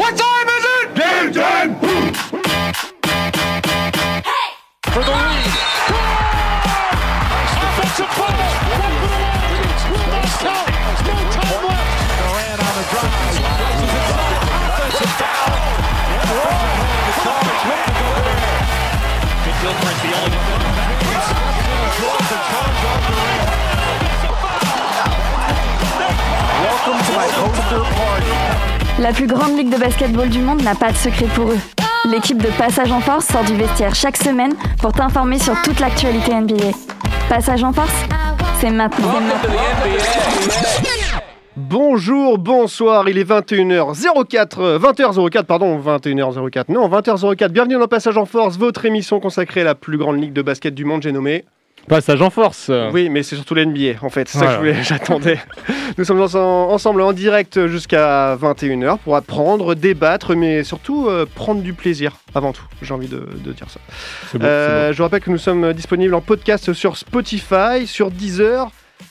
What 0.00 0.16
time 0.16 0.48
is 0.48 0.64
it? 0.64 0.86
Game 0.96 1.28
time! 1.30 1.76
For 4.88 5.02
the 5.04 5.12
lead. 5.12 5.52
Offensive 7.60 8.08
fumble. 8.16 8.48
Will 9.92 10.08
not 10.08 10.24
count. 10.40 10.72
No 11.04 11.12
time 11.36 11.60
left. 11.68 12.16
Durant 12.16 12.64
on 12.64 12.72
the 12.80 12.84
drive. 12.88 13.12
Places 13.60 13.92
inside. 13.92 14.40
Offensive 14.72 15.12
foul. 15.20 15.52
The 17.04 17.12
call 17.20 17.44
is 17.44 17.60
to 17.60 17.76
go 18.00 18.08
there. 18.24 18.56
Good 19.44 19.56
Gilchrist, 19.60 20.00
the 20.00 20.16
only 20.16 20.40
Draws 22.00 22.28
and 22.32 22.44
charge 22.48 22.80
on 22.88 23.00
Durant. 23.04 23.52
Welcome 26.64 26.98
to 27.04 27.12
my 27.12 27.28
poster 27.36 27.84
party. 27.84 28.79
La 29.00 29.12
plus 29.12 29.26
grande 29.26 29.56
ligue 29.56 29.70
de 29.70 29.78
basketball 29.78 30.28
du 30.28 30.40
monde 30.40 30.62
n'a 30.62 30.74
pas 30.74 30.92
de 30.92 30.96
secret 30.96 31.24
pour 31.34 31.50
eux. 31.50 31.58
L'équipe 32.10 32.36
de 32.36 32.48
Passage 32.58 32.92
en 32.92 33.00
Force 33.00 33.24
sort 33.28 33.44
du 33.44 33.54
vestiaire 33.54 33.94
chaque 33.94 34.18
semaine 34.18 34.52
pour 34.78 34.92
t'informer 34.92 35.38
sur 35.38 35.54
toute 35.62 35.80
l'actualité 35.80 36.34
NBA. 36.34 36.72
Passage 37.30 37.64
en 37.64 37.72
Force, 37.72 37.94
c'est 38.60 38.68
maintenant. 38.68 39.08
Bonjour, 41.56 42.36
bonsoir, 42.36 43.08
il 43.08 43.16
est 43.16 43.28
21h04, 43.28 44.76
20h04, 44.78 45.44
pardon, 45.44 45.80
21h04, 45.80 46.64
non, 46.68 46.86
20h04, 46.90 47.48
bienvenue 47.48 47.78
dans 47.78 47.88
Passage 47.88 48.18
en 48.18 48.26
Force, 48.26 48.58
votre 48.58 48.84
émission 48.84 49.18
consacrée 49.18 49.62
à 49.62 49.64
la 49.64 49.74
plus 49.74 49.96
grande 49.96 50.20
ligue 50.20 50.34
de 50.34 50.42
basket 50.42 50.74
du 50.74 50.84
monde, 50.84 51.02
j'ai 51.02 51.12
nommé. 51.12 51.46
Passage 51.88 52.22
en 52.22 52.30
force. 52.30 52.70
Oui, 52.92 53.08
mais 53.08 53.22
c'est 53.22 53.34
surtout 53.36 53.54
l'NBA, 53.54 53.94
en 54.02 54.10
fait, 54.10 54.28
c'est 54.28 54.38
ça 54.38 54.46
que 54.46 54.52
je 54.52 54.56
Voilà. 54.58 54.72
voulais- 54.72 54.84
j'attendais. 54.88 55.38
Nous 55.98 56.04
sommes 56.04 56.20
en- 56.20 56.70
ensemble 56.70 57.00
en 57.02 57.12
direct 57.12 57.66
jusqu'à 57.66 58.36
21h 58.36 58.98
pour 58.98 59.16
apprendre, 59.16 59.74
débattre, 59.74 60.36
mais 60.36 60.62
surtout 60.62 61.08
euh, 61.08 61.26
prendre 61.34 61.62
du 61.62 61.72
plaisir, 61.72 62.16
avant 62.34 62.52
tout, 62.52 62.62
j'ai 62.82 62.94
envie 62.94 63.08
de, 63.08 63.26
de 63.44 63.52
dire 63.52 63.66
ça. 63.68 63.80
Beau, 64.38 64.44
Euh, 64.44 64.92
je 64.92 64.96
vous 64.98 65.02
rappelle 65.02 65.20
que 65.20 65.30
nous 65.30 65.38
sommes 65.38 65.72
disponibles 65.72 66.14
en 66.14 66.20
podcast 66.20 66.72
sur 66.72 66.96
Spotify, 66.96 67.86
sur 67.86 68.10
Deezer, 68.12 68.70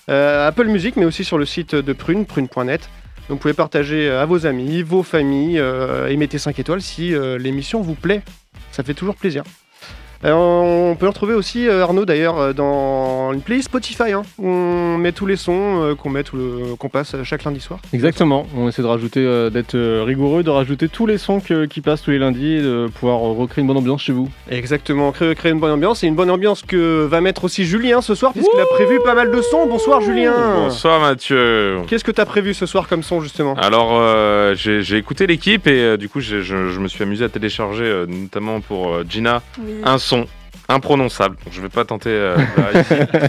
euh, 0.10 0.48
Apple 0.48 0.68
Music, 0.68 0.96
mais 0.96 1.06
aussi 1.06 1.24
sur 1.26 1.38
le 1.38 1.46
site 1.46 1.76
de 1.76 1.94
Prune, 1.94 2.26
prune.net. 2.26 2.90
Donc 3.28 3.38
vous 3.38 3.42
pouvez 3.42 3.54
partager 3.54 4.08
euh, 4.10 4.22
à 4.22 4.26
vos 4.26 4.46
amis, 4.46 4.82
vos 4.84 5.04
familles, 5.04 5.62
et 6.08 6.16
mettez 6.18 6.38
5 6.38 6.58
étoiles 6.60 6.82
si 6.82 7.14
l'émission 7.40 7.82
vous 7.82 7.96
plaît. 7.96 8.22
Ça 8.72 8.84
fait 8.84 8.94
toujours 8.94 9.16
plaisir. 9.16 9.44
Euh, 10.26 10.34
on 10.34 10.96
peut 10.96 11.06
le 11.06 11.10
retrouver 11.12 11.34
aussi, 11.34 11.68
euh, 11.68 11.82
Arnaud 11.84 12.04
d'ailleurs, 12.04 12.38
euh, 12.40 12.52
dans 12.54 13.32
une 13.32 13.42
playlist 13.42 13.70
Spotify. 13.70 14.12
hein, 14.12 14.24
où 14.38 14.48
on 14.48 14.98
met 14.98 15.12
tous 15.14 15.26
les 15.26 15.36
sons 15.38 15.82
euh, 15.82 15.96
qu'on 15.96 16.10
met, 16.10 16.24
qu'on 16.78 16.90
passe 16.90 17.16
chaque 17.24 17.44
lundi 17.46 17.62
soir. 17.62 17.80
Exactement. 17.94 18.46
On 18.58 18.68
essaie 18.68 18.82
de 18.82 18.88
rajouter, 18.88 19.22
euh, 19.26 19.50
d'être 19.50 19.78
rigoureux, 20.04 20.44
de 20.44 20.50
rajouter 20.50 20.90
tous 20.90 21.06
les 21.06 21.18
sons 21.18 21.40
que- 21.40 21.66
qui 21.66 21.80
passent 21.82 22.02
tous 22.02 22.12
les 22.12 22.20
lundis 22.20 22.56
et 22.56 22.62
de 22.62 22.88
pouvoir 23.00 23.20
recréer 23.20 23.62
une 23.62 23.68
bonne 23.68 23.78
ambiance 23.78 24.02
chez 24.02 24.12
vous. 24.12 24.28
Exactement, 24.50 25.12
créer, 25.14 25.36
créer 25.36 25.52
une 25.54 25.60
bonne 25.60 25.72
ambiance 25.72 26.04
et 26.04 26.08
une 26.08 26.16
bonne 26.16 26.32
ambiance 26.32 26.64
que 26.64 27.06
va 27.06 27.22
mettre 27.22 27.46
aussi 27.46 27.64
Julien 27.66 28.02
ce 28.02 28.14
soir, 28.16 28.34
puisqu'il 28.34 28.60
a 28.60 28.66
prévu 28.66 29.00
pas 29.04 29.14
mal 29.16 29.32
de 29.32 29.42
sons. 29.42 29.68
Bonsoir 29.68 30.02
Julien 30.02 30.34
Bonsoir 30.56 31.00
Mathieu. 31.00 31.78
Qu'est-ce 31.88 32.04
que 32.04 32.12
t'as 32.12 32.26
prévu 32.26 32.54
ce 32.54 32.66
soir 32.66 32.88
comme 32.90 33.04
son 33.04 33.22
justement? 33.22 33.54
Alors 33.56 33.92
euh, 33.94 34.54
j'ai 34.56 34.98
écouté 34.98 35.28
l'équipe 35.28 35.66
et 35.68 35.80
euh, 35.80 35.98
du 35.98 36.10
coup 36.10 36.20
je, 36.20 36.42
je 36.42 36.80
me 36.80 36.88
suis 36.90 37.04
amusé 37.04 37.24
à 37.24 37.30
télécharger 37.30 37.84
euh, 37.86 38.06
notamment 38.06 38.60
pour 38.60 38.90
euh, 38.94 39.06
Gina 39.08 39.42
un 39.84 39.98
son 39.98 40.09
imprononçable. 40.68 41.36
Donc, 41.44 41.54
je 41.54 41.62
vais 41.62 41.70
pas 41.70 41.84
tenter 41.86 42.10
euh, 42.12 42.36
là. 42.58 43.28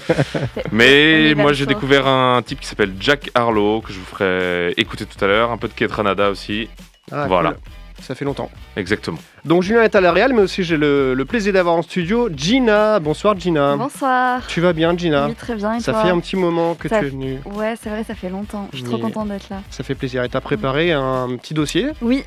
Mais 0.72 1.34
moi 1.34 1.52
j'ai 1.52 1.66
découvert 1.66 2.06
un 2.06 2.42
type 2.42 2.60
qui 2.60 2.66
s'appelle 2.66 2.92
Jack 3.00 3.30
Harlow 3.34 3.80
que 3.80 3.92
je 3.92 3.98
vous 3.98 4.04
ferai 4.04 4.72
écouter 4.76 5.06
tout 5.06 5.22
à 5.24 5.28
l'heure. 5.28 5.50
Un 5.50 5.56
peu 5.56 5.68
de 5.68 5.72
Ketranada 5.72 6.30
aussi. 6.30 6.68
Ah, 7.12 7.26
Voilà. 7.26 7.50
cool. 7.52 7.58
Ça 8.02 8.14
fait 8.14 8.24
longtemps. 8.24 8.50
Exactement. 8.76 9.18
Donc 9.44 9.62
Julien 9.62 9.82
est 9.82 9.94
à 9.94 10.00
la 10.00 10.10
Real, 10.12 10.32
mais 10.32 10.40
aussi 10.40 10.64
j'ai 10.64 10.78
le, 10.78 11.12
le 11.12 11.24
plaisir 11.26 11.52
d'avoir 11.52 11.74
en 11.74 11.82
studio 11.82 12.30
Gina. 12.34 12.98
Bonsoir 12.98 13.38
Gina. 13.38 13.76
Bonsoir. 13.76 14.46
Tu 14.46 14.62
vas 14.62 14.72
bien 14.72 14.96
Gina? 14.96 15.26
Oui, 15.28 15.34
très 15.34 15.54
bien. 15.54 15.74
Et 15.74 15.80
Ça 15.80 15.92
toi 15.92 16.02
fait 16.04 16.08
un 16.08 16.18
petit 16.18 16.36
moment 16.36 16.74
que 16.74 16.88
Ça 16.88 17.00
tu 17.00 17.06
es 17.06 17.08
venu. 17.10 17.40
Ouais, 17.44 17.74
c'est 17.82 17.90
vrai, 17.90 18.02
ça 18.04 18.14
fait 18.14 18.30
longtemps. 18.30 18.68
Je 18.72 18.78
suis 18.78 18.86
trop 18.86 18.96
contente 18.96 19.28
d'être 19.28 19.50
là. 19.50 19.60
Ça 19.68 19.84
fait 19.84 19.94
plaisir. 19.94 20.24
Et 20.24 20.30
t'as 20.30 20.40
préparé 20.40 20.92
un 20.92 21.36
petit 21.36 21.52
dossier? 21.52 21.88
Oui, 22.00 22.24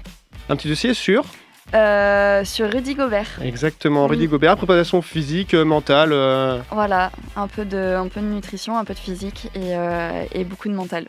Un 0.47 0.55
petit 0.55 0.67
dossier 0.67 0.93
sur? 0.93 1.23
Euh, 1.73 2.43
sur 2.45 2.71
Rudy 2.71 2.93
Gobert. 2.95 3.27
Exactement, 3.43 4.07
Rudy 4.07 4.23
Oui. 4.23 4.27
Gobert, 4.27 4.57
préparation 4.57 5.01
physique, 5.01 5.53
euh, 5.53 5.65
mentale. 5.65 6.09
euh, 6.13 6.59
Voilà, 6.71 7.11
un 7.35 7.47
peu 7.47 7.65
de, 7.65 7.95
un 7.95 8.07
peu 8.07 8.21
de 8.21 8.25
nutrition, 8.27 8.77
un 8.77 8.83
peu 8.85 8.93
de 8.93 8.99
physique 8.99 9.49
et, 9.55 9.75
euh, 9.75 10.23
et 10.33 10.43
beaucoup 10.43 10.69
de 10.69 10.73
mental. 10.75 11.07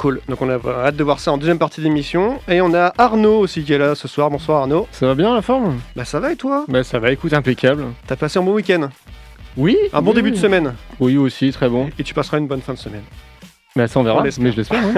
Cool. 0.00 0.20
Donc 0.28 0.40
on 0.42 0.48
a 0.48 0.58
hâte 0.86 0.96
de 0.96 1.04
voir 1.04 1.20
ça 1.20 1.30
en 1.32 1.38
deuxième 1.38 1.58
partie 1.58 1.80
d'émission. 1.80 2.40
Et 2.48 2.60
on 2.60 2.74
a 2.74 2.92
Arnaud 2.98 3.38
aussi 3.38 3.62
qui 3.62 3.72
est 3.72 3.78
là 3.78 3.94
ce 3.94 4.08
soir. 4.08 4.30
Bonsoir 4.30 4.62
Arnaud. 4.62 4.88
Ça 4.90 5.06
va 5.06 5.14
bien 5.14 5.34
la 5.34 5.42
forme? 5.42 5.78
Bah 5.94 6.04
ça 6.04 6.18
va 6.18 6.32
et 6.32 6.36
toi? 6.36 6.64
Bah 6.66 6.82
ça 6.82 6.98
va, 6.98 7.12
écoute, 7.12 7.32
impeccable. 7.34 7.84
T'as 8.06 8.16
passé 8.16 8.38
un 8.38 8.42
bon 8.42 8.54
week-end? 8.54 8.88
Oui 9.56 9.76
Un 9.92 10.00
bon 10.00 10.10
oui, 10.10 10.16
début 10.16 10.30
oui. 10.30 10.36
de 10.36 10.40
semaine? 10.40 10.74
Oui 10.98 11.18
aussi, 11.18 11.52
très 11.52 11.68
bon. 11.68 11.90
Et 11.98 12.04
tu 12.04 12.14
passeras 12.14 12.38
une 12.38 12.46
bonne 12.48 12.62
fin 12.62 12.72
de 12.72 12.78
semaine. 12.78 13.02
Mais 13.76 13.86
ça 13.88 14.00
on 14.00 14.02
verra, 14.02 14.20
On 14.20 14.22
mais 14.22 14.52
je 14.52 14.56
l'espère. 14.56 14.82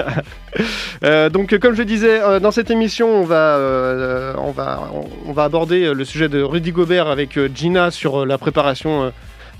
Euh, 1.03 1.29
donc, 1.29 1.51
euh, 1.53 1.59
comme 1.59 1.75
je 1.75 1.83
disais, 1.83 2.21
euh, 2.21 2.39
dans 2.39 2.51
cette 2.51 2.71
émission, 2.71 3.09
on 3.09 3.23
va, 3.25 3.57
euh, 3.57 4.33
on 4.37 4.51
va, 4.51 4.89
on, 4.93 5.29
on 5.29 5.33
va 5.33 5.43
aborder 5.43 5.93
le 5.93 6.05
sujet 6.05 6.29
de 6.29 6.41
Rudy 6.41 6.71
Gobert 6.71 7.07
avec 7.07 7.37
euh, 7.37 7.49
Gina 7.53 7.91
sur 7.91 8.21
euh, 8.21 8.25
la 8.25 8.37
préparation 8.37 9.03
euh, 9.03 9.09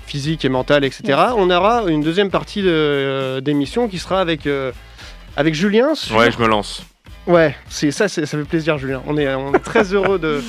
physique 0.06 0.44
et 0.44 0.48
mentale, 0.48 0.84
etc. 0.84 1.02
Yes. 1.08 1.18
On 1.36 1.50
aura 1.50 1.82
une 1.88 2.00
deuxième 2.02 2.30
partie 2.30 2.62
de, 2.62 2.68
euh, 2.70 3.40
d'émission 3.42 3.86
qui 3.88 3.98
sera 3.98 4.20
avec, 4.20 4.46
euh, 4.46 4.72
avec 5.36 5.54
Julien. 5.54 5.94
sur- 5.94 6.16
Ouais, 6.16 6.30
je 6.32 6.38
me 6.38 6.46
lance. 6.48 6.82
Ouais, 7.26 7.56
c'est 7.68 7.90
ça, 7.90 8.06
ça 8.08 8.24
fait 8.24 8.44
plaisir, 8.44 8.78
Julien. 8.78 9.02
On 9.06 9.16
est, 9.18 9.34
on 9.34 9.52
est 9.52 9.58
très 9.58 9.92
heureux 9.92 10.18
de, 10.18 10.40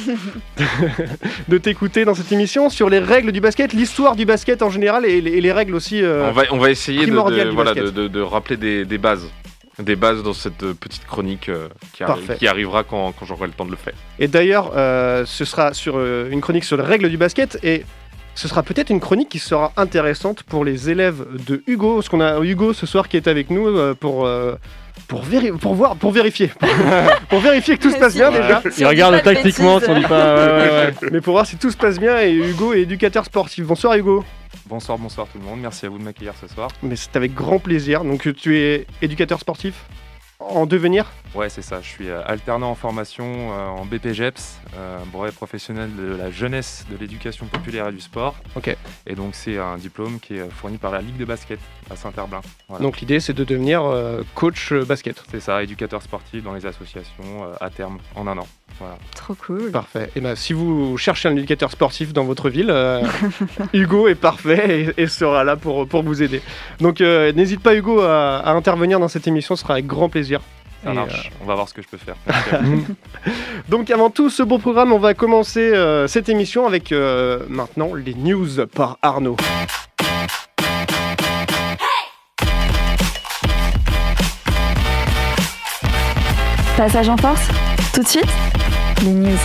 de 1.47 1.57
t'écouter 1.57 2.05
dans 2.05 2.13
cette 2.13 2.31
émission 2.31 2.69
sur 2.69 2.89
les 2.89 2.99
règles 2.99 3.31
du 3.31 3.41
basket, 3.41 3.73
l'histoire 3.73 4.15
du 4.15 4.25
basket 4.25 4.61
en 4.61 4.69
général 4.69 5.05
et 5.05 5.21
les, 5.21 5.31
et 5.31 5.41
les 5.41 5.51
règles 5.51 5.75
aussi. 5.75 6.03
euh, 6.03 6.29
On 6.29 6.33
va, 6.33 6.43
on 6.51 6.57
va 6.57 6.69
essayer 6.69 7.05
de, 7.05 7.11
voilà, 7.11 7.73
rappeler 8.29 8.57
des, 8.57 8.85
des 8.85 8.97
bases. 8.97 9.27
Des 9.79 9.95
bases 9.95 10.23
dans 10.23 10.33
cette 10.33 10.63
euh, 10.63 10.73
petite 10.73 11.05
chronique 11.05 11.49
euh, 11.49 11.67
qui, 11.93 12.01
arri- 12.03 12.07
Parfait. 12.07 12.35
qui 12.37 12.47
arrivera 12.47 12.83
quand, 12.83 13.11
quand 13.11 13.25
j'aurai 13.27 13.45
le 13.45 13.53
temps 13.53 13.65
de 13.65 13.69
le 13.69 13.77
faire. 13.77 13.93
Et 14.17 14.27
d'ailleurs, 14.27 14.71
euh, 14.75 15.23
ce 15.27 15.45
sera 15.45 15.71
sur 15.75 15.99
une 16.03 16.41
chronique 16.41 16.63
sur 16.63 16.77
les 16.77 16.83
règles 16.83 17.09
du 17.09 17.17
basket 17.17 17.59
et 17.63 17.85
ce 18.37 18.47
sera 18.47 18.61
peut-être 18.63 18.89
une 18.89 18.99
chronique 18.99 19.29
qui 19.29 19.39
sera 19.39 19.73
intéressante 19.77 20.43
pour 20.43 20.63
les 20.63 20.89
élèves 20.89 21.25
de 21.47 21.63
Hugo, 21.67 21.95
parce 21.95 22.07
qu'on 22.09 22.21
a 22.21 22.39
Hugo 22.39 22.71
ce 22.73 22.85
soir 22.85 23.07
qui 23.09 23.17
est 23.17 23.27
avec 23.27 23.49
nous 23.49 23.67
euh, 23.67 23.93
pour. 23.93 24.25
euh, 24.25 24.55
pour, 25.07 25.23
véri- 25.23 25.51
pour 25.57 25.75
voir, 25.75 25.95
pour 25.95 26.11
vérifier, 26.11 26.49
pour 27.29 27.39
vérifier 27.39 27.77
que 27.77 27.83
tout 27.83 27.91
se 27.91 27.97
passe 27.99 28.15
bien 28.15 28.31
déjà, 28.31 28.61
Il 28.77 28.85
regarde 28.85 29.21
tactiquement, 29.21 29.79
si 29.79 29.89
on 29.89 29.95
dit 29.95 30.01
pas. 30.01 30.35
Ouais, 30.35 30.51
ouais, 30.51 30.69
ouais. 30.69 30.93
mais 31.11 31.21
pour 31.21 31.33
voir 31.33 31.45
si 31.45 31.55
tout 31.55 31.69
se 31.71 31.77
passe 31.77 31.99
bien. 31.99 32.19
Et 32.21 32.33
Hugo 32.33 32.73
est 32.73 32.81
éducateur 32.81 33.23
sportif. 33.23 33.63
Bonsoir 33.65 33.93
Hugo. 33.95 34.25
Bonsoir, 34.65 34.97
bonsoir 34.97 35.27
tout 35.31 35.37
le 35.37 35.45
monde. 35.45 35.59
Merci 35.61 35.85
à 35.85 35.89
vous 35.89 35.97
de 35.99 36.03
m'accueillir 36.03 36.33
ce 36.41 36.51
soir. 36.53 36.69
Mais 36.83 36.95
c'est 36.95 37.15
avec 37.15 37.33
grand 37.35 37.59
plaisir. 37.59 38.03
Donc 38.03 38.27
tu 38.35 38.57
es 38.57 38.85
éducateur 39.01 39.39
sportif? 39.39 39.75
En 40.39 40.65
devenir. 40.65 41.11
Ouais, 41.35 41.49
c'est 41.49 41.61
ça. 41.61 41.81
Je 41.81 41.87
suis 41.87 42.09
euh, 42.09 42.21
alternant 42.25 42.71
en 42.71 42.75
formation 42.75 43.25
euh, 43.25 43.67
en 43.67 43.85
BPGEPS, 43.85 44.59
euh, 44.75 44.99
brevet 45.11 45.31
professionnel 45.31 45.95
de 45.95 46.15
la 46.15 46.31
jeunesse, 46.31 46.85
de 46.89 46.97
l'éducation 46.97 47.45
populaire 47.47 47.87
et 47.87 47.91
du 47.91 48.01
sport. 48.01 48.35
Ok. 48.55 48.75
Et 49.05 49.15
donc, 49.15 49.35
c'est 49.35 49.57
un 49.57 49.77
diplôme 49.77 50.19
qui 50.19 50.35
est 50.35 50.49
fourni 50.49 50.77
par 50.77 50.91
la 50.91 51.01
Ligue 51.01 51.17
de 51.17 51.25
basket 51.25 51.59
à 51.89 51.95
Saint-Herblain. 51.95 52.41
Voilà. 52.67 52.83
Donc 52.83 52.99
l'idée 52.99 53.19
c'est 53.19 53.33
de 53.33 53.43
devenir 53.43 53.83
coach 54.35 54.73
basket. 54.73 55.23
c'est 55.31 55.39
ça, 55.39 55.63
éducateur 55.63 56.01
sportif 56.01 56.43
dans 56.43 56.53
les 56.53 56.65
associations 56.65 57.49
à 57.61 57.69
terme 57.69 57.99
en 58.15 58.27
un 58.27 58.37
an. 58.37 58.47
Voilà. 58.79 58.97
Trop 59.15 59.33
cool. 59.35 59.71
Parfait. 59.71 60.11
Et 60.15 60.21
ben 60.21 60.35
si 60.35 60.53
vous 60.53 60.97
cherchez 60.97 61.27
un 61.29 61.35
éducateur 61.35 61.71
sportif 61.71 62.13
dans 62.13 62.23
votre 62.23 62.49
ville, 62.49 62.69
euh, 62.69 63.01
Hugo 63.73 64.07
est 64.07 64.15
parfait 64.15 64.93
et, 64.97 65.01
et 65.01 65.07
sera 65.07 65.43
là 65.43 65.55
pour, 65.55 65.87
pour 65.87 66.03
vous 66.03 66.21
aider. 66.21 66.41
Donc 66.79 67.01
euh, 67.01 67.31
n'hésite 67.33 67.61
pas 67.61 67.75
Hugo 67.75 68.01
à, 68.01 68.37
à 68.37 68.51
intervenir 68.51 68.99
dans 68.99 69.07
cette 69.07 69.27
émission, 69.27 69.55
ce 69.55 69.63
sera 69.63 69.73
avec 69.73 69.87
grand 69.87 70.09
plaisir. 70.09 70.41
Ça 70.83 70.93
marche. 70.93 71.31
On 71.41 71.45
va 71.45 71.55
voir 71.55 71.67
ce 71.67 71.73
que 71.73 71.81
je 71.81 71.87
peux 71.87 71.97
faire. 71.97 72.15
Donc 73.69 73.89
avant 73.89 74.09
tout 74.09 74.29
ce 74.29 74.43
beau 74.43 74.57
programme, 74.57 74.93
on 74.93 74.99
va 74.99 75.13
commencer 75.13 75.73
euh, 75.73 76.07
cette 76.07 76.29
émission 76.29 76.65
avec 76.67 76.91
euh, 76.91 77.39
maintenant 77.49 77.93
les 77.93 78.13
news 78.13 78.65
par 78.73 78.97
Arnaud. 79.01 79.37
Passage 86.77 87.09
en 87.09 87.17
force 87.17 87.47
Tout 87.93 88.03
de 88.03 88.07
suite 88.07 88.56
Les 89.03 89.11
news. 89.13 89.37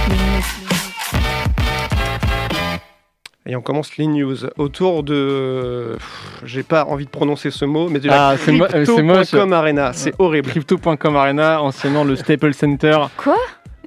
Et 3.45 3.57
on 3.57 3.61
commence 3.61 3.97
les 3.97 4.07
news 4.07 4.37
autour 4.57 5.03
de... 5.03 5.97
J'ai 6.45 6.63
pas 6.63 6.85
envie 6.85 7.05
de 7.07 7.11
prononcer 7.11 7.51
ce 7.51 7.65
mot, 7.65 7.89
mais 7.89 7.99
de 7.99 8.07
la 8.09 8.29
Ah, 8.29 8.35
euh. 8.35 8.85
Crypto.com 8.85 9.53
Arena. 9.53 9.93
C'est 9.93 10.15
horrible. 10.19 10.49
Crypto.com 10.51 11.17
Arena, 11.17 11.61
anciennement 11.61 12.05
le 12.05 12.15
Staples 12.17 12.55
Center. 12.55 12.99
Quoi? 13.17 13.37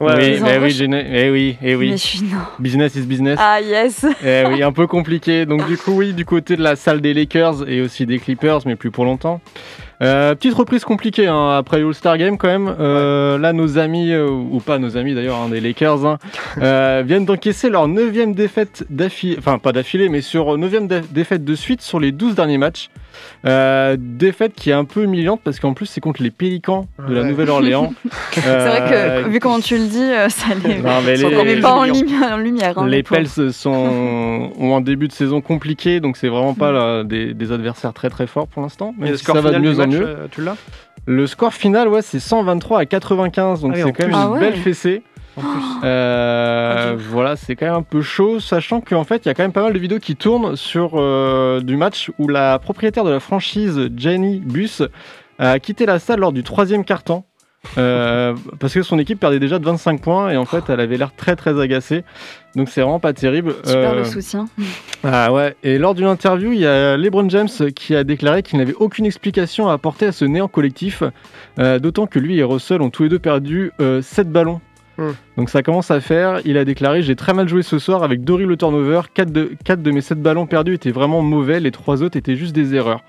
Ouais, 0.01 0.13
oui, 0.18 0.39
oui, 0.62 0.89
eh 1.13 1.30
oui, 1.30 1.57
eh 1.63 1.75
oui. 1.75 1.89
Mais 1.92 1.97
je 1.97 2.01
suis 2.06 2.21
non. 2.24 2.38
Business 2.59 2.95
is 2.95 3.01
business. 3.03 3.39
Ah 3.42 3.62
yes. 3.62 4.06
Eh 4.25 4.44
oui, 4.50 4.62
un 4.62 4.74
peu 4.74 4.88
compliqué. 4.88 5.45
Donc 5.45 5.65
du 5.68 5.77
coup, 5.77 5.92
oui, 5.94 6.12
du 6.13 6.25
côté 6.25 6.57
de 6.57 6.62
la 6.63 6.75
salle 6.75 7.00
des 7.00 7.13
Lakers 7.13 7.68
et 7.69 7.81
aussi 7.81 8.06
des 8.06 8.19
Clippers, 8.19 8.59
mais 8.65 8.75
plus 8.75 8.92
pour 8.92 9.06
longtemps. 9.06 9.39
Euh, 10.01 10.36
petite 10.36 10.53
reprise 10.56 10.83
compliquée 10.83 11.27
hein, 11.27 11.51
après 11.57 11.77
All-Star 11.81 12.18
Game 12.18 12.38
quand 12.38 12.50
même. 12.50 12.75
Euh, 12.80 13.38
Là, 13.38 13.53
nos 13.53 13.77
amis, 13.77 14.12
euh, 14.12 14.27
ou 14.27 14.59
pas 14.59 14.77
nos 14.80 14.97
amis 14.97 15.15
d'ailleurs, 15.15 15.38
hein, 15.38 15.47
des 15.50 15.62
Lakers, 15.62 16.06
hein, 16.06 16.18
viennent 17.03 17.24
d'encaisser 17.25 17.69
leur 17.69 17.88
neuvième 17.88 18.33
défaite 18.33 18.83
d'affilée, 18.89 19.38
enfin 19.39 19.57
pas 19.59 19.71
d'affilée, 19.71 20.09
mais 20.09 20.19
sur 20.19 20.57
neuvième 20.57 20.88
dé- 20.88 21.00
défaite 21.12 21.45
de 21.45 21.56
suite 21.56 21.81
sur 21.81 22.01
les 22.01 22.12
12 22.12 22.36
derniers 22.36 22.57
matchs. 22.57 22.89
Euh, 23.46 23.96
défaite 24.00 24.54
qui 24.56 24.70
est 24.72 24.74
un 24.74 24.86
peu 24.86 25.04
humiliante 25.04 25.42
parce 25.44 25.60
qu'en 25.60 25.74
plus 25.74 25.86
c'est 25.86 26.02
contre 26.02 26.24
les 26.24 26.32
Pélicans 26.32 26.88
de 27.08 27.14
la 27.14 27.22
Ouais. 27.22 27.30
Nouvelle-Orléans. 27.30 27.94
C'est 28.32 28.42
vrai 28.42 29.24
que 29.24 29.30
vu 29.30 29.40
comment 29.40 29.60
tu 29.60 29.78
le 29.78 29.86
dis, 29.88 30.02
euh, 30.02 30.30
ça 30.30 30.48
les, 30.64 30.80
Non, 30.80 31.02
mais 31.06 31.16
les 31.16 31.62
pas 31.62 31.74
en 31.74 31.84
lumière. 31.86 32.34
En 32.34 32.38
lumière 32.38 32.78
hein, 32.78 32.88
les. 32.88 33.04
Pels 33.04 33.28
sont, 33.28 34.52
ont 34.60 34.76
un 34.76 34.82
début 34.82 35.08
de 35.08 35.14
saison 35.14 35.42
compliqué, 35.42 36.00
donc 36.00 36.18
c'est 36.18 36.28
vraiment 36.28 36.54
Mm. 36.54 36.58
pas 36.58 36.72
là, 36.72 37.04
des, 37.04 37.34
des 37.34 37.52
adversaires 37.52 37.94
très 37.94 38.10
très 38.10 38.28
forts 38.28 38.48
pour 38.48 38.62
l'instant. 38.62 38.94
Le 39.00 39.16
si 39.18 39.24
score 39.24 39.36
ça 39.36 39.42
va 39.42 39.50
de 39.52 39.56
final 39.56 39.72
mieux 39.76 39.80
en 39.82 39.88
mieux. 39.88 40.06
euh, 40.08 40.28
tu 40.32 40.42
l'as? 40.44 40.56
Le 41.08 41.28
score 41.28 41.54
final, 41.54 41.88
ouais, 41.88 42.02
c'est 42.02 42.20
123 42.20 42.80
à 42.80 42.86
95, 42.86 43.62
donc 43.62 43.74
Ah 43.76 43.78
c'est 43.86 43.92
quand 43.92 44.04
même 44.04 44.10
une 44.12 44.16
Ah 44.16 44.30
ouais. 44.32 44.40
belle 44.40 44.56
fessée. 44.56 45.04
En 45.38 45.42
plus. 45.42 45.64
Euh, 45.84 46.94
Ok. 46.94 47.00
Voilà, 47.10 47.36
c'est 47.36 47.56
quand 47.56 47.66
même 47.66 47.76
un 47.76 47.82
peu 47.82 48.02
chaud, 48.02 48.40
sachant 48.40 48.82
qu'en 48.82 49.04
fait, 49.04 49.26
il 49.26 49.28
y 49.28 49.32
a 49.32 49.34
quand 49.34 49.44
même 49.44 49.52
pas 49.52 49.64
mal 49.64 49.74
de 49.74 49.80
vidéos 49.80 50.00
qui 50.00 50.16
tournent 50.16 50.56
sur 50.56 50.92
euh, 50.96 51.60
du 51.62 51.78
match 51.78 52.12
où 52.20 52.28
la 52.28 52.58
propriétaire 52.60 53.04
de 53.04 53.12
la 53.12 53.20
franchise, 53.20 53.90
Jenny 53.96 54.40
Bus, 54.40 54.82
a 55.40 55.60
quitté 55.60 55.86
la 55.86 56.00
salle 56.00 56.20
lors 56.20 56.32
du 56.32 56.44
troisième 56.44 56.84
quart-temps. 56.86 57.26
euh, 57.78 58.34
parce 58.60 58.74
que 58.74 58.84
son 58.84 59.00
équipe 59.00 59.20
perdait 59.20 59.40
déjà 59.40 59.58
de 59.60 59.66
25 59.66 60.00
points 60.02 60.30
et 60.30 60.38
en 60.38 60.46
fait 60.46 60.64
elle 60.70 60.80
avait 60.80 60.98
l'air 60.98 61.16
très 61.16 61.36
très 61.36 61.60
agacée 61.60 62.04
donc 62.56 62.70
c'est 62.70 62.81
vraiment 62.81 63.00
pas 63.00 63.12
terrible 63.12 63.56
Super 63.64 63.94
Euh, 63.94 63.96
le 63.96 64.04
soutien. 64.06 64.46
ah 65.04 65.34
ouais, 65.34 65.56
et 65.64 65.80
lors 65.80 65.96
d'une 65.96 66.06
interview, 66.06 66.52
il 66.54 66.60
y 66.60 66.68
a 66.68 66.96
LeBron 66.96 67.28
James 67.30 67.50
qui 67.76 67.96
a 67.96 68.04
déclaré 68.04 68.44
qu'il 68.44 68.60
n'avait 68.60 68.76
aucune 68.76 69.06
explication 69.08 69.68
à 69.68 69.74
apporter 69.74 70.06
à 70.06 70.12
ce 70.12 70.26
néant 70.26 70.48
collectif, 70.48 71.02
euh, 71.60 71.80
d'autant 71.80 72.06
que 72.06 72.20
lui 72.20 72.38
et 72.38 72.44
Russell 72.44 72.81
ont 72.84 72.92
tous 72.92 73.04
les 73.04 73.10
deux 73.10 73.20
perdu 73.20 73.72
7 74.02 74.30
ballons. 74.31 74.62
Hmm. 74.97 75.12
Donc 75.38 75.50
ça 75.50 75.62
commence 75.63 75.92
à 75.92 76.00
faire, 76.00 76.39
il 76.45 76.57
a 76.57 76.63
déclaré 76.65 77.01
j'ai 77.01 77.15
très 77.15 77.33
mal 77.33 77.47
joué 77.50 77.63
ce 77.63 77.80
soir 77.80 78.03
avec 78.03 78.24
d'horribles 78.24 78.56
turnovers, 78.57 79.12
4 79.13 79.31
de, 79.31 79.51
4 79.65 79.81
de 79.81 79.92
mes 79.92 80.01
7 80.01 80.21
ballons 80.21 80.45
perdus 80.45 80.74
étaient 80.74 80.92
vraiment 80.92 81.21
mauvais, 81.21 81.59
les 81.59 81.71
3 81.71 82.01
autres 82.03 82.18
étaient 82.18 82.36
juste 82.36 82.53
des 82.56 82.75
erreurs. 82.75 83.01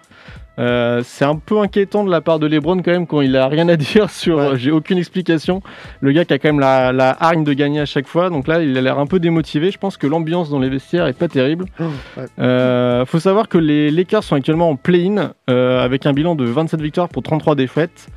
Euh, 0.59 1.03
c'est 1.05 1.27
un 1.27 1.37
peu 1.37 1.59
inquiétant 1.61 2.03
de 2.03 2.11
la 2.11 2.23
part 2.23 2.39
de 2.39 2.47
LeBron 2.47 2.79
quand 2.79 2.91
même 2.91 3.07
quand 3.07 3.21
il 3.21 3.37
a 3.37 3.47
rien 3.47 3.69
à 3.69 3.77
dire 3.77 4.09
sur 4.09 4.39
Ouais. 4.39 4.43
euh, 4.45 4.57
j'ai 4.57 4.71
aucune 4.71 4.97
explication. 4.97 5.61
Le 6.01 6.13
gars 6.13 6.25
qui 6.25 6.33
a 6.33 6.39
quand 6.39 6.49
même 6.49 6.61
la, 6.61 6.93
la 6.93 7.15
hargne 7.21 7.45
de 7.45 7.53
gagner 7.53 7.81
à 7.81 7.85
chaque 7.85 8.07
fois, 8.09 8.31
donc 8.31 8.49
là 8.49 8.63
il 8.63 8.77
a 8.77 8.81
l'air 8.81 8.99
un 8.99 9.07
peu 9.07 9.21
démotivé. 9.21 9.71
Je 9.71 9.77
pense 9.77 9.99
que 9.99 10.07
l'ambiance 10.07 10.49
dans 10.49 10.59
les 10.59 10.71
vestiaires 10.71 11.07
est 11.09 11.13
pas 11.13 11.29
terrible. 11.29 11.67
Ouais. 11.79 12.25
Euh, 12.39 13.05
faut 13.05 13.21
savoir 13.21 13.49
que 13.49 13.59
les 13.59 13.91
Lakers 13.91 14.25
sont 14.25 14.35
actuellement 14.35 14.71
en 14.71 14.77
play-in 14.77 15.33
euh, 15.51 15.85
avec 15.85 16.07
un 16.07 16.15
bilan 16.15 16.35
de 16.35 16.45
27 16.47 16.81
victoires 16.81 17.11
pour 17.11 17.23
33 17.23 17.55
défaites. 17.55 18.09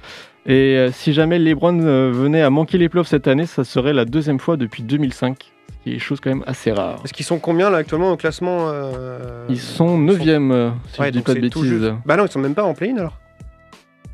Et 0.50 0.76
euh, 0.78 0.92
si 0.92 1.14
jamais 1.14 1.38
LeBron 1.38 1.80
euh, 1.80 2.12
venait 2.12 2.42
à 2.42 2.50
manquer 2.50 2.80
les 2.80 2.90
playoffs 2.90 3.08
cette 3.08 3.28
année, 3.28 3.46
ça 3.46 3.64
serait 3.64 3.94
la 3.94 4.04
deuxième 4.04 4.40
fois 4.40 4.58
depuis 4.58 4.82
2005, 4.82 5.38
ce 5.44 5.84
qui 5.84 5.96
est 5.96 6.00
chose 6.00 6.20
quand 6.20 6.32
même 6.32 6.44
assez 6.48 6.72
rare. 6.72 7.00
Est-ce 7.06 7.14
qu'ils 7.14 7.26
sont 7.26 7.38
combien 7.38 7.70
là 7.70 7.78
actuellement 7.78 8.12
au 8.12 8.18
classement 8.18 8.68
euh, 8.70 9.46
Ils 9.48 9.60
sont 9.60 10.00
9 10.00 10.16
e 10.16 10.72
si 10.92 11.00
Ouais, 11.00 11.08
je 11.08 11.12
dis 11.12 11.22
pas 11.22 11.36
de 11.36 11.40
bêtises. 11.40 11.94
Bah 12.04 12.18
non, 12.18 12.26
ils 12.26 12.32
sont 12.32 12.40
même 12.40 12.56
pas 12.56 12.64
en 12.64 12.74
play-in 12.74 12.98
alors. 12.98 13.20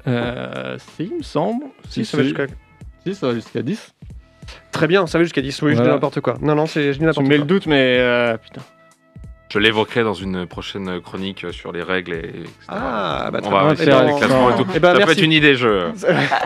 Euh, 0.08 0.78
si, 0.98 1.06
il 1.06 1.18
me 1.18 1.24
semble. 1.24 1.64
Si, 1.90 2.04
ça 2.04 2.18
va 2.18 2.24
jusqu'à. 2.24 2.48
si, 3.06 3.16
ça 3.16 3.28
va 3.28 3.34
jusqu'à 3.34 3.62
10. 3.62 3.96
Très 4.74 4.88
bien, 4.88 5.08
ça 5.08 5.18
va 5.18 5.24
jusqu'à 5.24 5.42
10. 5.42 5.62
Oui, 5.62 5.74
je 5.74 5.82
dis 5.82 5.88
n'importe 5.88 6.20
quoi. 6.20 6.36
Non, 6.42 6.54
non, 6.54 6.66
c'est 6.66 6.92
je 6.92 6.92
dis 6.92 6.98
Tu 6.98 7.06
n'importe 7.06 7.24
me 7.24 7.30
mets 7.30 7.36
quoi. 7.38 7.46
le 7.46 7.48
doute, 7.48 7.66
mais 7.66 7.98
euh, 8.00 8.38
putain. 8.38 8.62
Je 9.56 9.60
l'évoquerai 9.62 10.04
dans 10.04 10.14
une 10.14 10.46
prochaine 10.46 11.00
chronique 11.00 11.46
sur 11.54 11.72
les 11.72 11.82
règles 11.82 12.14
et 12.14 12.18
etc. 12.42 12.50
Ah, 12.68 13.30
bah, 13.32 13.40
on 13.44 13.50
va 13.50 13.60
bien. 13.62 13.70
rester 13.70 13.86
Eh 13.88 13.90
ben, 13.90 14.04
les 14.06 14.16
classements 14.20 14.50
et 14.50 14.56
tout. 14.58 14.68
Eh 14.76 14.80
ben, 14.80 14.96
ça 15.00 15.06
peut 15.06 15.12
être 15.14 15.22
une 15.24 15.32
idée, 15.32 15.56
je. 15.56 15.92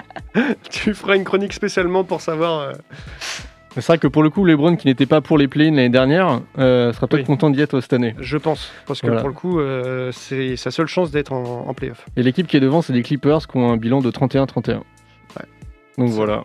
tu 0.69 0.93
feras 0.93 1.15
une 1.15 1.23
chronique 1.23 1.53
spécialement 1.53 2.03
pour 2.03 2.21
savoir. 2.21 2.59
euh, 2.59 2.73
C'est 3.73 3.83
vrai 3.87 3.97
que 3.97 4.05
pour 4.07 4.21
le 4.21 4.29
coup, 4.29 4.45
LeBron, 4.45 4.75
qui 4.75 4.85
n'était 4.85 5.07
pas 5.07 5.21
pour 5.21 5.39
les 5.39 5.47
play-in 5.47 5.71
l'année 5.71 5.89
dernière, 5.89 6.41
euh, 6.59 6.93
sera 6.93 7.07
peut-être 7.07 7.21
Oui. 7.23 7.25
content 7.27 7.49
d'y 7.49 7.61
être 7.61 7.81
cette 7.81 7.93
année. 7.93 8.13
Je 8.19 8.37
pense. 8.37 8.71
Parce 8.85 9.01
que 9.01 9.07
Voilà. 9.07 9.21
pour 9.21 9.29
le 9.29 9.35
coup, 9.35 9.59
euh, 9.59 10.11
c'est 10.11 10.55
sa 10.55 10.69
seule 10.69 10.85
chance 10.87 11.09
d'être 11.09 11.33
en, 11.33 11.65
en 11.67 11.73
playoff. 11.73 12.05
Et 12.15 12.21
l'équipe 12.21 12.45
qui 12.45 12.57
est 12.57 12.61
devant, 12.61 12.83
c'est 12.83 12.93
les 12.93 13.01
Clippers 13.01 13.47
qui 13.47 13.57
ont 13.57 13.71
un 13.71 13.77
bilan 13.77 14.01
de 14.01 14.11
31-31. 14.11 14.81
Donc 15.97 16.07
C'est- 16.09 16.13
voilà. 16.15 16.43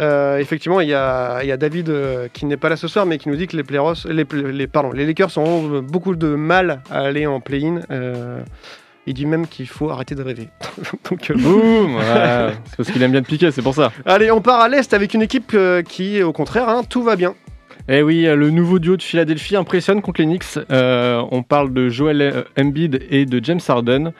Euh, 0.00 0.38
effectivement, 0.38 0.80
il 0.80 0.88
y 0.88 0.94
a, 0.94 1.40
il 1.42 1.48
y 1.48 1.52
a 1.52 1.56
David 1.56 1.88
euh, 1.88 2.28
qui 2.32 2.46
n'est 2.46 2.56
pas 2.56 2.68
là 2.68 2.76
ce 2.76 2.88
soir, 2.88 3.06
mais 3.06 3.18
qui 3.18 3.28
nous 3.28 3.36
dit 3.36 3.46
que 3.46 3.56
les, 3.56 3.62
Players, 3.62 3.92
les, 4.08 4.24
les, 4.52 4.66
pardon, 4.66 4.90
les 4.92 5.06
Lakers 5.06 5.36
ont 5.38 5.82
beaucoup 5.82 6.16
de 6.16 6.34
mal 6.34 6.82
à 6.90 7.00
aller 7.00 7.26
en 7.26 7.40
play-in. 7.40 7.80
Euh, 7.90 8.40
il 9.06 9.14
dit 9.14 9.26
même 9.26 9.46
qu'il 9.46 9.68
faut 9.68 9.90
arrêter 9.90 10.14
de 10.14 10.22
rêver. 10.22 10.48
Donc, 11.10 11.30
Boum. 11.32 11.98
C'est 12.00 12.76
parce 12.76 12.90
qu'il 12.90 13.02
aime 13.02 13.12
bien 13.12 13.22
te 13.22 13.28
piquer, 13.28 13.50
c'est 13.50 13.62
pour 13.62 13.74
ça. 13.74 13.92
Allez, 14.06 14.30
on 14.30 14.40
part 14.40 14.60
à 14.60 14.68
l'Est 14.68 14.94
avec 14.94 15.14
une 15.14 15.22
équipe 15.22 15.56
qui, 15.86 16.22
au 16.22 16.32
contraire, 16.32 16.68
hein, 16.68 16.82
tout 16.88 17.02
va 17.02 17.14
bien. 17.14 17.34
Eh 17.86 18.02
oui, 18.02 18.22
le 18.22 18.48
nouveau 18.48 18.78
duo 18.78 18.96
de 18.96 19.02
Philadelphie 19.02 19.56
impressionne 19.56 20.00
contre 20.00 20.22
les 20.22 20.26
Knicks. 20.26 20.58
Euh, 20.70 21.22
on 21.30 21.42
parle 21.42 21.74
de 21.74 21.90
Joel 21.90 22.44
Embiid 22.58 23.04
et 23.10 23.26
de 23.26 23.44
James 23.44 23.60
Harden. 23.68 24.12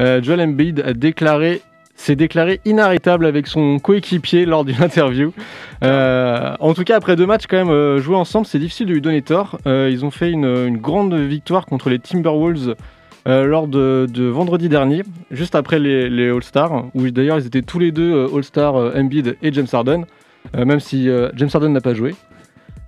Euh, 0.00 0.20
Joel 0.20 0.40
Embiid 0.40 0.80
a 0.80 0.92
déclaré 0.92 1.62
s'est 2.02 2.16
déclaré 2.16 2.60
inarrêtable 2.64 3.26
avec 3.26 3.46
son 3.46 3.78
coéquipier 3.78 4.44
lors 4.44 4.64
d'une 4.64 4.82
interview. 4.82 5.32
Euh, 5.84 6.54
en 6.58 6.74
tout 6.74 6.82
cas, 6.82 6.96
après 6.96 7.14
deux 7.14 7.26
matchs 7.26 7.46
quand 7.48 7.56
même 7.56 7.70
euh, 7.70 7.98
joués 7.98 8.16
ensemble, 8.16 8.46
c'est 8.46 8.58
difficile 8.58 8.86
de 8.88 8.92
lui 8.92 9.00
donner 9.00 9.22
tort. 9.22 9.58
Euh, 9.66 9.88
ils 9.90 10.04
ont 10.04 10.10
fait 10.10 10.30
une, 10.32 10.44
une 10.44 10.78
grande 10.78 11.14
victoire 11.14 11.64
contre 11.66 11.90
les 11.90 12.00
Timberwolves 12.00 12.74
euh, 13.28 13.44
lors 13.44 13.68
de, 13.68 14.08
de 14.12 14.24
vendredi 14.24 14.68
dernier, 14.68 15.02
juste 15.30 15.54
après 15.54 15.78
les, 15.78 16.10
les 16.10 16.28
All-Stars, 16.28 16.86
où 16.94 17.08
d'ailleurs 17.10 17.38
ils 17.38 17.46
étaient 17.46 17.62
tous 17.62 17.78
les 17.78 17.92
deux 17.92 18.26
All-Stars, 18.34 18.74
Embiid 18.96 19.36
et 19.40 19.52
James 19.52 19.68
Harden, 19.72 20.04
même 20.56 20.80
si 20.80 21.08
James 21.36 21.48
Harden 21.54 21.68
n'a 21.72 21.80
pas 21.80 21.94
joué. 21.94 22.16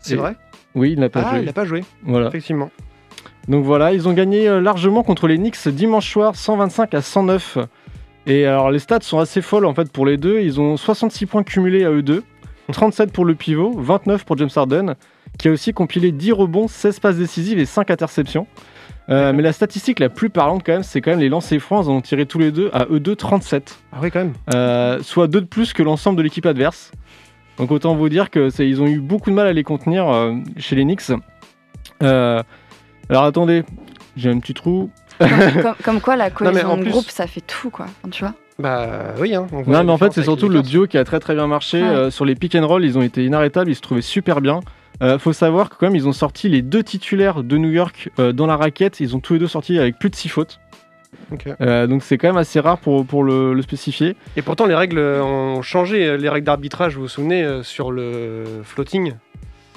C'est 0.01 0.17
vrai? 0.17 0.35
Oui, 0.75 0.91
il 0.93 0.99
n'a 0.99 1.09
pas 1.09 1.23
Ah, 1.25 1.31
joué. 1.31 1.39
il 1.39 1.45
n'a 1.47 1.53
pas 1.53 1.65
joué, 1.65 1.85
Voilà. 2.03 2.27
effectivement. 2.27 2.69
Donc 3.47 3.65
voilà, 3.65 3.93
ils 3.93 4.09
ont 4.09 4.13
gagné 4.13 4.49
largement 4.61 5.05
contre 5.05 5.29
les 5.29 5.37
Knicks 5.37 5.69
dimanche 5.69 6.11
soir, 6.11 6.35
125 6.35 6.95
à 6.95 7.01
109. 7.01 7.59
Et 8.27 8.47
alors 8.47 8.71
les 8.71 8.79
stats 8.79 9.01
sont 9.03 9.19
assez 9.19 9.43
folles 9.43 9.67
en 9.67 9.75
fait 9.75 9.91
pour 9.93 10.07
les 10.07 10.17
deux. 10.17 10.41
Ils 10.41 10.61
ont 10.61 10.77
66 10.77 11.27
points 11.27 11.43
cumulés 11.43 11.85
à 11.85 11.91
eux 11.91 12.03
deux, 12.03 12.23
37 12.73 13.13
pour 13.13 13.25
le 13.25 13.35
pivot, 13.35 13.73
29 13.77 14.25
pour 14.25 14.37
James 14.39 14.51
Harden, 14.55 14.95
qui 15.39 15.49
a 15.49 15.51
aussi 15.53 15.73
compilé 15.73 16.13
10 16.13 16.33
rebonds, 16.33 16.69
16 16.69 17.01
passes 17.01 17.17
décisives 17.17 17.59
et 17.59 17.67
5 17.67 17.91
interceptions. 17.91 18.47
Euh, 19.11 19.35
mais 19.35 19.43
la 19.43 19.53
statistique 19.53 20.01
la 20.01 20.09
plus 20.09 20.31
parlante 20.31 20.63
quand 20.65 20.73
même, 20.73 20.83
c'est 20.83 21.03
quand 21.03 21.11
même 21.11 21.21
les 21.21 21.29
lancers 21.29 21.61
francs. 21.61 21.85
Ils 21.85 21.91
en 21.91 21.97
ont 21.97 22.01
tiré 22.01 22.25
tous 22.25 22.39
les 22.39 22.51
deux 22.51 22.71
à 22.73 22.87
eux 22.91 23.01
deux 23.01 23.15
37, 23.17 23.79
Ah 23.93 23.99
oui, 24.01 24.11
quand 24.11 24.21
même. 24.21 24.33
euh, 24.55 25.03
soit 25.03 25.27
deux 25.27 25.43
de 25.43 25.47
plus 25.47 25.75
que 25.75 25.83
l'ensemble 25.83 26.17
de 26.17 26.23
l'équipe 26.23 26.47
adverse. 26.47 26.91
Donc 27.59 27.71
autant 27.71 27.95
vous 27.95 28.09
dire 28.09 28.31
que 28.31 28.49
ils 28.63 28.81
ont 28.81 28.87
eu 28.87 29.01
beaucoup 29.01 29.29
de 29.29 29.35
mal 29.35 29.47
à 29.47 29.53
les 29.53 29.63
contenir 29.63 30.09
euh, 30.09 30.33
chez 30.57 30.75
les 30.75 30.85
Knicks. 30.85 31.11
Alors 32.01 32.45
attendez, 33.25 33.63
j'ai 34.17 34.31
un 34.31 34.39
petit 34.39 34.55
trou. 34.55 34.91
comme, 35.63 35.75
comme 35.83 36.01
quoi 36.01 36.17
la 36.17 36.31
cohésion 36.31 36.71
en 36.73 36.77
de 36.77 36.83
plus- 36.83 36.91
groupe, 36.91 37.09
ça 37.11 37.27
fait 37.27 37.41
tout, 37.41 37.71
quoi. 37.71 37.87
Tu 38.11 38.25
vois 38.25 38.35
Bah 38.59 38.89
oui, 39.21 39.35
hein, 39.35 39.47
on 39.53 39.63
voit 39.63 39.73
la 39.73 39.79
Non, 39.81 39.85
mais 39.85 39.93
en 39.93 39.99
fait, 39.99 40.13
c'est 40.13 40.23
surtout 40.23 40.49
le 40.49 40.63
duo 40.63 40.87
qui 40.87 40.99
a 40.99 41.05
très 41.05 41.21
très 41.21 41.35
bien 41.35 41.47
marché. 41.47 41.83
Ouais. 41.83 41.89
Euh, 41.89 42.11
sur 42.11 42.25
les 42.25 42.35
pick 42.35 42.55
and 42.55 42.67
roll, 42.67 42.85
ils 42.85 42.97
ont 42.99 43.03
été 43.03 43.25
inarrêtables, 43.25 43.71
ils 43.71 43.75
se 43.77 43.81
trouvaient 43.81 44.01
super 44.03 44.41
bien. 44.41 44.61
Euh, 45.03 45.19
faut 45.19 45.33
savoir 45.33 45.71
que 45.71 45.75
quand 45.77 45.87
même, 45.87 45.97
ils 45.97 46.07
ont 46.07 46.13
sorti 46.13 46.49
les 46.49 46.63
deux 46.63 46.83
titulaires 46.85 47.43
de 47.43 47.59
New 47.59 47.71
York 47.71 48.11
euh, 48.21 48.33
dans 48.33 48.47
la 48.47 48.57
raquette. 48.57 49.01
Ils 49.01 49.17
ont 49.17 49.21
tous 49.21 49.33
les 49.35 49.39
deux 49.41 49.49
sorti 49.49 49.79
avec 49.79 49.99
plus 49.99 50.09
de 50.11 50.15
6 50.15 50.29
fautes. 50.29 50.61
Euh, 51.61 51.87
donc 51.87 52.03
c'est 52.03 52.19
quand 52.19 52.29
même 52.29 52.37
assez 52.37 52.61
rare 52.61 52.79
pour, 52.79 53.05
pour 53.05 53.25
le, 53.25 53.55
le 53.55 53.63
spécifier. 53.63 54.17
Et 54.37 54.43
pourtant, 54.43 54.67
les 54.67 54.75
règles 54.75 54.99
ont 54.99 55.63
changé. 55.63 56.17
Les 56.17 56.29
règles 56.29 56.47
d'arbitrage, 56.47 56.95
vous 56.97 57.03
vous 57.03 57.09
souvenez, 57.09 57.61
sur 57.63 57.91
le 57.91 58.45
floating 58.63 59.15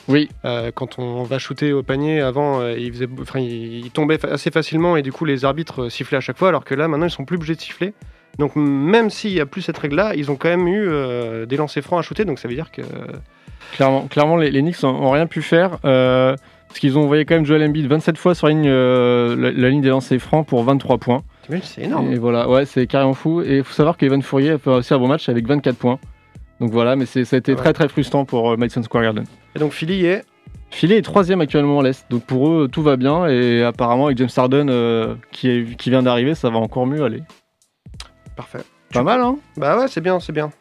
Oui. 0.08 0.30
Euh, 0.46 0.72
quand 0.74 1.00
on 1.00 1.24
va 1.24 1.38
shooter 1.40 1.74
au 1.74 1.84
panier, 1.84 2.22
avant, 2.22 2.62
euh, 2.62 2.78
il, 2.78 2.92
faisait, 2.94 3.08
enfin, 3.22 3.40
il, 3.40 3.86
il 3.86 3.92
tombait 3.92 4.18
fa- 4.18 4.30
assez 4.30 4.52
facilement 4.52 4.96
et 4.98 5.02
du 5.02 5.12
coup, 5.12 5.26
les 5.26 5.44
arbitres 5.46 5.84
euh, 5.84 5.90
sifflaient 5.90 6.18
à 6.18 6.22
chaque 6.22 6.38
fois, 6.38 6.50
alors 6.50 6.64
que 6.64 6.76
là, 6.76 6.88
maintenant, 6.88 7.06
ils 7.08 7.12
sont 7.12 7.26
plus 7.26 7.36
obligés 7.36 7.56
de 7.56 7.62
siffler. 7.62 7.94
Donc, 8.40 8.56
même 8.56 9.10
s'il 9.10 9.34
n'y 9.34 9.40
a 9.40 9.46
plus 9.46 9.62
cette 9.62 9.78
règle-là, 9.78 10.14
ils 10.16 10.30
ont 10.32 10.36
quand 10.36 10.50
même 10.50 10.68
eu 10.68 10.88
euh, 10.88 11.46
des 11.46 11.58
lancers 11.58 11.84
francs 11.84 12.00
à 12.00 12.02
shooter, 12.04 12.24
donc 12.26 12.40
ça 12.40 12.48
veut 12.48 12.56
dire 12.56 12.72
que. 12.72 12.82
Clairement, 13.74 14.08
clairement 14.08 14.38
les, 14.38 14.50
les 14.50 14.62
Knicks 14.62 14.82
ont, 14.84 14.88
ont 14.88 15.12
rien 15.12 15.28
pu 15.28 15.42
faire. 15.42 15.80
parce 15.82 16.80
qu'ils 16.80 16.98
ont 16.98 17.04
envoyé 17.04 17.26
quand 17.26 17.36
même 17.36 17.46
Joel 17.46 17.64
Embiid 17.64 17.88
27 17.88 18.18
fois 18.18 18.34
sur 18.36 18.48
la 18.48 18.54
ligne, 18.54 18.70
la, 18.70 19.52
la 19.52 19.70
ligne 19.70 19.82
des 19.82 19.90
lancers 19.90 20.20
francs 20.22 20.48
pour 20.48 20.64
23 20.64 21.00
points. 21.00 21.24
C'est 21.64 21.84
énorme. 21.84 22.12
Et 22.14 22.18
voilà, 22.18 22.48
ouais, 22.50 22.66
c'est 22.66 22.88
carrément 22.88 23.14
fou. 23.14 23.42
Et 23.42 23.58
il 23.58 23.64
faut 23.64 23.74
savoir 23.74 23.98
qu'Evan 23.98 24.22
Fourier 24.22 24.52
a 24.52 24.58
fait 24.58 24.70
aussi 24.70 24.94
un 24.94 25.00
bon 25.00 25.08
match 25.08 25.28
avec 25.28 25.46
24 25.48 25.76
points. 25.76 26.00
Donc 26.60 26.72
voilà, 26.72 26.96
mais 26.96 27.06
ça 27.06 27.20
a 27.20 27.38
été 27.38 27.52
Ouais. 27.54 27.58
très 27.58 27.74
très 27.74 27.88
frustrant 27.88 28.26
pour 28.26 28.52
euh, 28.52 28.58
Madison 28.58 28.82
Square 28.84 29.04
Garden. 29.04 29.26
Et 29.56 29.60
donc, 29.60 29.74
Philly 29.74 30.06
est. 30.06 30.24
Philly 30.72 30.96
est 30.96 31.02
troisième 31.02 31.40
actuellement 31.40 31.80
à 31.80 31.84
l'Est, 31.84 32.06
donc 32.10 32.24
pour 32.26 32.50
eux 32.50 32.68
tout 32.70 32.82
va 32.82 32.98
bien 32.98 33.26
et 33.28 33.64
apparemment 33.64 34.08
avec 34.08 34.18
James 34.18 34.28
Harden 34.36 34.68
euh, 34.70 35.16
qui, 35.32 35.50
est- 35.50 35.78
qui 35.78 35.90
vient 35.90 36.04
d'arriver, 36.04 36.36
ça 36.36 36.50
va 36.50 36.58
encore 36.58 36.86
mieux 36.86 37.04
aller. 37.04 37.24
Parfait. 38.36 38.60
Pas 38.94 39.04
mal, 39.04 39.22
hein? 39.22 39.38
Bah 39.56 39.78
ouais, 39.80 39.88
c'est 39.88 40.02
bien, 40.02 40.20
c'est 40.20 40.34
bien. 40.34 40.52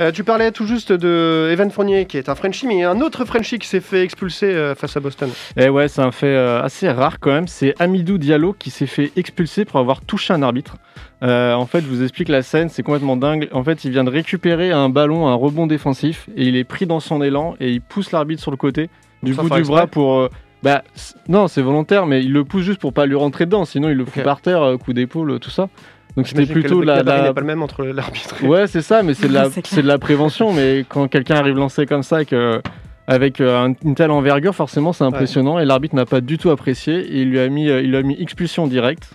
Euh, 0.00 0.12
tu 0.12 0.22
parlais 0.24 0.52
tout 0.52 0.66
juste 0.66 0.92
de 0.92 1.48
Evan 1.50 1.70
Fournier, 1.70 2.04
qui 2.06 2.18
est 2.18 2.28
un 2.28 2.34
Frenchie, 2.34 2.66
mais 2.66 2.74
il 2.76 2.80
y 2.80 2.84
a 2.84 2.90
un 2.90 3.00
autre 3.00 3.24
Frenchie 3.24 3.58
qui 3.58 3.66
s'est 3.66 3.80
fait 3.80 4.02
expulser 4.02 4.46
euh, 4.54 4.74
face 4.74 4.96
à 4.96 5.00
Boston. 5.00 5.28
Eh 5.56 5.68
ouais, 5.68 5.88
c'est 5.88 6.02
un 6.02 6.12
fait 6.12 6.26
euh, 6.36 6.62
assez 6.62 6.88
rare 6.88 7.18
quand 7.18 7.32
même. 7.32 7.48
C'est 7.48 7.74
Amidou 7.80 8.16
Diallo 8.18 8.52
qui 8.52 8.70
s'est 8.70 8.86
fait 8.86 9.10
expulser 9.16 9.64
pour 9.64 9.80
avoir 9.80 10.02
touché 10.02 10.32
un 10.34 10.42
arbitre. 10.42 10.76
Euh, 11.22 11.54
en 11.54 11.64
fait, 11.66 11.80
je 11.80 11.86
vous 11.86 12.02
explique 12.02 12.28
la 12.28 12.42
scène, 12.42 12.68
c'est 12.68 12.82
complètement 12.82 13.16
dingue. 13.16 13.48
En 13.52 13.64
fait, 13.64 13.84
il 13.84 13.90
vient 13.90 14.04
de 14.04 14.10
récupérer 14.10 14.70
un 14.70 14.88
ballon, 14.90 15.26
un 15.28 15.34
rebond 15.34 15.66
défensif, 15.66 16.28
et 16.36 16.44
il 16.44 16.56
est 16.56 16.64
pris 16.64 16.86
dans 16.86 17.00
son 17.00 17.22
élan 17.22 17.54
et 17.58 17.70
il 17.70 17.80
pousse 17.80 18.12
l'arbitre 18.12 18.42
sur 18.42 18.50
le 18.50 18.56
côté 18.58 18.90
du 19.22 19.32
bout 19.34 19.48
du 19.48 19.62
bras 19.62 19.86
pour. 19.86 20.18
euh, 20.18 20.28
bah, 20.62 20.82
non, 21.28 21.48
c'est 21.48 21.62
volontaire, 21.62 22.06
mais 22.06 22.22
il 22.22 22.32
le 22.32 22.44
pousse 22.44 22.62
juste 22.64 22.80
pour 22.80 22.92
pas 22.92 23.06
lui 23.06 23.14
rentrer 23.14 23.46
dedans, 23.46 23.64
sinon 23.64 23.88
il 23.88 23.96
le 23.96 24.04
fout 24.04 24.18
Ok. 24.18 24.24
par 24.24 24.40
terre, 24.42 24.62
euh, 24.62 24.76
coup 24.76 24.92
d'épaule, 24.92 25.38
tout 25.40 25.50
ça. 25.50 25.68
Donc 26.16 26.26
c'était 26.26 26.44
J'imagine 26.44 26.54
que 26.54 26.60
plutôt 26.68 26.80
le 26.80 26.86
la, 26.86 27.02
la- 27.02 27.22
n'est 27.28 27.32
pas 27.34 27.40
le 27.40 27.46
même 27.46 27.62
entre 27.62 27.84
l'arbitre 27.84 28.42
et... 28.42 28.46
Ouais, 28.46 28.66
c'est 28.66 28.80
ça, 28.82 29.02
mais 29.02 29.12
c'est 29.14 29.28
de, 29.28 29.34
la, 29.34 29.48
de 29.50 29.96
prévention. 29.98 30.52
Mais 30.52 30.84
quand 30.88 31.08
quelqu'un 31.08 31.36
arrive 31.36 31.56
lancé 31.56 31.84
comme 31.86 32.02
ça, 32.02 32.22
et 32.22 32.24
que, 32.26 32.60
avec 33.06 33.40
euh, 33.40 33.66
un- 33.68 33.74
une 33.84 33.94
telle 33.94 34.10
envergure, 34.10 34.54
forcément, 34.54 34.92
c'est 34.94 35.04
impressionnant. 35.04 35.58
Et 35.58 35.64
l'arbitre 35.66 35.94
n'a 35.94 36.06
pas 36.06 36.20
du 36.22 36.38
tout 36.38 36.48
apprécié. 36.50 36.94
Et 37.00 37.20
il 37.22 37.30
lui 37.30 37.38
a 37.38 37.48
mis, 37.48 37.68
euh, 37.68 37.82
il 37.82 37.90
lui 37.90 37.96
a 37.98 38.02
mis 38.02 38.20
expulsion 38.20 38.66
directe. 38.66 39.10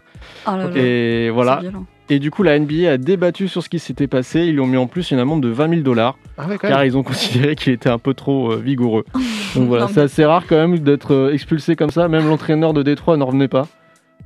Oh 0.48 0.52
là 0.52 0.66
là, 0.70 0.72
Et 0.76 1.30
voilà. 1.32 1.60
violent. 1.62 1.86
Et 2.14 2.20
du 2.20 2.30
coup, 2.30 2.44
la 2.44 2.60
NBA 2.60 2.92
a 2.92 2.98
débattu 2.98 3.48
sur 3.48 3.64
ce 3.64 3.70
qui 3.70 3.80
s'était 3.80 4.08
passé. 4.08 4.42
Ils 4.42 4.52
lui 4.54 4.60
ont 4.60 4.68
mis 4.68 4.76
en 4.76 4.86
plus 4.88 5.12
une 5.12 5.20
amende 5.20 5.42
de 5.42 5.48
20 5.48 5.70
000 5.70 5.82
dollars, 5.82 6.18
Ah 6.38 6.46
ouais, 6.48 6.58
car 6.58 6.84
ils 6.84 6.98
ont 6.98 7.04
considéré 7.04 7.56
qu'il 7.56 7.72
était 7.72 7.90
un 7.90 8.00
peu 8.00 8.14
trop 8.14 8.52
euh, 8.52 8.58
vigoureux. 8.58 9.06
Donc 9.56 9.68
voilà, 9.70 9.88
c'est 9.88 10.02
assez 10.02 10.26
rare 10.26 10.44
quand 10.48 10.58
même 10.58 10.80
d'être 10.80 11.14
euh, 11.14 11.32
expulsé 11.34 11.76
comme 11.78 11.90
ça. 11.90 12.10
Même 12.10 12.28
l'entraîneur 12.28 12.74
de 12.74 12.84
Détroit 12.84 13.16
n'en 13.16 13.28
revenait 13.28 13.48
pas. 13.48 13.68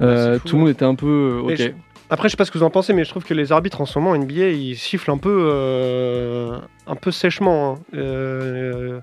Euh, 0.02 0.34
c'est 0.34 0.40
fou, 0.40 0.48
tout 0.48 0.56
le 0.56 0.62
monde 0.64 0.70
était 0.72 0.84
un 0.86 0.96
peu 0.96 1.42
euh, 1.46 1.52
ok. 1.52 1.56
je- 1.58 1.70
Après, 2.10 2.28
je 2.28 2.32
sais 2.32 2.38
pas 2.38 2.46
ce 2.46 2.52
que 2.52 2.58
vous 2.58 2.64
en 2.64 2.70
pensez, 2.72 2.92
mais 2.94 3.04
je 3.04 3.10
trouve 3.12 3.24
que 3.24 3.36
les 3.36 3.52
arbitres 3.52 3.80
en 3.82 3.86
ce 3.86 4.00
moment 4.00 4.16
NBA, 4.16 4.50
ils 4.50 4.76
sifflent 4.76 5.12
un 5.12 5.18
peu, 5.20 5.48
euh, 5.52 6.58
un 6.88 6.96
peu 6.96 7.12
sèchement. 7.12 7.74
hein. 7.74 7.98
Euh, 7.98 9.00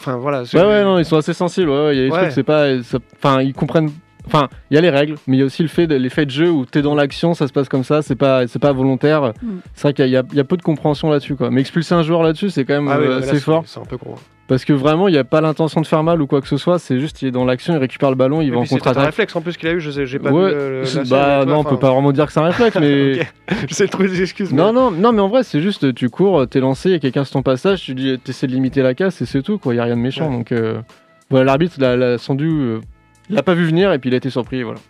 Enfin 0.00 0.16
voilà. 0.16 0.42
Ouais, 0.54 0.60
ouais, 0.60 0.84
non, 0.84 0.98
ils 1.00 1.04
sont 1.04 1.16
assez 1.16 1.32
sensibles. 1.34 1.70
Ouais, 1.70 1.86
ouais, 1.86 1.96
il 1.96 1.98
y 1.98 2.02
a 2.02 2.04
des 2.06 2.10
Ouais. 2.12 2.18
trucs, 2.20 2.32
c'est 2.32 2.44
pas. 2.44 2.80
ça- 2.84 2.98
Enfin, 3.16 3.42
ils 3.42 3.52
comprennent. 3.52 3.90
Enfin, 4.32 4.48
il 4.70 4.74
y 4.74 4.78
a 4.78 4.80
les 4.80 4.90
règles, 4.90 5.14
mais 5.26 5.36
il 5.36 5.40
y 5.40 5.42
a 5.42 5.46
aussi 5.46 5.62
le 5.62 5.68
fait 5.68 5.86
de, 5.86 5.94
l'effet 5.96 6.26
de 6.26 6.30
jeu 6.30 6.50
où 6.50 6.64
t'es 6.66 6.82
dans 6.82 6.94
l'action, 6.94 7.34
ça 7.34 7.46
se 7.48 7.52
passe 7.52 7.68
comme 7.68 7.84
ça, 7.84 8.02
c'est 8.02 8.14
pas, 8.16 8.46
c'est 8.46 8.58
pas 8.58 8.72
volontaire. 8.72 9.32
Mm. 9.42 9.48
C'est 9.74 9.82
vrai 9.82 9.94
qu'il 9.94 10.08
y, 10.08 10.16
a- 10.16 10.22
il 10.30 10.36
y 10.36 10.40
a 10.40 10.44
peu 10.44 10.56
de 10.56 10.62
compréhension 10.62 11.10
là-dessus, 11.10 11.34
quoi. 11.36 11.50
Mais 11.50 11.60
expulser 11.62 11.94
un 11.94 12.02
joueur 12.02 12.22
là-dessus, 12.22 12.50
c'est 12.50 12.64
quand 12.64 12.74
même 12.74 12.88
Ah 12.88 12.98
oui, 12.98 13.06
euh, 13.06 13.10
là, 13.10 13.16
assez 13.18 13.34
c'est- 13.36 13.40
fort. 13.40 13.62
C'est 13.66 13.80
un 13.80 13.84
peu 13.84 13.96
gros. 13.96 14.16
Parce 14.46 14.64
que 14.64 14.72
vraiment, 14.72 15.08
il 15.08 15.12
n'y 15.12 15.18
a 15.18 15.24
pas 15.24 15.42
l'intention 15.42 15.82
de 15.82 15.86
faire 15.86 16.02
mal 16.02 16.22
ou 16.22 16.26
quoi 16.26 16.40
que 16.40 16.48
ce 16.48 16.56
soit, 16.56 16.78
c'est 16.78 16.98
juste 17.00 17.20
il 17.20 17.28
est 17.28 17.30
dans 17.30 17.44
l'action, 17.44 17.74
il 17.74 17.76
récupère 17.78 18.08
le 18.08 18.16
ballon, 18.16 18.40
il 18.40 18.48
Et 18.48 18.50
va 18.50 18.56
en 18.56 18.60
puis, 18.62 18.70
c'est 18.82 18.86
un 18.86 18.92
réflexe 19.02 19.36
en 19.36 19.42
plus 19.42 19.58
qu'il 19.58 19.68
a 19.68 19.72
eu, 19.72 19.80
je 19.80 19.90
sais, 19.90 20.06
j'ai 20.06 20.18
pas 20.18 20.30
Ouais, 20.30 20.48
vu 20.48 20.54
le- 20.56 20.82
la 20.94 21.04
bah 21.04 21.44
non, 21.44 21.58
on 21.58 21.64
peut 21.64 21.76
pas 21.78 21.90
vraiment 21.92 22.12
dire 22.12 22.24
que 22.24 22.32
c'est 22.32 22.40
un 22.40 22.44
réflexe, 22.44 22.74
mais. 22.80 23.20
Ok. 23.20 23.26
J'essaie 23.68 23.84
de 23.84 23.90
trouver 23.90 24.08
des 24.08 24.22
excuses. 24.22 24.50
Non, 24.54 24.72
non, 24.72 24.90
non, 24.90 25.12
mais 25.12 25.20
en 25.20 25.28
vrai, 25.28 25.42
c'est 25.42 25.60
juste, 25.60 25.92
tu 25.94 26.08
cours, 26.08 26.48
t'es 26.48 26.60
lancé, 26.60 26.88
il 26.88 26.92
y 26.92 26.94
a 26.94 26.98
quelqu'un 26.98 27.24
sur 27.24 27.34
ton 27.34 27.42
passage, 27.42 27.82
tu 27.82 27.94
dis, 27.94 28.18
essaies 28.26 28.46
de 28.46 28.52
limiter 28.52 28.80
la 28.80 28.94
casse 28.94 29.20
et 29.20 29.26
c'est 29.26 29.42
tout, 29.42 29.58
quoi. 29.58 29.74
Il 29.74 29.76
y 29.76 29.80
a 29.80 29.84
rien 29.84 29.96
de 29.96 30.00
méchant. 30.00 30.30
Ouais. 30.30 30.36
Donc, 30.38 30.52
euh, 30.52 30.80
voilà, 31.28 31.44
l'arbitre, 31.44 31.74
l'a, 31.78 31.96
l'a 31.96 32.16
sans 32.16 32.34
doute, 32.34 32.48
euh, 32.48 32.80
il 32.80 32.97
l'a 33.30 33.42
pas 33.42 33.54
vu 33.54 33.64
venir 33.66 33.92
et 33.92 33.98
puis 33.98 34.10
il 34.10 34.14
a 34.14 34.16
été 34.16 34.30
surpris, 34.30 34.62
voilà. 34.62 34.80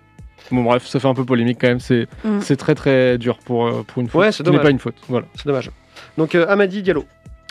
Bon, 0.50 0.62
bref, 0.62 0.87
ça 0.87 0.99
fait 1.00 1.09
un 1.09 1.14
peu 1.14 1.25
polémique 1.25 1.59
quand 1.61 1.68
même. 1.68 1.80
C'est, 1.80 2.07
Mm. 2.25 2.40
très 2.57 2.75
très 2.75 3.18
dur 3.18 3.38
pour, 3.45 3.66
euh, 3.66 3.83
pour 3.87 4.00
une 4.00 4.09
faute. 4.09 4.21
Ouais, 4.21 4.33
c'est 4.33 4.38
Ce 4.38 4.42
n'est 4.45 4.47
dommage. 4.50 4.62
pas 4.62 4.71
une 4.71 4.78
faute. 4.78 4.95
Voilà. 5.09 5.26
C'est 5.35 5.47
dommage. 5.47 5.71
Donc 6.16 6.35
euh, 6.35 6.47
Amadi 6.49 6.83
Diallo. 6.83 7.04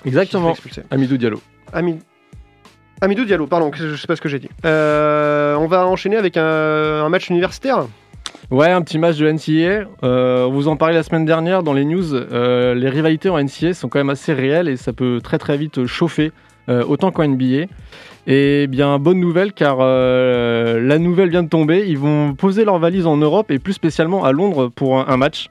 Exactement. 0.06 0.56
Amidou 0.90 1.18
Diallo. 1.18 1.42
Ami- 1.74 2.00
Amidou 3.02 3.26
Diallo, 3.26 3.46
pardon, 3.46 3.70
je 3.74 3.96
sais 3.96 4.08
pas 4.08 4.16
ce 4.16 4.22
que 4.22 4.30
j'ai 4.30 4.40
dit. 4.40 4.50
Euh, 4.66 5.56
on 5.56 5.68
va 5.68 5.86
enchaîner 5.86 6.16
avec 6.18 6.38
un, 6.38 6.44
un 6.46 7.10
match 7.10 7.30
universitaire. 7.30 7.86
Ouais, 8.50 8.72
un 8.72 8.82
petit 8.82 8.98
match 8.98 9.18
de 9.18 9.28
NCAA. 9.30 9.88
Euh, 10.04 10.46
on 10.46 10.52
vous 10.52 10.68
en 10.68 10.78
parlait 10.78 10.96
la 10.96 11.04
semaine 11.04 11.26
dernière 11.26 11.62
dans 11.64 11.74
les 11.74 11.86
news. 11.86 12.14
Les 12.32 12.90
rivalités 12.90 13.30
en 13.30 13.38
NCAA 13.38 13.74
sont 13.74 13.90
quand 13.90 14.00
même 14.00 14.10
assez 14.10 14.34
réelles 14.34 14.70
et 14.70 14.78
ça 14.78 14.94
peut 14.94 15.20
très 15.22 15.38
très 15.38 15.58
vite 15.58 15.86
chauffer, 15.86 16.32
autant 16.68 17.12
qu'en 17.12 17.28
NBA. 17.28 17.66
Et 18.30 18.68
bien, 18.68 19.00
bonne 19.00 19.20
nouvelle 19.22 19.54
car 19.54 19.78
euh, 19.80 20.82
la 20.86 21.00
nouvelle 21.00 21.30
vient 21.30 21.44
de 21.44 21.48
tomber. 21.50 21.86
Ils 21.88 21.98
vont 21.98 22.34
poser 22.34 22.66
leurs 22.66 22.78
valises 22.80 23.06
en 23.08 23.16
Europe 23.18 23.52
et 23.52 23.60
plus 23.60 23.72
spécialement 23.74 24.26
à 24.26 24.34
Londres 24.34 24.68
pour 24.68 25.00
un, 25.00 25.06
un 25.08 25.16
match. 25.18 25.48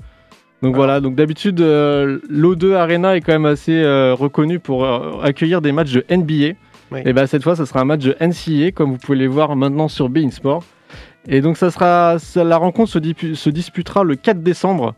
Donc 0.63 0.73
Ah. 0.75 0.77
voilà, 0.77 1.01
donc 1.01 1.15
d'habitude, 1.15 1.61
euh, 1.61 2.19
l'O2 2.31 2.75
Arena 2.75 3.17
est 3.17 3.23
quand 3.23 3.33
même 3.33 3.47
assez 3.47 3.73
euh, 3.75 4.15
reconnu 4.15 4.59
pour 4.59 4.85
euh, 4.85 5.21
accueillir 5.23 5.63
des 5.63 5.73
matchs 5.73 5.93
de 5.93 6.05
NBA. 6.11 6.55
Oui. 6.93 7.01
Et 7.05 7.13
ben 7.15 7.27
cette 7.27 7.43
fois, 7.43 7.57
ça 7.57 7.65
sera 7.67 7.81
un 7.81 7.85
match 7.85 8.03
de 8.05 8.15
NCAA, 8.21 8.73
comme 8.73 8.91
vous 8.93 8.99
pouvez 8.99 9.19
les 9.19 9.27
voir 9.27 9.57
maintenant 9.57 9.89
sur 9.89 10.09
Bein 10.09 10.31
Sport. 10.31 10.63
Et 11.29 11.41
donc 11.41 11.57
ça 11.57 11.71
sera, 11.71 12.19
ça- 12.19 12.45
la 12.45 12.57
rencontre 12.59 12.91
se 12.91 13.49
disputera 13.51 14.05
le 14.05 14.17
4 14.17 14.43
décembre. 14.43 14.95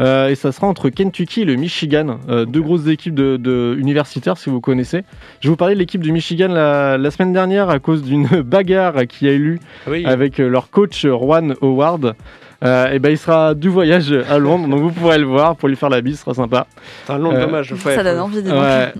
Euh, 0.00 0.28
et 0.28 0.34
ça 0.34 0.50
sera 0.50 0.66
entre 0.66 0.88
Kentucky 0.88 1.42
et 1.42 1.44
le 1.44 1.54
Michigan, 1.56 2.18
euh, 2.28 2.44
deux 2.46 2.62
grosses 2.62 2.86
équipes 2.88 3.14
de, 3.14 3.36
de 3.36 3.76
universitaires 3.78 4.38
si 4.38 4.48
vous 4.50 4.60
connaissez. 4.60 5.04
Je 5.40 5.48
vous 5.50 5.56
parlais 5.56 5.74
de 5.74 5.78
l'équipe 5.78 6.02
du 6.02 6.10
Michigan 6.12 6.48
la, 6.48 6.96
la 6.98 7.10
semaine 7.10 7.32
dernière 7.32 7.68
à 7.70 7.78
cause 7.78 8.02
d'une 8.02 8.26
bagarre 8.44 9.06
qui 9.08 9.28
a 9.28 9.32
eu 9.32 9.38
lieu 9.52 9.58
Oui. 9.86 10.04
avec 10.06 10.40
euh, 10.40 10.48
leur 10.48 10.70
coach 10.70 11.06
Juan 11.06 11.54
Howard. 11.60 12.14
Euh, 12.62 12.92
et 12.92 12.98
ben 12.98 13.08
il 13.08 13.16
sera 13.16 13.54
du 13.54 13.70
voyage 13.70 14.12
à 14.28 14.38
Londres, 14.38 14.68
donc 14.68 14.80
vous 14.80 14.90
pourrez 14.92 15.16
le 15.18 15.24
voir 15.24 15.56
pour 15.56 15.66
lui 15.70 15.76
faire 15.76 15.88
la 15.88 16.02
bise, 16.02 16.16
ce 16.18 16.24
sera 16.24 16.34
sympa. 16.34 16.66
C'est 17.06 17.12
un 17.14 17.18
long 17.18 17.32
Euh, 17.34 17.40
dommage. 17.46 17.72
Ouais, 17.72 17.78
ça 17.94 18.02
donne 18.04 18.18
envie. 18.20 18.40
Ouais. 18.40 18.92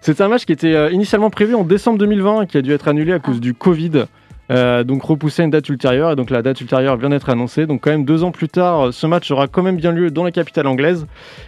C'était 0.00 0.22
un 0.22 0.28
match 0.28 0.46
qui 0.46 0.52
était 0.52 0.90
initialement 0.94 1.28
prévu 1.28 1.54
en 1.54 1.62
décembre 1.64 1.98
2020 1.98 2.46
qui 2.46 2.56
a 2.56 2.62
dû 2.62 2.72
être 2.72 2.88
annulé 2.88 3.12
à 3.12 3.18
cause 3.18 3.38
du 3.40 3.52
Covid. 3.52 4.04
Euh, 4.52 4.84
donc 4.84 5.02
repoussé 5.02 5.42
à 5.42 5.44
une 5.46 5.50
date 5.50 5.68
ultérieure 5.68 6.12
et 6.12 6.16
donc 6.16 6.28
la 6.30 6.42
date 6.42 6.60
ultérieure 6.60 6.96
vient 6.96 7.08
d'être 7.10 7.30
annoncée 7.30 7.66
donc 7.66 7.80
quand 7.80 7.90
même 7.90 8.04
deux 8.04 8.22
ans 8.22 8.32
plus 8.32 8.48
tard 8.48 8.92
ce 8.92 9.06
match 9.06 9.30
aura 9.30 9.46
quand 9.48 9.62
même 9.62 9.76
bien 9.76 9.92
lieu 9.92 10.10
dans 10.10 10.24
la 10.24 10.30
capitale 10.30 10.66
anglaise 10.66 11.06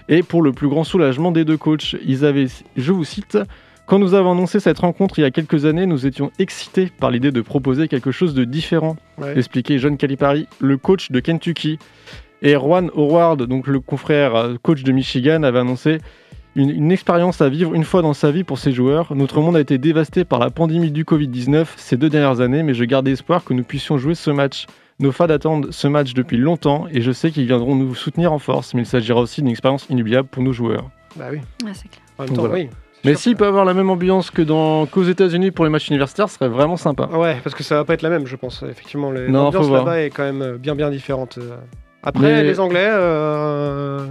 et 0.08 0.23
pour 0.23 0.40
le 0.42 0.52
plus 0.52 0.68
grand 0.68 0.84
soulagement 0.84 1.30
des 1.30 1.44
deux 1.44 1.56
coachs 1.58 1.96
ils 2.06 2.25
avaient 2.25 2.46
je 2.76 2.92
vous 2.92 3.04
cite 3.04 3.37
quand 3.87 3.99
nous 3.99 4.14
avons 4.14 4.32
annoncé 4.32 4.58
cette 4.58 4.78
rencontre 4.78 5.18
il 5.18 5.23
y 5.23 5.25
a 5.26 5.30
quelques 5.30 5.66
années 5.66 5.84
nous 5.87 6.06
étions 6.06 6.30
excités 6.38 6.90
par 6.99 7.11
l'idée 7.11 7.30
de 7.32 7.42
proposer 7.42 7.88
quelque 7.88 8.11
chose 8.11 8.32
de 8.32 8.44
différent 8.44 8.96
Ouais. 9.18 9.37
expliquait 9.38 9.78
John 9.78 9.96
Calipari, 9.96 10.49
le 10.58 10.76
coach 10.76 11.12
de 11.12 11.20
Kentucky. 11.20 11.78
Et 12.42 12.54
Juan 12.54 12.90
Howard, 12.96 13.44
donc 13.46 13.68
le 13.68 13.78
confrère 13.80 14.34
euh, 14.34 14.54
coach 14.61 14.82
de 14.82 14.90
Michigan, 14.92 15.44
avait 15.44 15.61
annoncé 15.61 15.99
une, 16.56 16.70
une 16.70 16.92
expérience 16.92 17.40
à 17.40 17.49
vivre 17.49 17.75
une 17.75 17.84
fois 17.84 18.02
dans 18.02 18.14
sa 18.14 18.30
vie 18.30 18.44
pour 18.44 18.58
ses 18.58 18.73
joueurs. 18.73 19.14
Notre 19.14 19.40
monde 19.40 19.56
a 19.56 19.61
été 19.61 19.78
dévasté 19.78 20.25
par 20.25 20.38
la 20.38 20.50
pandémie 20.50 20.90
du 20.90 21.04
Covid-19 21.04 21.66
ces 21.76 21.96
deux 21.96 22.08
dernières 22.08 22.40
années, 22.40 22.62
mais 22.62 22.75
je 22.75 22.84
garde 22.84 23.06
espoir 23.08 23.44
que 23.44 23.54
nous 23.54 23.64
puissions 23.64 23.99
jouer 23.99 24.14
ce 24.14 24.30
match. 24.30 24.66
Nos 25.00 25.11
fans 25.11 25.25
attendent 25.28 25.68
ce 25.73 25.88
match 25.88 26.14
depuis 26.14 26.37
longtemps 26.37 26.87
et 26.92 27.00
je 27.00 27.11
sais 27.11 27.30
qu'ils 27.32 27.46
viendront 27.46 27.75
nous 27.75 27.94
soutenir 27.96 28.32
en 28.32 28.38
force, 28.38 28.75
mais 28.75 28.82
il 28.82 28.87
s'agira 28.87 29.20
aussi 29.20 29.42
d'une 29.42 29.50
expérience 29.50 29.87
inoubliable 29.90 30.28
pour 30.28 30.42
nos 30.44 30.52
joueurs. 30.52 30.88
Bah 31.16 31.26
oui. 31.32 31.38
Ouais, 31.64 31.73
c'est 31.75 31.88
clair. 31.88 32.02
En 32.18 32.23
même 32.23 32.28
Donc 32.28 32.37
temps, 32.37 32.42
voilà. 32.49 32.54
oui. 32.64 32.68
c'est 33.02 33.08
Mais 33.08 33.14
s'il 33.16 33.34
peut 33.34 33.46
avoir 33.46 33.64
la 33.64 33.75
même 33.75 33.90
ambiance 33.90 34.30
que 34.30 34.40
dans 34.42 34.87
qu'aux 34.87 35.02
États-Unis 35.02 35.50
pour 35.50 35.64
les 35.64 35.70
matchs 35.73 35.88
universitaires, 35.88 36.28
ce 36.28 36.37
serait 36.37 36.49
vraiment 36.49 36.76
sympa. 36.76 37.06
Ouais, 37.12 37.38
parce 37.42 37.56
que 37.56 37.64
ça 37.64 37.75
va 37.75 37.84
pas 37.84 37.94
être 37.94 38.02
la 38.02 38.11
même, 38.11 38.26
je 38.28 38.37
pense. 38.37 38.62
Effectivement, 38.70 39.11
l'ambiance 39.11 39.68
là-bas 39.68 40.00
est 40.00 40.11
quand 40.11 40.23
même 40.32 40.58
bien 40.58 40.76
bien 40.76 40.90
différente. 40.90 41.38
euh. 41.38 41.56
Après, 42.04 42.23
Mais- 42.23 42.42
les 42.44 42.61
Anglais, 42.61 42.87
euh, 42.88 44.06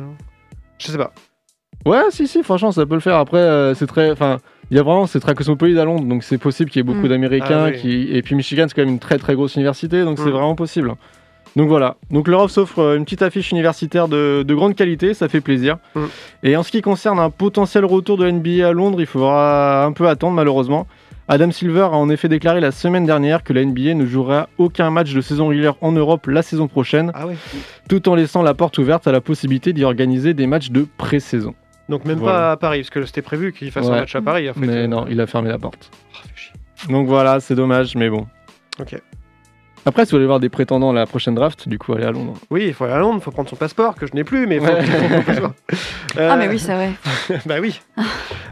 je 0.79 0.87
sais 0.87 0.97
pas. 0.97 1.13
Ouais, 1.85 2.01
si, 2.11 2.27
si, 2.27 2.43
franchement, 2.43 2.71
ça 2.71 2.85
peut 2.85 2.93
le 2.95 3.01
faire. 3.01 3.17
Après, 3.17 3.37
euh, 3.39 3.73
c'est 3.73 3.87
très. 3.87 4.11
Enfin, 4.11 4.37
il 4.71 4.77
y 4.77 4.79
a 4.79 4.83
vraiment. 4.83 5.05
C'est 5.07 5.19
très 5.19 5.35
cosmopolite 5.35 5.77
à 5.77 5.85
Londres, 5.85 6.05
donc 6.05 6.23
c'est 6.23 6.37
possible 6.37 6.69
qu'il 6.69 6.79
y 6.79 6.81
ait 6.81 6.83
beaucoup 6.83 7.05
Mm. 7.05 7.09
d'Américains. 7.09 7.65
Ah 7.65 7.69
oui. 7.73 7.79
qui... 7.81 8.07
Et 8.15 8.21
puis 8.21 8.35
Michigan, 8.35 8.65
c'est 8.67 8.75
quand 8.75 8.81
même 8.83 8.93
une 8.93 8.99
très 8.99 9.17
très 9.17 9.35
grosse 9.35 9.55
université, 9.55 10.03
donc 10.03 10.17
c'est 10.17 10.25
Mm. 10.29 10.31
vraiment 10.31 10.55
possible. 10.55 10.93
Donc 11.55 11.67
voilà. 11.67 11.97
Donc 12.09 12.27
l'Europe 12.27 12.49
s'offre 12.49 12.79
euh, 12.79 12.97
une 12.97 13.03
petite 13.03 13.21
affiche 13.21 13.51
universitaire 13.51 14.07
de, 14.07 14.43
de 14.43 14.55
grande 14.55 14.75
qualité, 14.75 15.13
ça 15.13 15.27
fait 15.27 15.41
plaisir. 15.41 15.77
Mm. 15.93 15.99
Et 16.43 16.55
en 16.57 16.63
ce 16.63 16.71
qui 16.71 16.81
concerne 16.81 17.19
un 17.19 17.29
potentiel 17.29 17.85
retour 17.85 18.17
de 18.17 18.29
NBA 18.29 18.67
à 18.67 18.71
Londres, 18.71 18.99
il 19.01 19.05
faudra 19.05 19.83
un 19.85 19.91
peu 19.91 20.07
attendre, 20.07 20.33
malheureusement. 20.33 20.87
Adam 21.27 21.51
Silver 21.51 21.83
a 21.83 21.91
en 21.91 22.09
effet 22.09 22.27
déclaré 22.27 22.59
la 22.59 22.71
semaine 22.71 23.05
dernière 23.05 23.43
que 23.43 23.53
la 23.53 23.63
NBA 23.63 23.93
ne 23.93 24.05
jouera 24.05 24.49
aucun 24.57 24.89
match 24.89 25.13
de 25.13 25.21
saison 25.21 25.47
régulière 25.47 25.75
en 25.81 25.91
Europe 25.93 26.27
la 26.27 26.41
saison 26.41 26.67
prochaine, 26.67 27.11
Ah 27.13 27.27
ouais. 27.27 27.35
tout 27.87 28.09
en 28.09 28.15
laissant 28.15 28.41
la 28.41 28.53
porte 28.53 28.77
ouverte 28.77 29.07
à 29.07 29.11
la 29.13 29.21
possibilité 29.21 29.71
d'y 29.73 29.85
organiser 29.85 30.33
des 30.33 30.47
matchs 30.47 30.69
de 30.71 30.85
pré-saison. 30.97 31.53
Donc 31.89 32.05
même 32.05 32.19
Voilà. 32.19 32.37
pas 32.37 32.51
à 32.51 32.57
Paris, 32.57 32.79
parce 32.79 32.89
que 32.89 33.05
c'était 33.05 33.21
prévu 33.21 33.51
qu'il 33.53 33.71
fasse 33.71 33.87
un 33.87 33.91
match 33.91 34.15
à 34.15 34.21
Paris. 34.21 34.49
En 34.49 34.53
fait. 34.53 34.59
Mais 34.61 34.67
Euh, 34.83 34.87
non, 34.87 35.05
il 35.09 35.19
a 35.21 35.27
fermé 35.27 35.49
la 35.49 35.57
porte. 35.59 35.91
ah. 36.15 36.91
Donc 36.91 37.07
voilà, 37.07 37.39
c'est 37.39 37.55
dommage, 37.55 37.95
mais 37.95 38.09
bon. 38.09 38.25
Ok. 38.79 38.95
Après, 39.85 40.05
si 40.05 40.11
vous 40.11 40.17
voulez 40.17 40.27
voir 40.27 40.39
des 40.39 40.47
prétendants 40.47 40.91
à 40.91 40.93
la 40.93 41.05
prochaine 41.05 41.35
draft, 41.35 41.67
du 41.67 41.77
coup, 41.77 41.91
allez 41.93 42.05
à 42.05 42.11
Londres. 42.11 42.35
Oui, 42.49 42.63
il 42.67 42.73
faut 42.73 42.85
aller 42.85 42.93
à 42.93 42.99
Londres, 42.99 43.17
il 43.19 43.23
faut 43.23 43.31
prendre 43.31 43.49
son 43.49 43.57
passeport, 43.57 43.95
que 43.95 44.07
je 44.07 44.13
n'ai 44.13 44.23
plus, 44.23 44.47
mais 44.47 44.55
il 44.55 44.61
faut 44.61 44.67
Ouais. 44.73 45.21
puisse 45.23 45.39
voir. 45.39 45.53
Ah, 46.17 46.37
mais 46.37 46.45
Euh, 46.47 46.49
oui, 46.51 46.59
c'est 46.59 46.73
vrai. 46.73 46.91
bah 47.45 47.55
oui. 47.59 47.81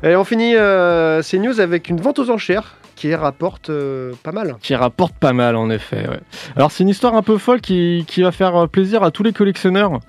Et 0.03 0.15
on 0.15 0.23
finit 0.25 0.55
euh, 0.55 1.21
ces 1.21 1.39
news 1.39 1.59
avec 1.61 1.87
une 1.89 2.01
vente 2.01 2.19
aux 2.19 2.29
enchères 2.31 2.75
qui 2.95 3.13
rapporte 3.15 3.69
euh, 3.69 4.11
pas 4.23 4.31
mal. 4.33 4.55
Qui 4.61 4.75
rapporte 4.75 5.15
pas 5.15 5.31
mal, 5.31 5.55
en 5.55 5.69
effet. 5.69 6.07
ouais. 6.09 6.19
Alors, 6.57 6.71
c'est 6.71 6.83
une 6.83 6.89
histoire 6.89 7.15
un 7.15 7.21
peu 7.21 7.37
folle 7.37 7.61
qui, 7.61 8.03
qui 8.07 8.23
va 8.23 8.31
faire 8.31 8.67
plaisir 8.67 9.01
à 9.03 9.11
tous 9.11 9.23
les 9.23 9.31
collectionneurs. 9.31 9.99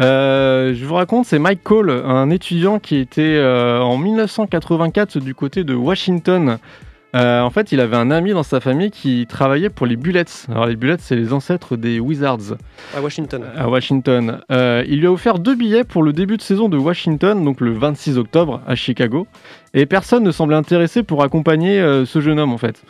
Euh, 0.00 0.74
je 0.74 0.84
vous 0.84 0.94
raconte, 0.94 1.26
c'est 1.26 1.38
Mike 1.38 1.62
Cole, 1.62 1.90
un 1.90 2.30
étudiant 2.30 2.78
qui 2.78 2.96
était 2.96 3.36
euh, 3.36 3.80
en 3.80 3.98
1984 3.98 5.18
du 5.18 5.34
côté 5.34 5.64
de 5.64 5.74
Washington 5.74 6.58
Euh, 7.16 7.40
en 7.40 7.50
fait, 7.50 7.72
il 7.72 7.80
avait 7.80 7.96
un 7.96 8.12
ami 8.12 8.30
dans 8.30 8.44
sa 8.44 8.60
famille 8.60 8.92
qui 8.92 9.26
travaillait 9.28 9.68
pour 9.68 9.84
les 9.86 9.96
Bullets. 9.96 10.46
Alors, 10.48 10.66
les 10.66 10.76
Bullets, 10.76 10.98
c'est 11.00 11.16
les 11.16 11.32
ancêtres 11.32 11.76
des 11.76 11.98
Wizards 11.98 12.54
À 12.96 13.00
Washington. 13.00 13.42
à 13.56 13.68
Washington. 13.68 14.40
Euh, 14.52 14.84
il 14.86 15.00
lui 15.00 15.08
a 15.08 15.10
offert 15.10 15.40
deux 15.40 15.56
billets 15.56 15.82
pour 15.82 16.04
le 16.04 16.12
début 16.12 16.36
de 16.36 16.42
saison 16.42 16.68
de 16.68 16.76
Washington, 16.76 17.44
donc 17.44 17.60
le 17.60 17.72
26 17.72 18.16
octobre 18.16 18.60
à 18.64 18.76
Chicago. 18.76 19.26
Et 19.74 19.86
personne 19.86 20.22
ne 20.22 20.30
semblait 20.30 20.54
intéressé 20.54 21.02
pour 21.02 21.24
accompagner 21.24 21.80
euh, 21.80 22.06
ce 22.06 22.20
jeune 22.20 22.38
homme, 22.38 22.52
en 22.52 22.58
fait. 22.58 22.80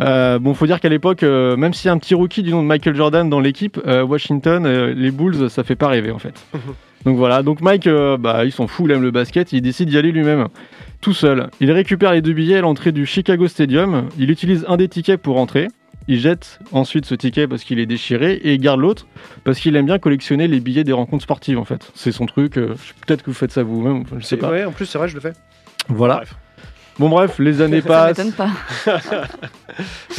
Euh, 0.00 0.38
bon, 0.38 0.54
faut 0.54 0.66
dire 0.66 0.80
qu'à 0.80 0.88
l'époque, 0.88 1.22
euh, 1.22 1.56
même 1.56 1.74
s'il 1.74 1.86
y 1.86 1.90
a 1.90 1.92
un 1.92 1.98
petit 1.98 2.14
rookie 2.14 2.42
du 2.42 2.50
nom 2.50 2.62
de 2.62 2.66
Michael 2.66 2.94
Jordan 2.94 3.28
dans 3.28 3.40
l'équipe, 3.40 3.80
euh, 3.86 4.02
Washington, 4.04 4.64
euh, 4.64 4.94
les 4.94 5.10
Bulls, 5.10 5.50
ça 5.50 5.64
fait 5.64 5.76
pas 5.76 5.88
rêver, 5.88 6.10
en 6.10 6.18
fait. 6.18 6.34
donc 7.04 7.16
voilà, 7.16 7.42
donc 7.42 7.60
Mike, 7.60 7.88
bah, 8.18 8.44
il 8.44 8.52
s'en 8.52 8.66
fout, 8.66 8.86
il 8.88 8.92
aime 8.92 9.02
le 9.02 9.10
basket, 9.10 9.52
il 9.52 9.62
décide 9.62 9.88
d'y 9.88 9.98
aller 9.98 10.12
lui-même 10.12 10.48
tout 11.00 11.14
seul. 11.14 11.48
Il 11.60 11.70
récupère 11.70 12.12
les 12.12 12.22
deux 12.22 12.32
billets 12.32 12.58
à 12.58 12.60
l'entrée 12.60 12.92
du 12.92 13.06
Chicago 13.06 13.46
Stadium. 13.48 14.08
Il 14.18 14.30
utilise 14.30 14.64
un 14.68 14.76
des 14.76 14.88
tickets 14.88 15.20
pour 15.20 15.36
rentrer. 15.36 15.68
Il 16.10 16.18
jette 16.18 16.58
ensuite 16.72 17.04
ce 17.04 17.14
ticket 17.14 17.46
parce 17.46 17.64
qu'il 17.64 17.78
est 17.78 17.86
déchiré 17.86 18.32
et 18.32 18.54
il 18.54 18.60
garde 18.60 18.80
l'autre 18.80 19.06
parce 19.44 19.60
qu'il 19.60 19.76
aime 19.76 19.84
bien 19.86 19.98
collectionner 19.98 20.48
les 20.48 20.58
billets 20.58 20.82
des 20.82 20.92
rencontres 20.92 21.22
sportives 21.22 21.58
en 21.58 21.64
fait. 21.64 21.92
C'est 21.94 22.12
son 22.12 22.24
truc. 22.24 22.54
Peut-être 22.54 23.22
que 23.22 23.26
vous 23.26 23.36
faites 23.36 23.52
ça 23.52 23.62
vous-même, 23.62 24.04
je 24.18 24.24
sais 24.24 24.38
pas. 24.38 24.50
Ouais, 24.50 24.64
en 24.64 24.72
plus, 24.72 24.86
c'est 24.86 24.96
vrai, 24.98 25.08
je 25.08 25.14
le 25.14 25.20
fais. 25.20 25.34
Voilà. 25.88 26.16
Bref. 26.16 26.34
Bon 26.98 27.08
bref, 27.08 27.38
les 27.38 27.60
années 27.62 27.80
Ça 27.80 27.88
passent, 27.88 28.30
pas. 28.32 28.50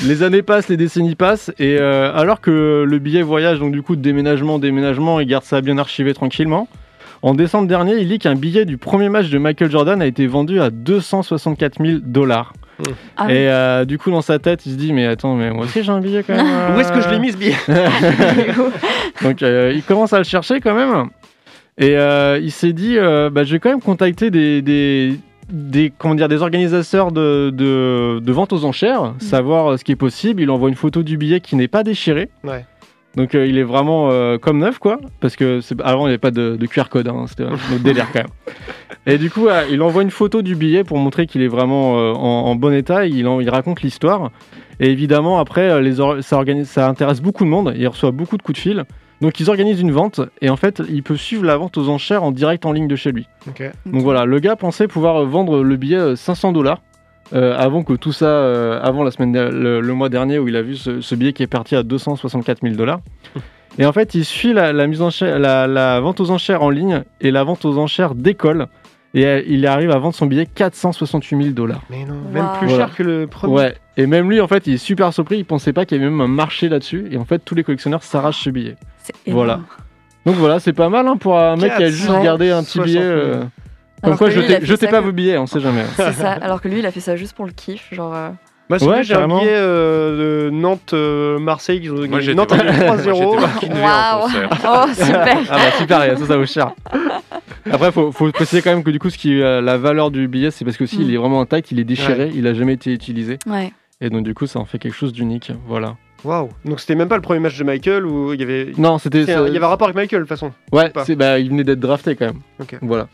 les 0.06 0.24
années 0.24 0.42
passent, 0.42 0.70
les 0.70 0.78
décennies 0.78 1.16
passent 1.16 1.52
et 1.60 1.78
euh, 1.78 2.14
alors 2.16 2.40
que 2.40 2.86
le 2.88 3.00
billet 3.00 3.22
voyage 3.22 3.60
donc 3.60 3.74
du 3.74 3.82
coup 3.82 3.96
de 3.98 4.02
déménagement, 4.02 4.60
déménagement, 4.60 5.20
il 5.20 5.28
garde 5.28 5.44
ça 5.44 5.60
bien 5.62 5.78
archivé 5.78 6.14
tranquillement. 6.14 6.68
En 7.22 7.34
décembre 7.34 7.68
dernier, 7.68 7.96
il 8.00 8.08
lit 8.08 8.18
qu'un 8.18 8.36
billet 8.36 8.64
du 8.64 8.78
premier 8.78 9.10
match 9.10 9.30
de 9.30 9.38
Michael 9.38 9.70
Jordan 9.70 10.02
a 10.02 10.06
été 10.06 10.26
vendu 10.26 10.62
à 10.62 10.70
264 10.70 11.84
000 11.86 12.00
dollars. 12.02 12.54
Ah 13.18 13.26
oui. 13.28 13.34
Et 13.34 13.50
euh, 13.50 13.84
du 13.84 13.98
coup, 13.98 14.10
dans 14.10 14.22
sa 14.22 14.40
tête, 14.40 14.66
il 14.66 14.72
se 14.72 14.78
dit 14.78 14.94
Mais 14.94 15.06
attends, 15.06 15.36
mais 15.36 15.52
moi 15.52 15.66
aussi 15.66 15.84
j'ai 15.84 15.92
un 15.92 16.00
billet 16.00 16.24
quand 16.26 16.36
même. 16.36 16.46
euh. 16.48 16.76
Où 16.78 16.80
est-ce 16.80 16.94
que 16.94 17.02
je 17.02 17.10
l'ai 17.10 17.20
mis 17.20 17.34
ce 17.34 17.38
billet 17.38 17.56
Donc 19.22 19.44
euh, 19.44 19.74
il 19.76 19.84
commence 19.84 20.14
à 20.14 20.18
le 20.20 20.24
chercher 20.24 20.62
quand 20.62 20.74
même. 20.74 21.10
Et 21.78 21.98
euh, 21.98 22.40
il 22.42 22.52
s'est 22.52 22.72
dit 22.72 22.98
euh, 22.98 23.30
bah, 23.30 23.44
Je 23.44 23.52
vais 23.52 23.60
quand 23.60 23.70
même 23.70 23.82
contacter 23.82 24.32
des, 24.32 24.62
des, 24.62 25.20
des, 25.52 25.92
comment 25.98 26.16
dire, 26.16 26.28
des 26.28 26.42
organisateurs 26.42 27.12
de, 27.12 27.50
de, 27.54 28.20
de 28.24 28.32
vente 28.32 28.54
aux 28.54 28.66
enchères, 28.66 29.14
savoir 29.20 29.68
euh, 29.72 29.78
ce 29.78 29.84
qui 29.84 29.92
est 29.92 29.96
possible. 29.98 30.42
Il 30.42 30.50
envoie 30.50 30.70
une 30.70 30.76
photo 30.76 31.04
du 31.04 31.18
billet 31.18 31.40
qui 31.40 31.56
n'est 31.56 31.68
pas 31.68 31.84
déchiré. 31.84 32.30
Ouais. 32.44 32.66
Donc 33.16 33.34
euh, 33.34 33.48
il 33.48 33.58
est 33.58 33.64
vraiment 33.64 34.10
euh, 34.12 34.38
comme 34.38 34.60
neuf, 34.60 34.78
quoi. 34.78 35.00
Parce 35.20 35.36
que 35.36 35.60
avant, 35.84 36.02
il 36.02 36.10
n'y 36.10 36.10
avait 36.10 36.18
pas 36.20 36.32
de, 36.32 36.56
de 36.56 36.66
QR 36.68 36.84
code. 36.90 37.08
hein, 37.08 37.26
C'était 37.28 37.44
un 37.44 37.54
autre 37.54 37.80
délire 37.84 38.08
quand 38.14 38.20
même. 38.20 38.28
Et 39.08 39.18
du 39.18 39.32
coup, 39.32 39.48
euh, 39.48 39.64
il 39.72 39.82
envoie 39.82 40.04
une 40.04 40.12
photo 40.12 40.42
du 40.44 40.56
billet 40.56 40.84
pour 40.84 40.98
montrer 41.00 41.26
qu'il 41.26 41.42
est 41.42 41.48
vraiment 41.48 41.94
en, 41.94 42.46
en 42.52 42.56
bon 42.56 42.72
état. 42.74 43.06
Il, 43.08 43.28
en- 43.28 43.40
il 43.40 43.50
raconte 43.50 43.82
l'histoire. 43.82 44.30
Et 44.80 44.92
évidemment, 44.92 45.40
après, 45.40 45.82
les 45.82 46.00
or- 46.00 46.18
ça, 46.22 46.38
organise, 46.38 46.70
ça 46.70 46.88
intéresse 46.88 47.20
beaucoup 47.22 47.44
de 47.44 47.50
monde. 47.50 47.74
Il 47.76 47.88
reçoit 47.88 48.12
beaucoup 48.12 48.38
de 48.38 48.44
coups 48.44 48.58
de 48.58 48.62
fil. 48.62 48.86
Donc 49.22 49.40
ils 49.40 49.50
organisent 49.50 49.82
une 49.82 49.92
vente. 49.92 50.22
Et 50.42 50.50
en 50.50 50.56
fait, 50.56 50.82
il 50.90 51.04
peut 51.04 51.18
suivre 51.18 51.44
la 51.46 51.58
vente 51.58 51.78
aux 51.78 51.90
enchères 51.90 52.24
en 52.24 52.32
direct 52.32 52.66
en 52.66 52.72
ligne 52.72 52.88
de 52.88 52.96
chez 52.96 53.12
lui. 53.12 53.28
Donc 53.86 54.02
voilà, 54.04 54.26
le 54.26 54.40
gars 54.40 54.56
pensait 54.56 54.88
pouvoir 54.88 55.18
euh, 55.18 55.26
vendre 55.26 55.62
le 55.64 55.76
billet 55.76 55.98
euh, 55.98 56.16
500 56.16 56.52
dollars. 56.54 56.82
avant 57.34 57.84
que 57.84 57.94
tout 57.94 58.12
ça, 58.14 58.26
euh, 58.28 58.80
avant 58.82 59.04
la 59.04 59.12
semaine, 59.12 59.34
le, 59.50 59.82
le 59.82 59.94
mois 59.94 60.10
dernier 60.10 60.40
où 60.40 60.48
il 60.48 60.56
a 60.56 60.62
vu 60.62 60.76
ce, 60.76 61.02
ce 61.02 61.16
billet 61.16 61.34
qui 61.34 61.44
est 61.44 61.48
parti 61.48 61.76
à 61.76 61.84
264 61.84 62.62
000 62.64 62.76
dollars. 62.76 63.02
Et 63.78 63.86
en 63.86 63.92
fait, 63.94 64.16
il 64.16 64.26
suit 64.26 64.52
la, 64.54 64.74
la 64.74 64.88
mise 64.88 65.02
en 65.02 65.10
chai- 65.10 65.38
la, 65.38 65.68
la 65.68 66.00
vente 66.00 66.20
aux 66.20 66.32
enchères 66.32 66.64
en 66.64 66.70
ligne 66.70 67.04
et 67.22 67.32
la 67.32 67.44
vente 67.44 67.66
aux 67.66 67.78
enchères 67.78 68.16
décolle. 68.16 68.68
Et 69.14 69.26
euh, 69.26 69.42
il 69.48 69.66
arrive 69.68 69.92
à 69.92 69.98
vendre 70.00 70.16
son 70.16 70.26
billet 70.28 70.46
468 70.46 71.38
000 71.44 71.54
dollars. 71.56 71.82
Mais 71.90 72.04
non, 72.06 72.16
même 72.34 72.46
plus 72.60 72.68
Voilà. 72.68 72.86
cher 72.88 72.96
que 72.96 73.04
le 73.04 73.28
premier. 73.28 73.54
Ouais. 73.54 73.76
Et 73.98 74.06
même 74.06 74.30
lui, 74.30 74.40
en 74.42 74.48
fait, 74.48 74.66
il 74.68 74.74
est 74.76 74.78
super 74.78 75.12
surpris. 75.14 75.38
Il 75.40 75.46
pensait 75.46 75.74
pas 75.74 75.86
qu'il 75.86 75.98
y 75.98 76.02
avait 76.02 76.10
même 76.10 76.22
un 76.22 76.28
marché 76.28 76.70
là-dessus. 76.70 77.08
Et 77.12 77.18
en 77.18 77.26
fait, 77.26 77.40
tous 77.44 77.56
les 77.56 77.64
collectionneurs 77.64 78.04
s'arrachent 78.04 78.44
ce 78.44 78.50
billet. 78.50 78.76
Voilà. 79.28 79.62
Donc 80.26 80.36
voilà, 80.36 80.60
c'est 80.60 80.74
pas 80.74 80.90
mal 80.90 81.08
hein, 81.08 81.18
pour 81.18 81.38
un 81.40 81.56
mec 81.56 81.76
qui 81.78 81.84
a 81.84 81.90
juste 81.90 82.02
460 82.08 82.24
gardé 82.24 82.52
un 82.52 82.64
petit 82.64 82.80
billet. 82.80 83.00
euh, 83.02 83.44
Comme 84.04 84.18
quoi, 84.18 84.30
jetez, 84.30 84.88
pas 84.88 85.00
que- 85.00 85.06
vos 85.06 85.12
billets, 85.12 85.38
on 85.38 85.46
sait 85.48 85.60
jamais. 85.60 85.84
C'est 85.96 86.14
ça. 86.14 86.32
Alors 86.34 86.62
que 86.62 86.68
lui, 86.68 86.80
il 86.80 86.86
a 86.86 86.92
fait 86.92 87.00
ça 87.00 87.16
juste 87.16 87.34
pour 87.36 87.46
le 87.46 87.52
kiff. 87.52 87.88
Genre. 87.94 88.14
euh, 88.16 88.30
Bah, 88.70 88.78
c'est 88.78 88.86
Ouais, 88.86 88.92
vrai, 88.92 89.04
j'ai 89.04 89.16
un 89.16 89.28
billet 89.28 89.48
euh, 89.56 90.46
de 90.48 90.50
Nantes-Marseille 90.52 91.82
qui 91.82 91.90
ont 91.90 91.96
Moi, 91.96 92.08
gagné. 92.08 92.22
j'ai 92.22 92.36
Nantes 92.36 92.52
a 92.52 92.58
gagné 92.58 92.86
3-0. 92.86 93.60
Kinvey 93.60 93.82
en 93.82 93.84
Waouh. 93.84 94.30
Oh, 94.68 94.94
super. 94.94 95.38
Ah 95.50 95.56
bah 95.58 95.72
super, 95.80 96.18
ça, 96.20 96.26
ça 96.26 96.38
vaut 96.38 96.46
cher. 96.46 96.72
Après, 97.72 97.92
faut, 97.92 98.12
faut 98.12 98.32
préciser 98.32 98.62
quand 98.62 98.72
même 98.72 98.84
que 98.84 98.92
du 98.92 99.00
coup, 99.00 99.10
ce 99.10 99.18
qui, 99.18 99.42
euh, 99.42 99.62
la 99.62 99.78
valeur 99.78 100.12
du 100.12 100.28
billet, 100.28 100.52
c'est 100.52 100.66
parce 100.66 100.78
que 100.78 100.86
si 100.86 101.00
Mm. 101.00 101.02
il 101.02 101.14
est 101.14 101.18
vraiment 101.18 101.42
intact, 101.42 101.72
il 101.72 101.80
est 101.80 101.84
déchiré, 101.84 102.32
il 102.34 102.46
a 102.48 102.54
jamais 102.54 102.74
été 102.74 102.92
utilisé. 102.94 103.38
Ouais. 103.48 103.72
Et 104.02 104.10
donc 104.10 104.24
du 104.24 104.34
coup, 104.34 104.46
ça 104.48 104.60
en 104.60 104.66
fait 104.66 104.78
quelque 104.80 104.96
chose 104.96 105.14
d'unique. 105.14 105.52
Voilà. 105.68 105.96
Waouh. 106.24 106.50
Donc 106.66 106.80
c'était 106.80 106.96
même 106.96 107.08
pas 107.08 107.16
le 107.16 107.22
premier 107.22 107.40
match 107.40 107.58
de 107.58 107.64
Michael 107.64 108.06
où 108.06 108.34
il 108.34 108.40
y 108.40 108.44
avait. 108.44 108.72
Non, 108.78 108.98
c'était. 108.98 109.24
Il 109.24 109.28
y 109.28 109.32
avait 109.32 109.64
un 109.64 109.68
rapport 109.68 109.88
avec 109.88 109.96
Michael 109.96 110.20
de 110.22 110.24
toute 110.26 110.30
façon. 110.30 110.52
Ouais, 110.72 110.92
c'est, 111.06 111.16
bah, 111.16 111.40
il 111.40 111.50
venait 111.50 111.64
d'être 111.64 111.80
drafté 111.80 112.16
quand 112.16 112.26
même. 112.28 112.40
Ok. 112.60 112.78
Voilà. 112.82 113.08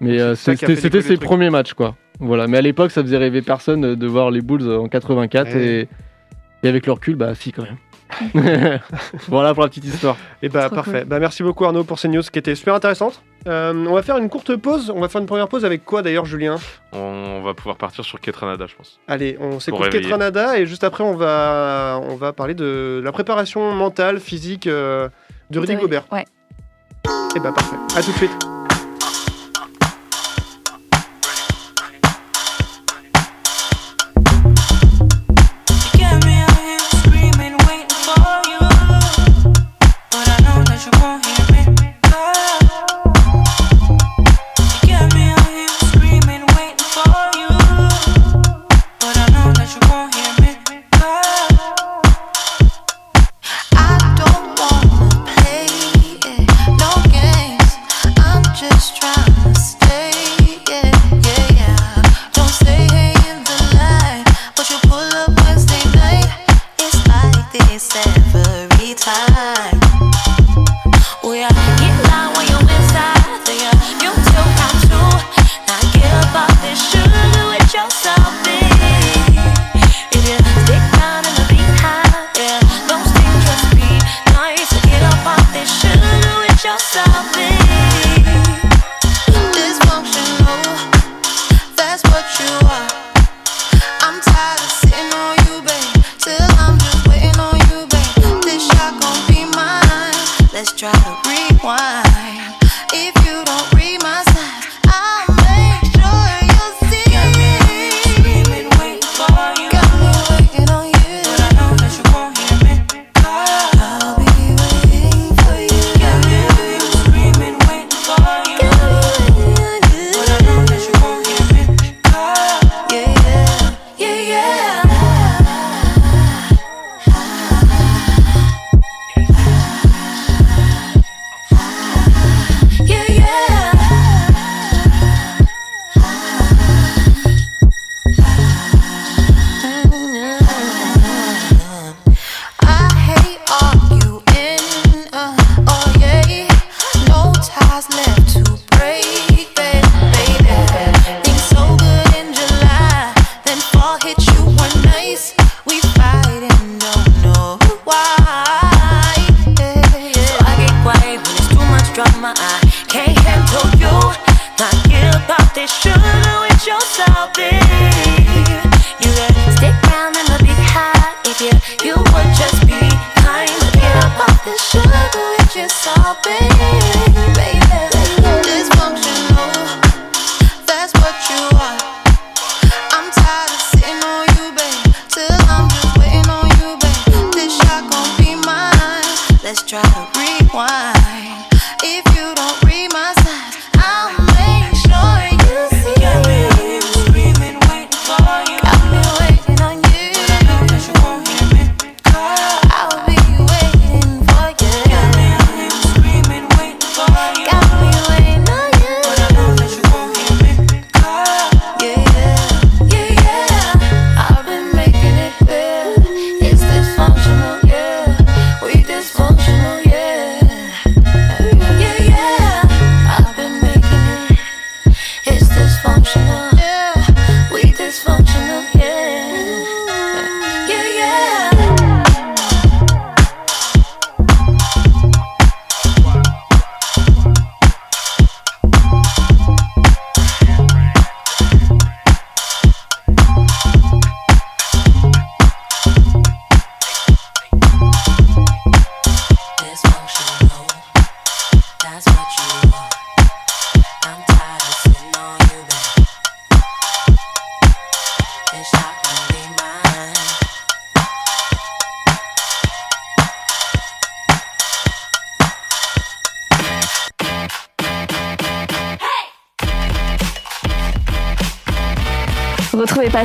Mais 0.00 0.20
euh, 0.20 0.34
c'était, 0.34 0.76
ses 1.02 1.16
premiers 1.16 1.50
matchs, 1.50 1.74
quoi. 1.74 1.94
Voilà. 2.18 2.46
Mais 2.46 2.58
à 2.58 2.62
l'époque, 2.62 2.90
ça 2.90 3.02
faisait 3.02 3.18
rêver 3.18 3.42
personne 3.42 3.94
de 3.94 4.06
voir 4.06 4.30
les 4.30 4.40
Bulls 4.40 4.70
en 4.70 4.88
84 4.88 5.52
Ouais. 5.54 5.62
et, 5.64 5.88
et 6.62 6.68
avec 6.68 6.86
le 6.86 6.92
recul, 6.92 7.16
bah 7.16 7.34
si 7.34 7.52
quand 7.52 7.62
même. 7.62 7.76
voilà 9.28 9.54
pour 9.54 9.62
la 9.62 9.68
petite 9.68 9.84
histoire. 9.84 10.16
Et 10.42 10.48
bah 10.48 10.66
Trop 10.66 10.76
parfait. 10.76 11.00
cool. 11.00 11.08
Bah 11.08 11.18
merci 11.18 11.42
beaucoup 11.42 11.64
Arnaud 11.64 11.84
pour 11.84 11.98
ces 11.98 12.08
news 12.08 12.22
qui 12.22 12.38
étaient 12.38 12.54
super 12.54 12.74
intéressantes. 12.74 13.22
Euh, 13.48 13.72
on 13.88 13.94
va 13.94 14.02
faire 14.02 14.18
une 14.18 14.28
courte 14.28 14.54
pause. 14.56 14.92
On 14.94 15.00
va 15.00 15.08
faire 15.08 15.20
une 15.20 15.26
première 15.26 15.48
pause 15.48 15.64
avec 15.64 15.84
quoi 15.84 16.02
d'ailleurs 16.02 16.26
Julien? 16.26 16.56
On 16.92 17.40
va 17.42 17.54
pouvoir 17.54 17.76
partir 17.76 18.04
sur 18.04 18.20
Ketranada, 18.20 18.66
je 18.66 18.74
pense. 18.74 19.00
Allez, 19.08 19.36
on 19.40 19.60
s'écoute. 19.60 19.88
Ketranada 19.90 20.58
et 20.58 20.66
juste 20.66 20.84
après 20.84 21.04
on 21.04 21.14
va 21.16 22.00
on 22.08 22.16
va 22.16 22.32
parler 22.32 22.54
de 22.54 23.00
la 23.02 23.12
préparation 23.12 23.72
mentale, 23.74 24.20
physique 24.20 24.66
euh, 24.66 25.08
de 25.50 25.58
Rudy. 25.58 25.76
Gobert. 25.76 26.04
Ouais. 26.12 26.24
Et 27.36 27.40
bah 27.40 27.52
parfait. 27.52 27.76
À 27.96 28.02
tout 28.02 28.10
de 28.12 28.16
suite. 28.16 28.59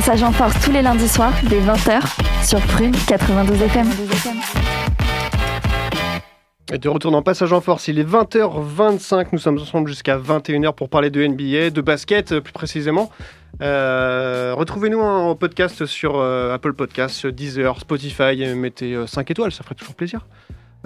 Passage 0.06 0.22
en 0.22 0.30
Force 0.30 0.64
tous 0.64 0.70
les 0.70 0.82
lundis 0.82 1.08
soirs 1.08 1.32
dès 1.50 1.60
20h 1.60 2.00
sur 2.46 2.60
Prune 2.60 2.94
92 3.08 3.60
FM. 3.60 3.86
Et 6.72 6.78
de 6.78 6.88
retour 6.88 7.10
dans 7.10 7.22
Passage 7.22 7.52
en 7.52 7.60
Force, 7.60 7.88
il 7.88 7.98
est 7.98 8.08
20h25, 8.08 9.26
nous 9.32 9.38
sommes 9.40 9.58
ensemble 9.58 9.88
jusqu'à 9.88 10.16
21h 10.16 10.74
pour 10.74 10.90
parler 10.90 11.10
de 11.10 11.26
NBA, 11.26 11.70
de 11.70 11.80
basket 11.80 12.30
euh, 12.30 12.40
plus 12.40 12.52
précisément. 12.52 13.10
Euh, 13.62 14.54
Retrouvez-nous 14.56 15.00
en 15.00 15.34
podcast 15.34 15.86
sur 15.86 16.20
euh, 16.20 16.54
Apple 16.54 16.74
Podcasts, 16.74 17.26
Deezer, 17.26 17.80
Spotify, 17.80 18.40
et 18.40 18.54
mettez 18.54 18.96
5 19.08 19.28
étoiles, 19.32 19.50
ça 19.50 19.64
ferait 19.64 19.74
toujours 19.74 19.96
plaisir. 19.96 20.20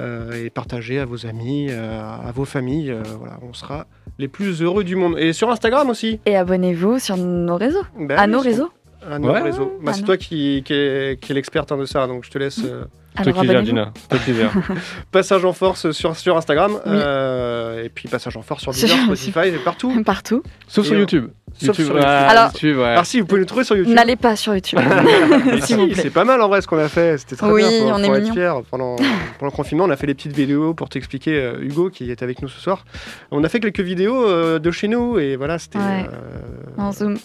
Euh, 0.00 0.46
et 0.46 0.50
partagez 0.50 0.98
à 0.98 1.04
vos 1.04 1.26
amis, 1.26 1.66
euh, 1.68 2.00
à 2.00 2.32
vos 2.32 2.44
familles, 2.44 2.90
euh, 2.90 3.02
voilà, 3.18 3.38
on 3.42 3.52
sera 3.52 3.86
les 4.18 4.28
plus 4.28 4.62
heureux 4.62 4.84
du 4.84 4.96
monde. 4.96 5.16
Et 5.18 5.32
sur 5.32 5.50
Instagram 5.50 5.90
aussi. 5.90 6.20
Et 6.26 6.36
abonnez-vous 6.36 6.98
sur 6.98 7.16
nos 7.16 7.56
réseaux. 7.56 7.82
Bah 7.98 8.14
à 8.18 8.26
nos 8.26 8.40
réseaux. 8.40 8.70
À 9.08 9.18
nos 9.18 9.30
Ouais. 9.32 9.40
réseaux. 9.40 9.78
Bah, 9.82 9.90
Ah 9.90 9.92
c'est 9.94 10.00
non. 10.00 10.06
toi 10.06 10.16
qui, 10.16 10.62
qui 10.64 10.72
est, 10.74 11.28
l'experte 11.30 11.70
hein, 11.72 11.76
de 11.78 11.84
ça, 11.84 12.06
donc 12.06 12.24
je 12.24 12.30
te 12.30 12.38
laisse. 12.38 12.60
euh, 12.64 12.84
toi 13.16 13.22
Alors 13.32 13.40
qui 13.42 13.48
gères, 13.48 13.92
toi 14.08 14.18
qui 14.24 14.34
gères. 14.34 14.52
Passage 15.10 15.44
en 15.44 15.52
force 15.52 15.90
sur, 15.92 16.16
sur 16.16 16.36
Instagram, 16.36 16.72
Oui. 16.74 16.80
euh, 16.86 17.84
et 17.84 17.88
puis 17.88 18.08
passage 18.08 18.36
en 18.36 18.42
force 18.42 18.62
sur 18.62 18.72
Deezer, 18.72 18.96
Spotify, 19.04 19.48
et 19.48 19.52
partout. 19.64 20.02
Partout. 20.04 20.42
Sauf 20.68 20.84
Et 20.84 20.88
sur 20.88 20.96
on- 20.96 21.00
YouTube. 21.00 21.28
Sauf 21.60 21.74
sur 21.76 21.86
YouTube. 21.86 22.04
Alors- 22.06 22.52
YouTube, 22.52 22.76
ouais. 22.78 22.84
Alors 22.84 23.06
si, 23.06 23.20
vous 23.20 23.26
pouvez 23.26 23.40
nous 23.40 23.46
trouver 23.46 23.64
sur 23.64 23.76
YouTube. 23.76 23.94
N'allez 23.94 24.14
pas 24.16 24.36
sur 24.36 24.54
YouTube. 24.54 24.78
Mais 24.80 25.60
S'il 25.62 25.76
vous 25.76 25.86
si, 25.88 25.92
plaît. 25.94 26.02
c'est 26.04 26.10
pas 26.10 26.24
mal 26.24 26.40
en 26.40 26.48
vrai 26.48 26.60
ce 26.62 26.68
qu'on 26.68 26.78
a 26.78 26.88
fait, 26.88 27.18
c'était 27.18 27.34
très 27.36 27.50
Oui, 27.50 27.62
bien. 27.62 27.70
Faut, 27.94 28.00
on 28.00 28.02
est 28.04 28.08
être 28.18 28.32
fiers. 28.32 28.52
Pendant, 28.70 28.94
pendant 28.96 29.06
le 29.42 29.50
confinement, 29.50 29.84
on 29.84 29.90
a 29.90 29.96
fait 29.96 30.06
les 30.06 30.14
petites 30.14 30.36
vidéos 30.36 30.74
pour 30.74 30.88
t'expliquer, 30.88 31.34
euh, 31.40 31.58
Hugo 31.60 31.90
qui 31.90 32.10
est 32.10 32.22
avec 32.22 32.40
nous 32.42 32.48
ce 32.48 32.60
soir. 32.60 32.84
On 33.32 33.42
a 33.42 33.48
fait 33.48 33.58
quelques 33.60 33.80
vidéos 33.80 34.24
euh, 34.28 34.58
de 34.60 34.70
chez 34.70 34.86
nous 34.88 35.18
et 35.18 35.34
voilà, 35.36 35.58
c'était 35.58 35.78
Ouais. 35.78 36.06
euh, 36.12 36.80
En 36.82 36.92
zoom. 36.92 37.16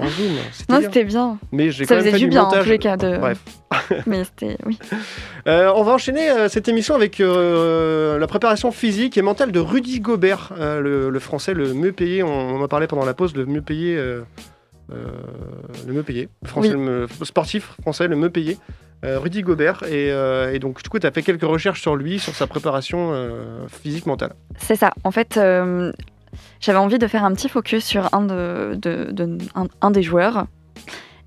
En 0.00 0.08
zoom. 0.08 0.32
C'était 0.52 0.72
Non, 0.72 0.78
bien. 0.80 0.88
c'était 0.88 1.04
bien. 1.04 1.38
Mais 1.52 1.70
j'ai 1.70 1.84
Ça 1.84 1.88
quand 1.88 1.94
même 1.96 2.04
faisait 2.06 2.12
fait 2.18 2.24
du 2.24 2.28
bien 2.30 2.42
en 2.42 2.44
montage. 2.46 2.64
tous 2.64 2.70
les 2.70 2.78
cas. 2.78 2.96
De... 2.96 3.18
Bref. 3.18 3.38
Mais 4.06 4.24
c'était. 4.24 4.56
Oui. 4.66 4.78
Euh, 5.48 5.72
on 5.74 5.82
va 5.84 5.92
enchaîner 5.92 6.28
euh, 6.30 6.48
cette 6.50 6.68
émission 6.68 6.94
avec 6.94 7.18
euh, 7.18 8.18
la 8.18 8.26
préparation 8.26 8.72
physique 8.72 9.16
et 9.16 9.22
mentale 9.22 9.52
de 9.52 9.58
Rudy 9.58 10.00
Gobert, 10.00 10.52
euh, 10.58 10.80
le, 10.80 11.08
le 11.08 11.18
français 11.18 11.54
le 11.54 11.72
mieux 11.72 11.92
payé. 11.92 12.22
On, 12.22 12.28
on 12.28 12.60
en 12.60 12.62
a 12.64 12.68
parlé 12.68 12.86
pendant 12.86 13.06
la 13.06 13.14
pause, 13.14 13.34
le 13.34 13.46
mieux 13.46 13.62
payé. 13.62 13.96
euh, 13.96 14.20
euh, 14.92 14.96
le 15.86 15.92
mieux 15.94 16.02
payé. 16.02 16.28
Le 16.42 16.48
Français, 16.48 16.68
Oui. 16.68 16.74
le 16.74 16.78
mieux- 16.78 17.06
sportif 17.24 17.72
français, 17.80 18.06
le 18.06 18.16
mieux 18.16 18.28
payé. 18.28 18.58
euh, 19.02 19.18
Rudy 19.18 19.40
Gobert. 19.40 19.82
Et, 19.88 20.12
euh, 20.12 20.52
et 20.52 20.58
donc, 20.58 20.82
du 20.82 20.90
coup, 20.90 20.98
tu 20.98 21.06
as 21.06 21.10
fait 21.10 21.22
quelques 21.22 21.42
recherches 21.44 21.80
sur 21.80 21.96
lui, 21.96 22.18
sur 22.18 22.34
sa 22.34 22.46
préparation 22.46 23.12
euh, 23.14 23.66
physique 23.68 24.04
mentale. 24.04 24.34
C'est 24.58 24.76
ça. 24.76 24.90
En 25.04 25.10
fait, 25.10 25.38
euh, 25.38 25.90
j'avais 26.60 26.78
envie 26.78 26.98
de 26.98 27.06
faire 27.06 27.24
un 27.24 27.32
petit 27.32 27.48
focus 27.48 27.84
sur 27.84 28.12
un, 28.14 28.22
de, 28.22 28.78
de- 28.80 29.10
de- 29.10 29.38
un, 29.54 29.66
un 29.80 29.90
des 29.90 30.02
joueurs. 30.02 30.46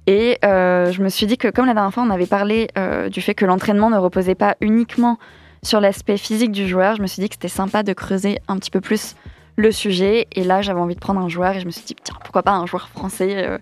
Et 0.05 0.37
euh, 0.43 0.91
je 0.91 1.01
me 1.01 1.07
suis 1.09 1.25
dit 1.27 1.37
que, 1.37 1.47
comme 1.47 1.65
la 1.65 1.73
dernière 1.73 1.93
fois, 1.93 2.03
on 2.03 2.09
avait 2.09 2.25
parlé 2.25 2.67
euh, 2.77 3.07
du 3.09 3.21
fait 3.21 3.33
que 3.35 3.45
l'entraînement 3.45 3.89
ne 3.89 3.97
reposait 3.97 4.35
pas 4.35 4.55
uniquement 4.59 5.17
sur 5.63 5.79
l'aspect 5.79 6.17
physique 6.17 6.51
du 6.51 6.67
joueur, 6.67 6.97
je 6.97 7.01
me 7.01 7.07
suis 7.07 7.21
dit 7.21 7.29
que 7.29 7.35
c'était 7.35 7.47
sympa 7.47 7.83
de 7.83 7.93
creuser 7.93 8.39
un 8.49 8.57
petit 8.57 8.69
peu 8.71 8.81
plus 8.81 9.15
le 9.55 9.71
sujet. 9.71 10.27
Et 10.33 10.43
là, 10.43 10.61
j'avais 10.61 10.81
envie 10.81 10.95
de 10.95 10.99
prendre 10.99 11.21
un 11.21 11.29
joueur 11.29 11.55
et 11.55 11.61
je 11.61 11.65
me 11.65 11.71
suis 11.71 11.85
dit, 11.85 11.95
tiens, 12.03 12.15
pourquoi 12.21 12.43
pas 12.43 12.51
un 12.51 12.65
joueur 12.65 12.89
français 12.89 13.47
euh, 13.47 13.57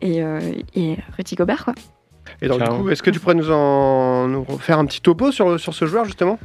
et, 0.00 0.22
et 0.74 0.96
Rudy 1.18 1.34
Gobert, 1.34 1.64
quoi. 1.64 1.74
Et 2.42 2.48
donc, 2.48 2.58
du 2.62 2.68
coup, 2.68 2.90
est-ce 2.90 3.02
que 3.02 3.10
tu 3.10 3.20
pourrais 3.20 3.34
nous 3.36 3.50
en 3.52 4.26
nous 4.28 4.44
faire 4.58 4.78
un 4.78 4.84
petit 4.84 5.00
topo 5.00 5.30
sur, 5.32 5.58
sur 5.60 5.72
ce 5.74 5.86
joueur, 5.86 6.04
justement? 6.04 6.38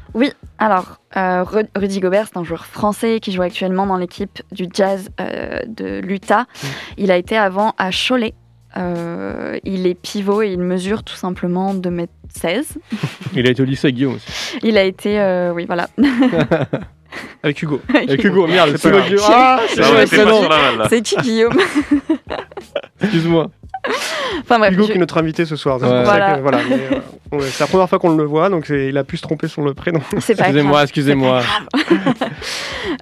Alors, 0.60 0.98
euh, 1.18 1.44
Ru- 1.44 1.68
Rudy 1.76 2.00
Gobert, 2.00 2.28
c'est 2.32 2.38
un 2.38 2.44
joueur 2.44 2.66
français 2.68 3.20
qui 3.20 3.32
joue 3.32 3.42
actuellement 3.42 3.86
dans 3.88 3.98
l'équipe 3.98 4.42
du 4.52 4.68
Jazz 4.72 5.10
euh, 5.20 5.60
de 5.68 6.00
l'Utah. 6.00 6.46
Il 6.98 7.12
a 7.12 7.18
été 7.18 7.36
avant 7.36 7.74
à 7.78 7.90
Cholet. 7.92 8.34
Euh, 8.76 9.58
il 9.64 9.88
est 9.88 9.96
pivot 9.96 10.44
et 10.44 10.50
il 10.52 10.60
mesure 10.60 11.04
tout 11.04 11.16
simplement 11.16 11.74
2m16. 11.74 12.76
Il 13.34 13.48
a 13.48 13.50
été 13.50 13.62
au 13.64 13.66
lycée 13.66 13.92
Guillaume 13.92 14.16
aussi. 14.16 14.60
Il 14.62 14.78
a 14.78 14.84
été, 14.84 15.20
euh, 15.20 15.52
oui, 15.52 15.66
voilà. 15.66 15.88
Avec 17.44 17.62
Hugo. 17.62 17.82
Avec 17.94 18.24
Hugo, 18.24 18.48
merde, 18.48 18.76
C'est 18.78 18.92
pas 18.92 19.02
qui. 19.02 19.16
Ah, 19.30 19.60
c'est 20.90 21.02
qui 21.02 21.16
Guillaume 21.18 21.58
Excuse-moi. 23.02 23.48
Enfin 24.42 24.60
bref, 24.60 24.74
Hugo 24.74 24.84
je- 24.84 24.88
qui 24.92 24.98
est 24.98 25.00
notre 25.00 25.18
invité 25.18 25.46
ce 25.46 25.56
soir. 25.56 25.80
Ouais. 25.82 26.04
Voilà. 26.04 26.36
que, 26.36 26.42
voilà, 26.42 26.60
mais, 26.70 26.98
euh, 27.38 27.40
c'est 27.52 27.60
la 27.62 27.68
première 27.68 27.88
fois 27.88 28.00
qu'on 28.00 28.16
le 28.16 28.24
voit, 28.26 28.50
donc 28.50 28.66
c'est- 28.66 28.88
il 28.88 28.98
a 28.98 29.04
pu 29.04 29.16
se 29.18 29.22
tromper 29.22 29.48
sur 29.48 29.62
le 29.62 29.74
prénom. 29.74 30.02
c'est 30.20 30.36
pas 30.36 30.44
Excusez-moi, 30.50 30.72
grave. 30.72 30.84
excusez-moi. 30.84 31.42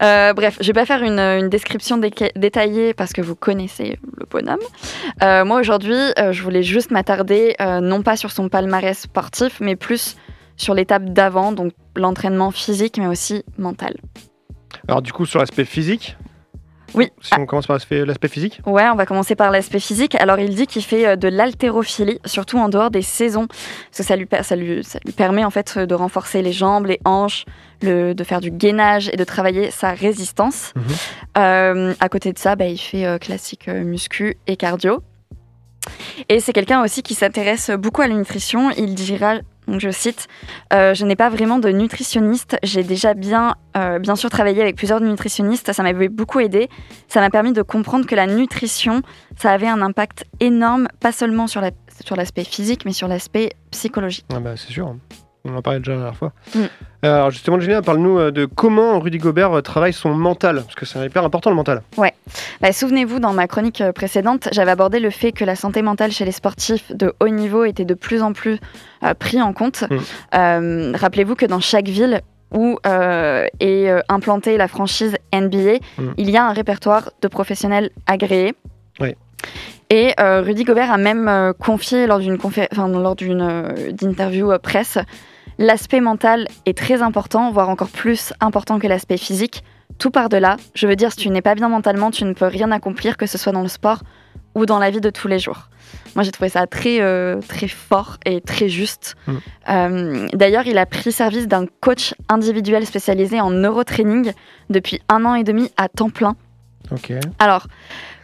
Euh, 0.04 0.34
bref, 0.34 0.58
je 0.60 0.68
vais 0.68 0.74
pas 0.74 0.86
faire 0.86 1.02
une, 1.04 1.20
une 1.20 1.50
description 1.50 1.98
déca- 1.98 2.32
détaillée 2.36 2.94
parce 2.94 3.14
que 3.14 3.22
vous 3.22 3.36
connaissez 3.36 3.98
le 4.20 4.26
bonhomme. 4.30 4.60
Euh, 5.24 5.46
moi 5.46 5.60
aujourd'hui, 5.60 5.96
euh, 6.20 6.32
je 6.32 6.44
voulais 6.44 6.64
juste 6.64 6.92
m'attarder 6.92 7.56
euh, 7.62 7.80
non 7.80 8.02
pas 8.02 8.18
sur 8.18 8.32
son 8.32 8.50
palmarès 8.50 9.00
sportif, 9.00 9.58
mais 9.62 9.76
plus 9.76 10.18
sur 10.58 10.74
l'étape 10.74 11.06
d'avant, 11.06 11.52
donc 11.52 11.74
l'entraînement 11.96 12.52
physique, 12.52 12.98
mais 12.98 13.08
aussi 13.08 13.44
mental. 13.58 13.96
Alors 14.88 15.02
du 15.02 15.12
coup, 15.14 15.26
sur 15.26 15.40
l'aspect 15.40 15.66
physique, 15.66 16.16
Oui. 16.94 17.12
si 17.22 17.34
on 17.38 17.46
commence 17.46 17.68
par 17.68 17.78
l'aspect 17.90 18.28
physique, 18.30 18.62
Ouais, 18.66 18.88
on 18.90 18.96
va 18.96 19.06
commencer 19.06 19.36
par 19.36 19.52
l'aspect 19.52 19.80
physique. 19.80 20.16
Alors, 20.16 20.40
il 20.40 20.54
dit 20.56 20.66
qu'il 20.68 20.84
fait 20.84 21.06
euh, 21.08 21.16
de 21.18 21.28
l'haltérophilie, 21.28 22.20
surtout 22.26 22.58
en 22.58 22.70
dehors 22.70 22.90
des 22.92 23.02
saisons, 23.02 23.48
parce 23.48 23.98
que 23.98 24.04
ça 24.04 24.16
lui, 24.16 24.26
per- 24.26 24.44
ça 24.44 24.56
lui, 24.56 24.84
ça 24.84 25.00
lui 25.06 25.12
permet 25.12 25.44
en 25.44 25.50
fait 25.50 25.78
de 25.78 25.94
renforcer 25.96 26.42
les 26.42 26.54
jambes, 26.54 26.86
les 26.86 27.00
hanches, 27.04 27.46
le, 27.82 28.14
de 28.14 28.24
faire 28.24 28.40
du 28.40 28.52
gainage 28.52 29.10
et 29.12 29.18
de 29.18 29.24
travailler 29.26 29.72
sa 29.72 29.92
résistance. 29.92 30.72
Mhm. 30.76 30.84
Euh, 31.38 31.94
à 32.00 32.08
côté 32.10 32.32
de 32.32 32.38
ça, 32.40 32.56
bah, 32.56 32.68
il 32.68 32.78
fait 32.78 33.06
euh, 33.06 33.18
classique 33.18 33.68
euh, 33.68 33.84
muscu 33.84 34.38
et 34.48 34.56
cardio. 34.56 35.02
Et 36.30 36.40
c'est 36.40 36.54
quelqu'un 36.54 36.82
aussi 36.84 37.04
qui 37.04 37.14
s'intéresse 37.14 37.70
beaucoup 37.72 38.02
à 38.02 38.08
la 38.08 38.16
nutrition. 38.16 38.72
Il 38.72 38.96
dira, 38.96 39.36
donc 39.68 39.80
je 39.80 39.90
cite, 39.90 40.28
Euh, 40.74 40.94
Je 40.94 41.06
n'ai 41.06 41.16
pas 41.16 41.30
vraiment 41.30 41.60
de 41.60 41.70
nutritionniste. 41.70 42.58
J'ai 42.64 42.84
déjà 42.84 43.14
bien, 43.14 43.56
euh, 43.78 44.00
bien 44.00 44.16
sûr 44.16 44.30
travaillé 44.30 44.62
avec 44.62 44.76
plusieurs 44.76 45.02
nutritionnistes. 45.02 45.72
Ça 45.74 45.84
m'avait 45.84 46.10
beaucoup 46.10 46.40
aidé. 46.40 46.70
Ça 47.08 47.20
m'a 47.22 47.30
permis 47.30 47.54
de 47.54 47.62
comprendre 47.62 48.06
que 48.06 48.16
la 48.16 48.28
nutrition, 48.28 49.02
ça 49.38 49.52
avait 49.52 49.68
un 49.68 49.82
impact 49.82 50.26
énorme, 50.40 50.88
pas 51.00 51.12
seulement 51.12 51.48
sur 51.48 51.62
la- 51.62 51.72
sur 52.04 52.16
l'aspect 52.16 52.44
physique, 52.44 52.84
mais 52.86 52.94
sur 52.94 53.08
l'aspect 53.08 53.54
psychologique. 53.72 54.26
Ah 54.34 54.40
bah, 54.40 54.56
c'est 54.58 54.72
sûr. 54.72 54.96
On 55.46 55.56
en 55.56 55.62
parlait 55.62 55.80
déjà 55.80 55.92
la 55.92 55.98
dernière 55.98 56.18
fois. 56.18 56.34
Mm. 56.56 56.60
Alors 57.04 57.30
justement, 57.30 57.60
Julien, 57.60 57.82
parle-nous 57.84 58.18
euh, 58.18 58.32
de 58.32 58.46
comment 58.46 59.00
Rudy 59.00 59.20
Gobert 59.20 59.52
euh, 59.54 59.62
travaille 59.62 59.94
son 59.94 60.14
mental, 60.16 60.56
parce 60.64 60.74
que 60.76 60.86
c'est 60.86 61.06
hyper 61.06 61.24
important 61.24 61.52
le 61.52 61.56
mental. 61.56 61.84
Bah, 62.62 62.72
Souvenez-vous, 62.72 63.20
dans 63.20 63.34
ma 63.34 63.48
chronique 63.48 63.82
euh, 63.82 63.92
précédente, 63.92 64.50
j'avais 64.52 64.72
abordé 64.72 65.00
le 65.00 65.12
fait 65.12 65.32
que 65.32 65.46
la 65.46 65.56
santé 65.56 65.84
mentale 65.84 66.12
chez 66.12 66.26
les 66.26 66.32
sportifs 66.32 66.92
de 66.92 67.14
haut 67.20 67.30
niveau 67.30 67.64
était 67.64 67.86
de 67.86 67.94
plus 67.94 68.24
en 68.24 68.34
plus 68.34 68.60
euh, 69.04 69.14
pris 69.14 69.40
en 69.42 69.54
compte. 69.54 69.84
Mm. 69.90 69.98
Euh, 70.36 70.92
Rappelez-vous 70.96 71.36
que 71.36 71.46
dans 71.46 71.60
chaque 71.60 71.88
ville 71.88 72.22
où 72.52 72.80
euh, 72.88 73.46
est 73.60 73.90
implantée 74.10 74.58
la 74.58 74.68
franchise 74.68 75.18
NBA, 75.34 75.80
Mm. 75.98 76.12
il 76.18 76.30
y 76.30 76.38
a 76.38 76.46
un 76.46 76.54
répertoire 76.54 77.12
de 77.22 77.28
professionnels 77.28 77.92
agréés. 78.08 78.56
Oui. 79.00 79.16
Et 79.92 80.14
Rudy 80.18 80.64
Gobert 80.64 80.92
a 80.92 80.98
même 80.98 81.54
confié 81.60 82.08
lors 82.08 82.20
d'une 82.20 82.38
enfin, 82.44 82.90
euh, 82.90 83.92
d'interview 83.92 84.52
euh, 84.52 84.58
presse, 84.58 84.98
l'aspect 85.58 86.02
mental 86.02 86.48
est 86.66 86.78
très 86.78 87.02
important, 87.02 87.52
voire 87.52 87.70
encore 87.70 87.90
plus 87.90 88.34
important 88.40 88.80
que 88.80 88.88
l'aspect 88.88 89.18
physique. 89.18 89.64
Tout 89.98 90.12
par-delà, 90.12 90.58
je 90.74 90.88
veux 90.88 90.96
dire, 90.96 91.12
si 91.12 91.18
tu 91.18 91.30
n'es 91.30 91.42
pas 91.42 91.56
bien 91.56 91.70
mentalement, 91.70 92.12
tu 92.12 92.26
ne 92.26 92.34
peux 92.34 92.48
rien 92.48 92.72
accomplir, 92.72 93.18
que 93.18 93.26
ce 93.26 93.38
soit 93.38 93.54
dans 93.54 93.62
le 93.62 93.68
sport 93.68 94.02
ou 94.56 94.66
dans 94.66 94.80
la 94.80 94.90
vie 94.90 95.02
de 95.02 95.10
tous 95.10 95.28
les 95.28 95.40
jours. 95.40 95.70
Moi, 96.16 96.24
j'ai 96.24 96.32
trouvé 96.32 96.50
ça 96.50 96.66
très, 96.66 97.02
euh, 97.02 97.40
très 97.48 97.68
fort 97.68 98.18
et 98.26 98.42
très 98.42 98.70
juste. 98.70 99.16
Mm. 99.28 99.34
Euh, 99.70 100.28
D'ailleurs, 100.34 100.66
il 100.66 100.78
a 100.78 100.86
pris 100.86 101.12
service 101.12 101.48
d'un 101.48 101.66
coach 101.82 102.16
individuel 102.30 102.86
spécialisé 102.86 103.42
en 103.42 103.52
neurotraining 103.52 104.32
depuis 104.70 105.02
un 105.10 105.26
an 105.26 105.36
et 105.36 105.44
demi 105.44 105.72
à 105.78 105.90
temps 105.90 106.10
plein. 106.10 106.36
Ok. 106.92 107.12
Alors, 107.40 107.68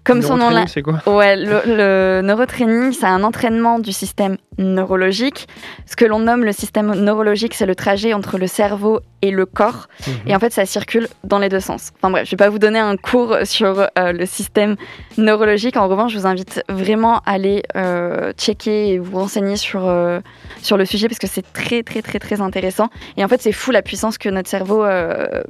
comme 0.04 0.22
son 0.22 0.38
nom 0.38 0.50
Neurotraining, 0.50 0.64
l'a- 0.64 0.68
c'est 0.68 0.82
quoi 0.82 1.16
Ouais, 1.16 1.36
le, 1.36 1.62
le 1.66 2.22
neurotraining, 2.24 2.92
c'est 2.92 3.06
un 3.06 3.24
entraînement 3.24 3.78
du 3.80 3.92
système 3.92 4.38
neurologique. 4.58 5.48
Ce 5.86 5.96
que 5.96 6.06
l'on 6.06 6.20
nomme 6.20 6.44
le 6.44 6.52
système 6.52 6.94
neurologique, 6.96 7.54
c'est 7.54 7.66
le 7.66 7.76
trajet 7.76 8.14
entre 8.14 8.38
le 8.38 8.48
cerveau 8.48 9.00
et 9.22 9.30
le 9.32 9.46
corps. 9.46 9.88
Mhm. 10.08 10.14
Et 10.28 10.36
en 10.36 10.40
fait, 10.40 10.52
ça 10.52 10.66
circule 10.66 11.08
dans 11.24 11.38
les 11.40 11.50
deux 11.50 11.60
sens. 11.60 11.92
Enfin 11.98 12.10
bref, 12.10 12.26
je 12.26 12.32
vais 12.32 12.38
pas 12.38 12.50
vous 12.50 12.58
donner 12.60 12.80
un 12.80 12.98
cours 12.98 13.38
sur 13.44 13.80
euh, 14.00 14.12
le 14.12 14.26
système 14.26 14.76
neurologique. 15.18 15.78
En 15.78 15.88
revanche, 15.88 16.14
je 16.14 16.18
vous 16.20 16.26
invite 16.28 16.64
vraiment 16.70 17.18
à 17.20 17.32
aller 17.34 17.64
euh, 17.76 18.34
checker 18.34 18.90
et 18.94 18.98
vous 19.00 19.20
renseigner 19.20 19.56
sur, 19.56 19.88
euh, 19.88 20.20
sur 20.62 20.78
le 20.78 20.86
sujet 20.86 21.08
parce 21.08 21.20
que 21.20 21.28
c'est 21.28 21.54
très, 21.54 21.84
très, 21.84 22.02
très, 22.02 22.18
très 22.20 22.42
intéressant. 22.42 22.90
Et 23.18 23.24
en 23.24 23.28
fait, 23.28 23.42
c'est 23.42 23.52
fou 23.52 23.72
la 23.72 23.82
puissance 23.84 24.18
que 24.18 24.30
notre 24.30 24.50
cerveau 24.50 24.84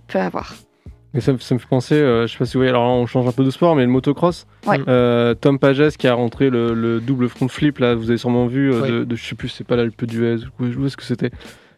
peut 0.07 0.19
avoir. 0.19 0.53
Et 1.13 1.19
ça, 1.19 1.33
me- 1.33 1.37
ça 1.39 1.53
me 1.55 1.59
fait 1.59 1.67
penser, 1.67 1.95
euh, 1.95 2.25
je 2.25 2.31
sais 2.31 2.37
pas 2.37 2.45
si 2.45 2.53
vous 2.53 2.59
voyez, 2.59 2.69
alors 2.69 2.83
là, 2.85 2.89
on 2.93 3.05
change 3.05 3.27
un 3.27 3.33
peu 3.33 3.43
de 3.43 3.49
sport, 3.51 3.75
mais 3.75 3.83
le 3.83 3.89
motocross. 3.89 4.47
Ouais. 4.65 4.79
Euh, 4.87 5.33
Tom 5.33 5.59
Pages 5.59 5.97
qui 5.97 6.07
a 6.07 6.13
rentré 6.13 6.49
le, 6.49 6.73
le 6.73 7.01
double 7.01 7.27
front 7.27 7.49
flip, 7.49 7.79
là, 7.79 7.95
vous 7.95 8.09
avez 8.09 8.17
sûrement 8.17 8.47
vu, 8.47 8.71
euh, 8.73 8.81
Ouais. 8.81 8.89
de, 8.91 9.03
de- 9.03 9.15
je 9.17 9.23
sais 9.25 9.35
plus, 9.35 9.49
c'est 9.49 9.65
pas 9.67 9.75
l'Alpe 9.75 10.05
d'Huez, 10.05 10.37
où, 10.59 10.65
où 10.65 10.85
est-ce 10.85 10.95
que 10.97 11.03
c'était 11.03 11.31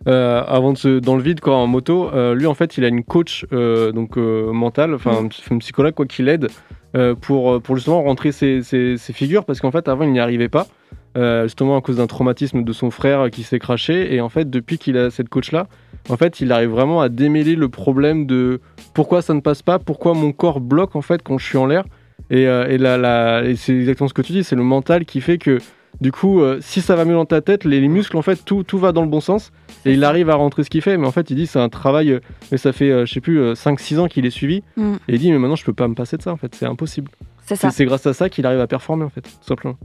Euh, 0.05 0.43
avant 0.45 0.73
de 0.73 0.77
se, 0.77 0.99
dans 0.99 1.15
le 1.15 1.23
vide 1.23 1.39
quoi 1.39 1.55
en 1.55 1.65
moto 1.65 2.09
euh, 2.13 2.35
lui 2.35 2.45
en 2.45 2.53
fait 2.53 2.77
il 2.77 2.83
a 2.83 2.89
une 2.89 3.05
coach 3.05 3.45
euh, 3.53 3.93
donc 3.93 4.17
euh, 4.17 4.51
mentale 4.51 4.93
enfin 4.95 5.13
Mm. 5.21 5.29
un, 5.51 5.55
un 5.55 5.57
psychologue 5.59 5.93
quoi 5.93 6.05
qui 6.05 6.23
l'aide 6.23 6.49
euh, 6.97 7.15
pour 7.15 7.61
pour 7.61 7.77
justement 7.77 8.03
rentrer 8.03 8.33
ses, 8.33 8.63
ses- 8.63 8.97
ses 8.97 9.13
figures 9.13 9.45
parce 9.45 9.61
qu'en 9.61 9.71
fait 9.71 9.87
avant 9.87 10.03
il 10.03 10.11
n'y 10.11 10.19
arrivait 10.19 10.49
pas 10.49 10.67
euh, 11.15 11.43
justement 11.43 11.77
à 11.77 11.81
cause 11.81 11.95
d'un 11.97 12.07
traumatisme 12.07 12.65
de 12.65 12.73
son 12.73 12.91
frère 12.91 13.29
qui 13.31 13.43
s'est 13.43 13.59
craché 13.59 14.13
et 14.13 14.19
en 14.19 14.27
fait 14.27 14.49
depuis 14.49 14.77
qu'il 14.77 14.97
a 14.97 15.09
cette 15.09 15.29
coach 15.29 15.53
là 15.53 15.67
en 16.09 16.17
fait 16.17 16.39
il 16.41 16.51
arrive 16.51 16.69
vraiment 16.69 17.01
à 17.01 17.09
démêler 17.09 17.55
le 17.55 17.69
problème 17.69 18.25
de 18.25 18.59
pourquoi 18.93 19.21
ça 19.21 19.33
ne 19.33 19.39
passe 19.41 19.61
pas 19.61 19.79
pourquoi 19.79 20.13
mon 20.13 20.31
corps 20.31 20.59
bloque 20.59 20.95
en 20.95 21.01
fait 21.01 21.21
quand 21.23 21.37
je 21.37 21.45
suis 21.45 21.57
en 21.57 21.65
l'air 21.65 21.85
et, 22.29 22.47
euh, 22.47 22.67
et, 22.67 22.77
la- 22.77 22.97
la- 22.97 23.43
et 23.45 23.55
c'est 23.55 23.73
exactement 23.75 24.07
ce 24.07 24.13
que 24.13 24.21
tu 24.21 24.31
dis 24.33 24.43
c'est 24.43 24.55
le 24.55 24.63
mental 24.63 25.05
qui 25.05 25.21
fait 25.21 25.37
que 25.37 25.59
du 26.01 26.11
coup, 26.11 26.41
euh, 26.41 26.57
si 26.59 26.81
ça 26.81 26.95
va 26.95 27.05
mieux 27.05 27.13
dans 27.13 27.23
ta 27.25 27.39
tête, 27.41 27.65
les, 27.65 27.79
les 27.79 27.87
muscles, 27.87 28.17
en 28.17 28.23
fait, 28.23 28.43
tout, 28.43 28.63
tout 28.63 28.79
va 28.79 28.91
dans 28.91 29.03
le 29.03 29.07
bon 29.07 29.21
sens. 29.21 29.51
Et 29.85 29.93
il 29.93 30.03
arrive 30.03 30.27
à 30.31 30.33
rentrer 30.35 30.63
ce 30.63 30.71
qu'il 30.71 30.81
fait. 30.81 30.97
Mais 30.97 31.05
en 31.05 31.11
fait, 31.11 31.29
il 31.29 31.35
dit 31.35 31.45
c'est 31.45 31.59
un 31.59 31.69
travail. 31.69 32.11
euh, 32.13 32.19
mais 32.51 32.57
ça 32.57 32.73
fait, 32.73 32.89
euh, 32.89 33.05
je 33.05 33.13
sais 33.13 33.21
plus, 33.21 33.53
5-6 33.53 33.99
ans 33.99 34.07
qu'il 34.07 34.25
est 34.25 34.31
suivi. 34.31 34.63
Mm. 34.75 34.93
Et 35.07 35.13
il 35.13 35.19
dit, 35.19 35.31
mais 35.31 35.37
maintenant, 35.37 35.55
je 35.55 35.63
peux 35.63 35.71
pas 35.71 35.87
me 35.87 35.93
passer 35.93 36.17
de 36.17 36.23
ça, 36.23 36.33
en 36.33 36.35
fait. 36.35 36.55
C'est 36.55 36.65
impossible. 36.65 37.11
C'est 37.45 37.55
ça. 37.55 37.69
C'est 37.69 37.85
grâce 37.85 38.07
à 38.07 38.13
ça 38.13 38.27
qu'il 38.27 38.47
arrive 38.47 38.59
à 38.59 38.65
performer, 38.67 39.03
en 39.05 39.09
fait, 39.09 39.21
tout 39.21 39.29
simplement. 39.41 39.77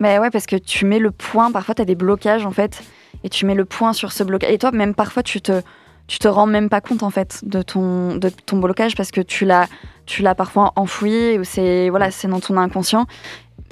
Mais 0.00 0.18
ouais, 0.18 0.30
parce 0.30 0.46
que 0.46 0.56
tu 0.56 0.84
mets 0.86 0.98
le 0.98 1.12
point, 1.12 1.52
parfois 1.52 1.74
tu 1.76 1.82
as 1.82 1.84
des 1.84 1.94
blocages 1.94 2.44
en 2.44 2.50
fait, 2.52 2.82
et 3.24 3.28
tu 3.28 3.46
mets 3.46 3.54
le 3.54 3.64
point 3.64 3.92
sur 3.92 4.12
ce 4.12 4.22
blocage. 4.24 4.50
Et 4.50 4.58
toi, 4.58 4.70
même 4.72 4.94
parfois, 4.94 5.22
tu 5.22 5.40
te, 5.40 5.62
tu 6.06 6.18
te 6.18 6.28
rends 6.28 6.46
même 6.46 6.68
pas 6.68 6.80
compte 6.80 7.02
en 7.02 7.10
fait 7.10 7.40
de 7.44 7.62
ton, 7.62 8.16
de 8.16 8.28
ton 8.28 8.58
blocage 8.58 8.96
parce 8.96 9.10
que 9.10 9.20
tu 9.20 9.44
l'as, 9.44 9.68
tu 10.06 10.22
l'as 10.22 10.34
parfois 10.34 10.72
enfoui 10.76 11.38
ou 11.38 11.44
c'est 11.44 11.88
voilà, 11.90 12.10
c'est 12.10 12.28
dans 12.28 12.40
ton 12.40 12.56
inconscient. 12.56 13.06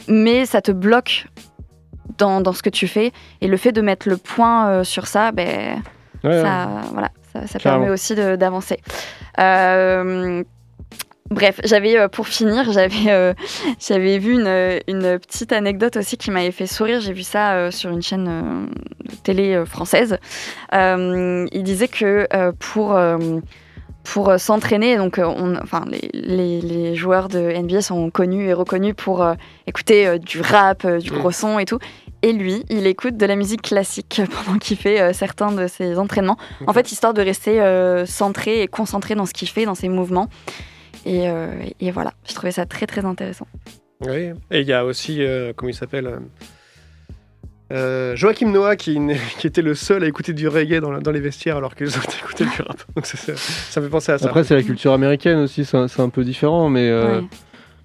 Mais 0.09 0.47
ça 0.47 0.61
te 0.61 0.73
bloque 0.73 1.27
dans, 2.19 2.41
dans 2.41 2.53
ce 2.53 2.63
que 2.63 2.71
tu 2.71 2.87
fais. 2.87 3.13
Et 3.41 3.49
le 3.49 3.57
fait 3.57 3.73
de 3.73 3.81
mettre 3.81 4.09
le 4.09 4.17
point 4.17 4.69
euh, 4.69 4.85
sur 4.85 5.07
ça, 5.07 5.33
ben, 5.33 5.83
Ouais, 6.25 6.43
ça, 6.43 6.69
voilà, 6.93 7.11
ça, 7.47 7.59
permet 7.59 7.91
aussi 7.91 8.15
d'avancer. 8.15 8.81
Euh, 9.39 10.43
bref, 11.31 11.61
j'avais 11.65 11.99
euh, 11.99 12.09
pour 12.09 12.27
finir, 12.29 12.71
j'avais 12.73 13.09
euh, 13.11 13.35
j'avais 13.81 14.19
vu 14.19 14.33
une, 14.35 14.81
une 14.89 15.19
petite 15.19 15.53
anecdote 15.53 15.97
aussi 15.97 16.17
qui 16.17 16.31
m'avait 16.31 16.51
fait 16.53 16.67
sourire. 16.67 17.01
J'ai 17.01 17.13
vu 17.13 17.23
ça 17.23 17.55
euh, 17.55 17.71
sur 17.71 17.91
une 17.91 18.03
chaîne 18.03 18.29
euh, 18.29 18.67
de 19.11 19.15
télé 19.23 19.55
euh, 19.55 19.65
française. 19.67 20.19
Euh, 20.75 21.47
il 21.53 21.63
disait 21.63 21.89
que 21.89 22.27
euh, 22.35 22.53
pour 22.59 22.95
euh, 22.95 23.41
pour 24.05 24.29
euh, 24.29 24.39
s'entraîner, 24.39 24.97
donc 24.97 25.19
euh, 25.19 25.25
on, 25.27 25.57
enfin 25.57 25.85
les, 25.91 26.09
les, 26.13 26.61
les 26.61 26.95
joueurs 26.95 27.29
de 27.29 27.41
NBA 27.41 27.83
sont 27.83 28.09
connus 28.11 28.47
et 28.49 28.53
reconnus 28.53 28.95
pour 28.97 29.23
euh, 29.23 29.35
écouter 29.67 30.07
euh, 30.07 30.19
du 30.19 30.41
rap, 30.41 30.85
euh, 30.85 30.99
du 30.99 31.11
Mm. 31.11 31.19
gros 31.19 31.31
son 31.33 31.59
et 31.59 31.65
tout. 31.65 31.79
Et 32.23 32.33
lui, 32.33 32.65
il 32.71 32.87
écoute 32.87 33.17
de 33.17 33.27
la 33.27 33.37
musique 33.37 33.63
classique 33.63 34.23
pendant 34.45 34.59
qu'il 34.59 34.77
fait 34.77 35.01
euh, 35.01 35.13
certains 35.13 35.51
de 35.53 35.67
ses 35.67 35.99
entraînements. 35.99 36.37
En 36.67 36.73
fait, 36.73 36.91
histoire 36.93 37.15
de 37.15 37.23
rester 37.23 37.61
euh, 37.61 38.07
centré 38.07 38.63
et 38.63 38.69
concentré 38.69 39.15
dans 39.17 39.27
ce 39.27 39.33
qu'il 39.33 39.49
fait, 39.49 39.65
dans 39.65 39.75
ses 39.75 39.89
mouvements. 39.89 40.29
Et, 41.07 41.29
euh, 41.29 41.47
et 41.81 41.93
voilà, 41.93 42.13
je 42.29 42.35
trouvais 42.35 42.51
ça 42.51 42.67
très 42.67 42.87
très 42.87 43.05
intéressant. 43.05 43.47
Oui. 44.01 44.33
Et 44.51 44.61
il 44.61 44.67
y 44.67 44.73
a 44.73 44.85
aussi, 44.85 45.23
euh, 45.23 45.53
comment 45.55 45.71
il 45.71 45.75
s'appelle 45.75 46.19
euh, 47.73 48.15
Joachim 48.15 48.51
Noah 48.51 48.77
qui, 48.77 48.99
était 49.45 49.63
le 49.63 49.75
seul 49.75 50.05
à 50.05 50.07
écouter 50.07 50.33
du 50.33 50.49
reggae 50.49 50.81
dans, 50.81 51.11
les 51.11 51.21
vestiaires 51.21 51.57
alors 51.57 51.75
que 51.75 51.85
les 51.85 51.97
autres 51.97 52.17
écoutaient 52.19 52.45
du 52.45 52.63
rap. 52.63 52.83
Donc 52.95 53.07
ça, 53.07 53.17
ça, 53.17 53.33
ça 53.37 53.81
me 53.81 53.87
fait 53.87 53.91
penser 53.91 54.13
à 54.13 54.19
ça. 54.19 54.27
Après, 54.27 54.45
c'est 54.45 54.55
la 54.55 54.63
culture 54.63 54.93
américaine 54.93 55.39
aussi, 55.39 55.65
c'est 55.65 56.01
un, 56.01 56.09
peu 56.09 56.25
différent, 56.25 56.69
mais 56.69 56.89
euh, 56.89 57.21
Ouais. 57.21 57.27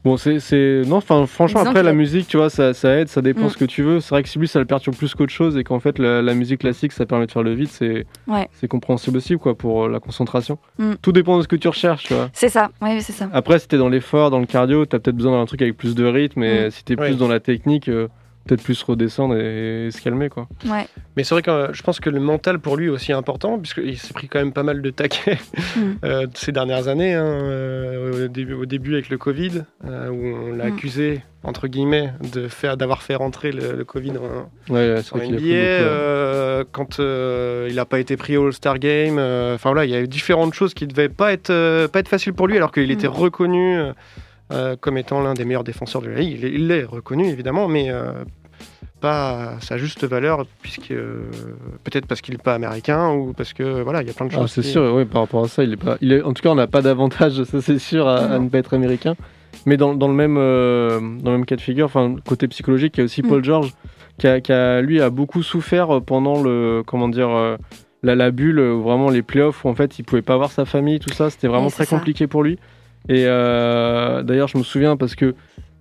Bon, 0.03 0.17
c'est, 0.17 0.39
c'est, 0.39 0.81
non, 0.87 0.97
enfin, 0.97 1.25
franchement, 1.25 1.61
après 1.61 1.83
la 1.83 1.93
musique, 1.93 2.27
tu 2.27 2.37
vois, 2.37 2.49
ça, 2.49 2.73
ça 2.73 2.97
aide, 2.97 3.07
ça 3.07 3.21
dépend 3.21 3.45
Mm. 3.45 3.49
ce 3.49 3.57
que 3.57 3.65
tu 3.65 3.83
veux. 3.83 3.99
C'est 3.99 4.09
vrai 4.09 4.23
que 4.23 4.29
si 4.29 4.39
lui, 4.39 4.47
ça 4.47 4.59
le 4.59 4.65
perturbe 4.65 4.95
plus 4.95 5.13
qu'autre 5.15 5.31
chose, 5.31 5.57
et 5.57 5.63
qu'en 5.63 5.79
fait, 5.79 5.99
la, 5.99 6.21
la 6.21 6.33
musique 6.33 6.61
classique, 6.61 6.91
ça 6.91 7.05
permet 7.05 7.25
de 7.27 7.31
faire 7.31 7.43
le 7.43 7.53
vide, 7.53 7.67
c'est, 7.69 8.05
Ouais. 8.27 8.47
c'est 8.53 8.67
compréhensible 8.67 9.17
aussi, 9.17 9.37
quoi, 9.37 9.55
pour 9.55 9.85
euh, 9.85 9.89
la 9.89 9.99
concentration. 9.99 10.57
Mm. 10.79 10.93
Tout 11.01 11.11
dépend 11.11 11.37
de 11.37 11.43
ce 11.43 11.47
que 11.47 11.55
tu 11.55 11.67
recherches, 11.67 12.03
tu 12.03 12.13
vois. 12.13 12.29
C'est 12.33 12.49
ça, 12.49 12.69
oui, 12.81 13.01
c'est 13.01 13.13
ça. 13.13 13.29
Après, 13.33 13.59
si 13.59 13.67
t'es 13.67 13.77
dans 13.77 13.89
l'effort, 13.89 14.31
dans 14.31 14.39
le 14.39 14.45
cardio, 14.45 14.85
t'as 14.85 14.99
peut-être 14.99 15.15
besoin 15.17 15.39
d'un 15.39 15.45
truc 15.45 15.61
avec 15.61 15.77
plus 15.77 15.95
de 15.95 16.05
rythme, 16.05 16.43
et 16.43 16.67
Mm. 16.67 16.71
si 16.71 16.83
t'es 16.83 16.95
Oui. 16.99 17.07
plus 17.07 17.17
dans 17.17 17.27
la 17.27 17.39
technique, 17.39 17.87
euh, 17.89 18.07
peut-être 18.45 18.63
plus 18.63 18.82
redescendre 18.84 19.36
et, 19.36 19.88
et 19.88 19.91
se 19.91 20.01
calmer, 20.01 20.30
quoi. 20.30 20.47
Ouais. 20.65 20.88
Mais 21.15 21.23
c'est 21.23 21.36
vrai 21.36 21.41
que 21.41 21.51
euh, 21.51 21.73
je 21.73 21.82
pense 21.84 21.99
que 21.99 22.10
le 22.10 22.19
mental 22.19 22.60
pour 22.60 22.75
lui 22.77 22.88
est 22.88 22.89
aussi 22.89 23.13
important, 23.13 23.60
puisqu'il 23.60 23.97
s'est 23.97 24.13
pris 24.13 24.27
quand 24.27 24.39
même 24.39 24.54
pas 24.54 24.63
mal 24.63 24.82
de 24.82 24.89
taquets 24.89 25.38
Mm. 25.77 25.91
euh, 26.04 26.27
ces 26.34 26.51
dernières 26.51 26.88
années, 26.89 27.13
hein, 27.13 27.23
euh, 27.25 28.25
au, 28.25 28.27
début, 28.27 28.54
au 28.54 28.65
début 28.65 28.93
avec 28.93 29.10
le 29.10 29.17
Covid, 29.17 29.63
euh, 29.88 30.10
où 30.10 30.25
on 30.25 30.51
l'a 30.54 30.65
Mm. 30.65 30.73
accusé, 30.73 31.21
entre 31.43 31.67
guillemets, 31.67 32.12
de 32.34 32.47
faire, 32.47 32.75
d'avoir 32.77 33.04
fait 33.04 33.15
rentrer 33.15 33.51
le, 33.51 33.73
le 33.77 33.86
Covid 33.86 34.12
en, 34.17 34.73
Ouais, 34.73 34.95
en 35.12 35.17
NBA, 35.17 35.30
beaucoup, 35.30 35.45
euh, 35.51 36.63
quand 36.71 36.99
euh, 36.99 37.67
il 37.69 37.75
n'a 37.75 37.86
pas 37.86 37.99
été 37.99 38.17
pris 38.17 38.38
au 38.38 38.47
All-Star 38.47 38.80
Game. 38.80 39.17
euh, 39.17 39.56
Enfin 39.56 39.69
voilà, 39.71 39.86
il 39.86 39.91
y 39.91 39.95
a 39.95 40.01
eu 40.01 40.08
différentes 40.08 40.54
choses 40.54 40.73
qui 40.73 40.86
ne 40.86 40.89
devaient 40.91 41.10
pas 41.10 41.32
être, 41.34 41.49
euh, 41.51 41.88
pas 41.88 41.99
être 41.99 42.10
faciles 42.10 42.34
pour 42.34 42.47
lui, 42.47 42.58
alors 42.58 42.71
qu'il 42.71 42.88
Mm. 42.88 42.91
était 42.91 43.08
reconnu 43.08 43.77
euh, 44.51 44.75
comme 44.79 44.97
étant 44.97 45.21
l'un 45.21 45.33
des 45.33 45.45
meilleurs 45.45 45.63
défenseurs 45.63 46.01
de 46.01 46.09
la 46.09 46.19
Ligue. 46.19 46.37
Il 46.39 46.45
est- 46.45 46.51
Il 46.53 46.67
l'est 46.67 46.83
reconnu, 46.83 47.27
évidemment, 47.27 47.67
mais 47.67 47.89
euh, 47.89 48.11
pas 48.99 49.55
à 49.55 49.61
sa 49.61 49.77
juste 49.77 50.03
valeur, 50.05 50.45
puisque 50.61 50.91
euh, 50.91 51.23
peut-être 51.83 52.05
parce 52.05 52.21
qu'il 52.21 52.33
n'est 52.35 52.41
pas 52.43 52.53
américain 52.53 53.09
ou 53.11 53.33
parce 53.33 53.53
que 53.53 53.81
voilà, 53.81 54.01
il 54.01 54.07
y 54.07 54.11
a 54.11 54.13
plein 54.13 54.27
de 54.27 54.31
Ah, 54.35 54.39
choses. 54.41 54.51
c'est 54.51 54.61
qui- 54.61 54.69
sûr, 54.69 54.93
oui, 54.95 55.05
par 55.05 55.21
rapport 55.23 55.43
à 55.43 55.47
ça, 55.47 55.63
il 55.63 55.73
est 55.73 55.77
pas. 55.77 55.97
Il 56.01 56.13
est... 56.13 56.21
En 56.21 56.33
tout 56.33 56.43
cas, 56.43 56.49
on 56.49 56.55
n'a 56.55 56.67
pas 56.67 56.81
d'avantage, 56.81 57.43
ça 57.43 57.61
c'est 57.61 57.79
sûr, 57.79 58.07
à, 58.07 58.37
ne 58.39 58.49
pas 58.49 58.59
être 58.59 58.73
américain. 58.75 59.15
Mais 59.65 59.77
dans, 59.77 59.93
dans 59.95 60.07
le 60.07 60.13
même, 60.13 60.37
euh, 60.37 60.99
dans 60.99 61.31
le 61.31 61.37
même 61.37 61.45
cas 61.45 61.55
de 61.55 61.61
figure, 61.61 61.85
enfin, 61.85 62.15
côté 62.27 62.47
psychologique, 62.47 62.93
il 62.97 62.99
y 62.99 63.01
a 63.01 63.05
aussi 63.05 63.21
Mm. 63.23 63.27
Paul 63.27 63.43
George, 63.43 63.73
qui, 64.17 64.27
a, 64.27 64.39
qui 64.41 64.51
a, 64.51 64.81
lui 64.81 65.01
a 65.01 65.09
beaucoup 65.09 65.41
souffert 65.43 66.01
pendant 66.05 66.41
le. 66.41 66.83
Comment 66.85 67.09
dire 67.09 67.29
euh, 67.29 67.57
la, 68.03 68.15
la 68.15 68.31
bulle, 68.31 68.59
vraiment 68.61 69.09
les 69.09 69.21
playoffs, 69.23 69.63
où 69.65 69.69
en 69.69 69.75
fait 69.75 69.99
il 69.99 70.03
pouvait 70.03 70.21
pas 70.23 70.37
voir 70.37 70.51
sa 70.51 70.65
famille, 70.65 70.99
tout 70.99 71.13
ça, 71.13 71.29
c'était 71.29 71.47
vraiment 71.47 71.67
Oui, 71.67 71.71
très 71.71 71.85
ça. 71.85 71.97
compliqué 71.97 72.27
pour 72.27 72.43
lui. 72.43 72.57
Et 73.09 73.23
euh, 73.25 74.23
d'ailleurs, 74.23 74.47
je 74.47 74.57
me 74.57 74.63
souviens 74.63 74.95
parce 74.97 75.15
que 75.15 75.33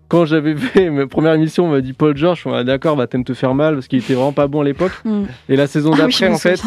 quand 0.09 0.25
j'avais 0.25 0.57
fait 0.57 0.91
ma 0.91 1.07
première 1.07 1.35
émission, 1.35 1.67
on 1.67 1.71
m'a 1.71 1.81
dit 1.81 1.93
Paul 1.93 2.17
George, 2.17 2.43
on 2.47 2.51
m'a 2.51 2.61
dit 2.63 2.67
d'accord, 2.67 2.97
bah 2.97 3.07
t'aimes 3.07 3.25
te 3.25 3.35
faire 3.35 3.55
mal 3.55 3.75
parce 3.75 3.87
qu'il 3.87 4.01
était 4.01 4.15
vraiment 4.15 4.33
pas 4.33 4.49
bon 4.49 4.63
à 4.63 4.65
l'époque. 4.65 4.93
Mm. 5.05 5.23
Et 5.49 5.57
la 5.57 5.67
saison 5.67 5.91
Ah 5.97 6.05
oui, 6.07 6.11
je 6.13 6.19
d'après, 6.21 6.35
en 6.35 6.39
fait, 6.39 6.63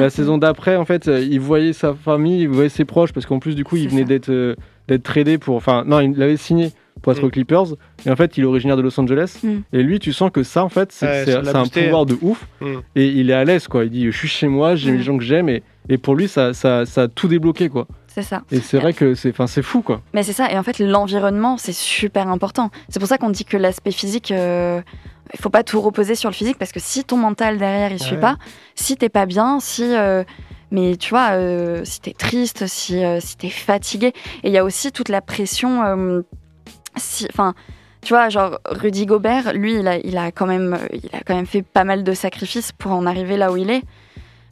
la 0.00 0.10
saison 0.10 0.38
d'après, 0.38 0.76
en 0.76 0.84
fait, 0.84 1.06
il 1.06 1.38
voyait 1.40 1.72
sa 1.72 1.94
famille, 1.94 2.42
il 2.42 2.48
voyait 2.48 2.68
ses 2.68 2.84
proches 2.84 3.12
parce 3.12 3.26
qu'en 3.26 3.38
plus 3.38 3.54
du 3.54 3.64
coup, 3.64 3.76
il 3.76 3.88
venait 3.88 4.04
d'être 4.04 4.30
euh, 4.30 4.56
d'être 4.88 5.02
tradé 5.04 5.38
pour, 5.38 5.54
enfin 5.56 5.84
non, 5.86 6.00
il 6.00 6.16
l'avait 6.16 6.36
signé 6.38 6.72
pour 7.02 7.12
être 7.12 7.22
Mm. 7.22 7.26
aux 7.26 7.30
Clippers. 7.30 7.64
Et 8.06 8.10
en 8.10 8.16
fait, 8.16 8.36
il 8.36 8.42
est 8.42 8.46
originaire 8.46 8.76
de 8.76 8.82
Los 8.82 8.98
Angeles. 8.98 9.38
Mm. 9.44 9.48
Et 9.72 9.82
lui, 9.84 10.00
tu 10.00 10.12
sens 10.12 10.32
que 10.32 10.42
ça, 10.42 10.64
en 10.64 10.68
fait, 10.68 10.90
c'est 10.90 11.06
Ouais, 11.06 11.42
l'a 11.42 11.50
un 11.56 11.62
boosté. 11.62 11.84
pouvoir 11.84 12.06
de 12.06 12.16
ouf. 12.20 12.48
Mm. 12.60 12.66
Et 12.96 13.06
il 13.06 13.30
est 13.30 13.34
à 13.34 13.44
l'aise, 13.44 13.68
quoi. 13.68 13.84
Il 13.84 13.90
dit, 13.90 14.06
je 14.10 14.16
suis 14.16 14.26
chez 14.26 14.48
moi, 14.48 14.74
j'aime 14.74 14.94
Mm. 14.94 14.98
les 14.98 15.02
gens 15.04 15.16
que 15.18 15.22
j'aime, 15.24 15.48
et, 15.48 15.62
et 15.88 15.98
pour 15.98 16.16
lui, 16.16 16.26
ça, 16.26 16.52
ça, 16.54 16.84
ça 16.86 17.02
a 17.02 17.08
tout 17.08 17.28
débloqué, 17.28 17.68
quoi. 17.68 17.86
C'est 18.22 18.28
ça. 18.28 18.42
Et 18.50 18.60
c'est 18.60 18.78
vrai 18.78 18.94
que 18.94 19.14
c'est, 19.14 19.32
fou, 19.62 19.80
quoi. 19.80 20.00
Mais 20.12 20.24
c'est 20.24 20.32
ça, 20.32 20.50
et 20.50 20.58
en 20.58 20.64
fait, 20.64 20.80
l'environnement, 20.80 21.56
c'est 21.56 21.72
super 21.72 22.26
important. 22.26 22.70
C'est 22.88 22.98
pour 22.98 23.08
ça 23.08 23.16
qu'on 23.16 23.30
dit 23.30 23.44
que 23.44 23.56
l'aspect 23.56 23.92
physique, 23.92 24.32
euh, 24.32 24.80
il 25.32 25.38
faut 25.38 25.50
pas 25.50 25.62
tout 25.62 25.80
reposer 25.80 26.16
sur 26.16 26.28
le 26.28 26.34
physique, 26.34 26.58
parce 26.58 26.72
que 26.72 26.80
si 26.80 27.04
ton 27.04 27.16
mental 27.16 27.58
derrière, 27.58 27.92
il 27.92 28.02
suit 28.02 28.14
Ouais. 28.16 28.20
pas, 28.20 28.36
si 28.74 28.96
t'es 28.96 29.08
pas 29.08 29.24
bien, 29.26 29.60
si. 29.60 29.84
euh, 29.84 30.24
mais 30.72 30.96
tu 30.96 31.10
vois, 31.10 31.30
euh, 31.34 31.82
si 31.84 32.00
t'es 32.00 32.12
triste, 32.12 32.66
si, 32.66 33.04
euh, 33.04 33.20
si 33.20 33.36
t'es 33.36 33.50
fatigué, 33.50 34.08
et 34.42 34.48
il 34.48 34.52
y 34.52 34.58
a 34.58 34.64
aussi 34.64 34.90
toute 34.90 35.10
la 35.10 35.20
pression. 35.20 35.84
euh, 35.84 36.22
si, 36.96 37.28
enfin, 37.32 37.54
tu 38.02 38.14
vois, 38.14 38.28
genre 38.30 38.58
Rudy 38.66 39.06
Gobert, 39.06 39.52
lui, 39.54 39.78
il 39.78 39.86
a, 39.86 39.98
il 39.98 40.18
a 40.18 40.32
quand 40.32 40.46
même, 40.46 40.76
il 40.92 41.08
a 41.14 41.20
quand 41.24 41.36
même 41.36 41.46
fait 41.46 41.62
pas 41.62 41.84
mal 41.84 42.02
de 42.02 42.12
sacrifices 42.14 42.72
pour 42.72 42.90
en 42.90 43.06
arriver 43.06 43.36
là 43.36 43.52
où 43.52 43.56
il 43.56 43.70
est. 43.70 43.82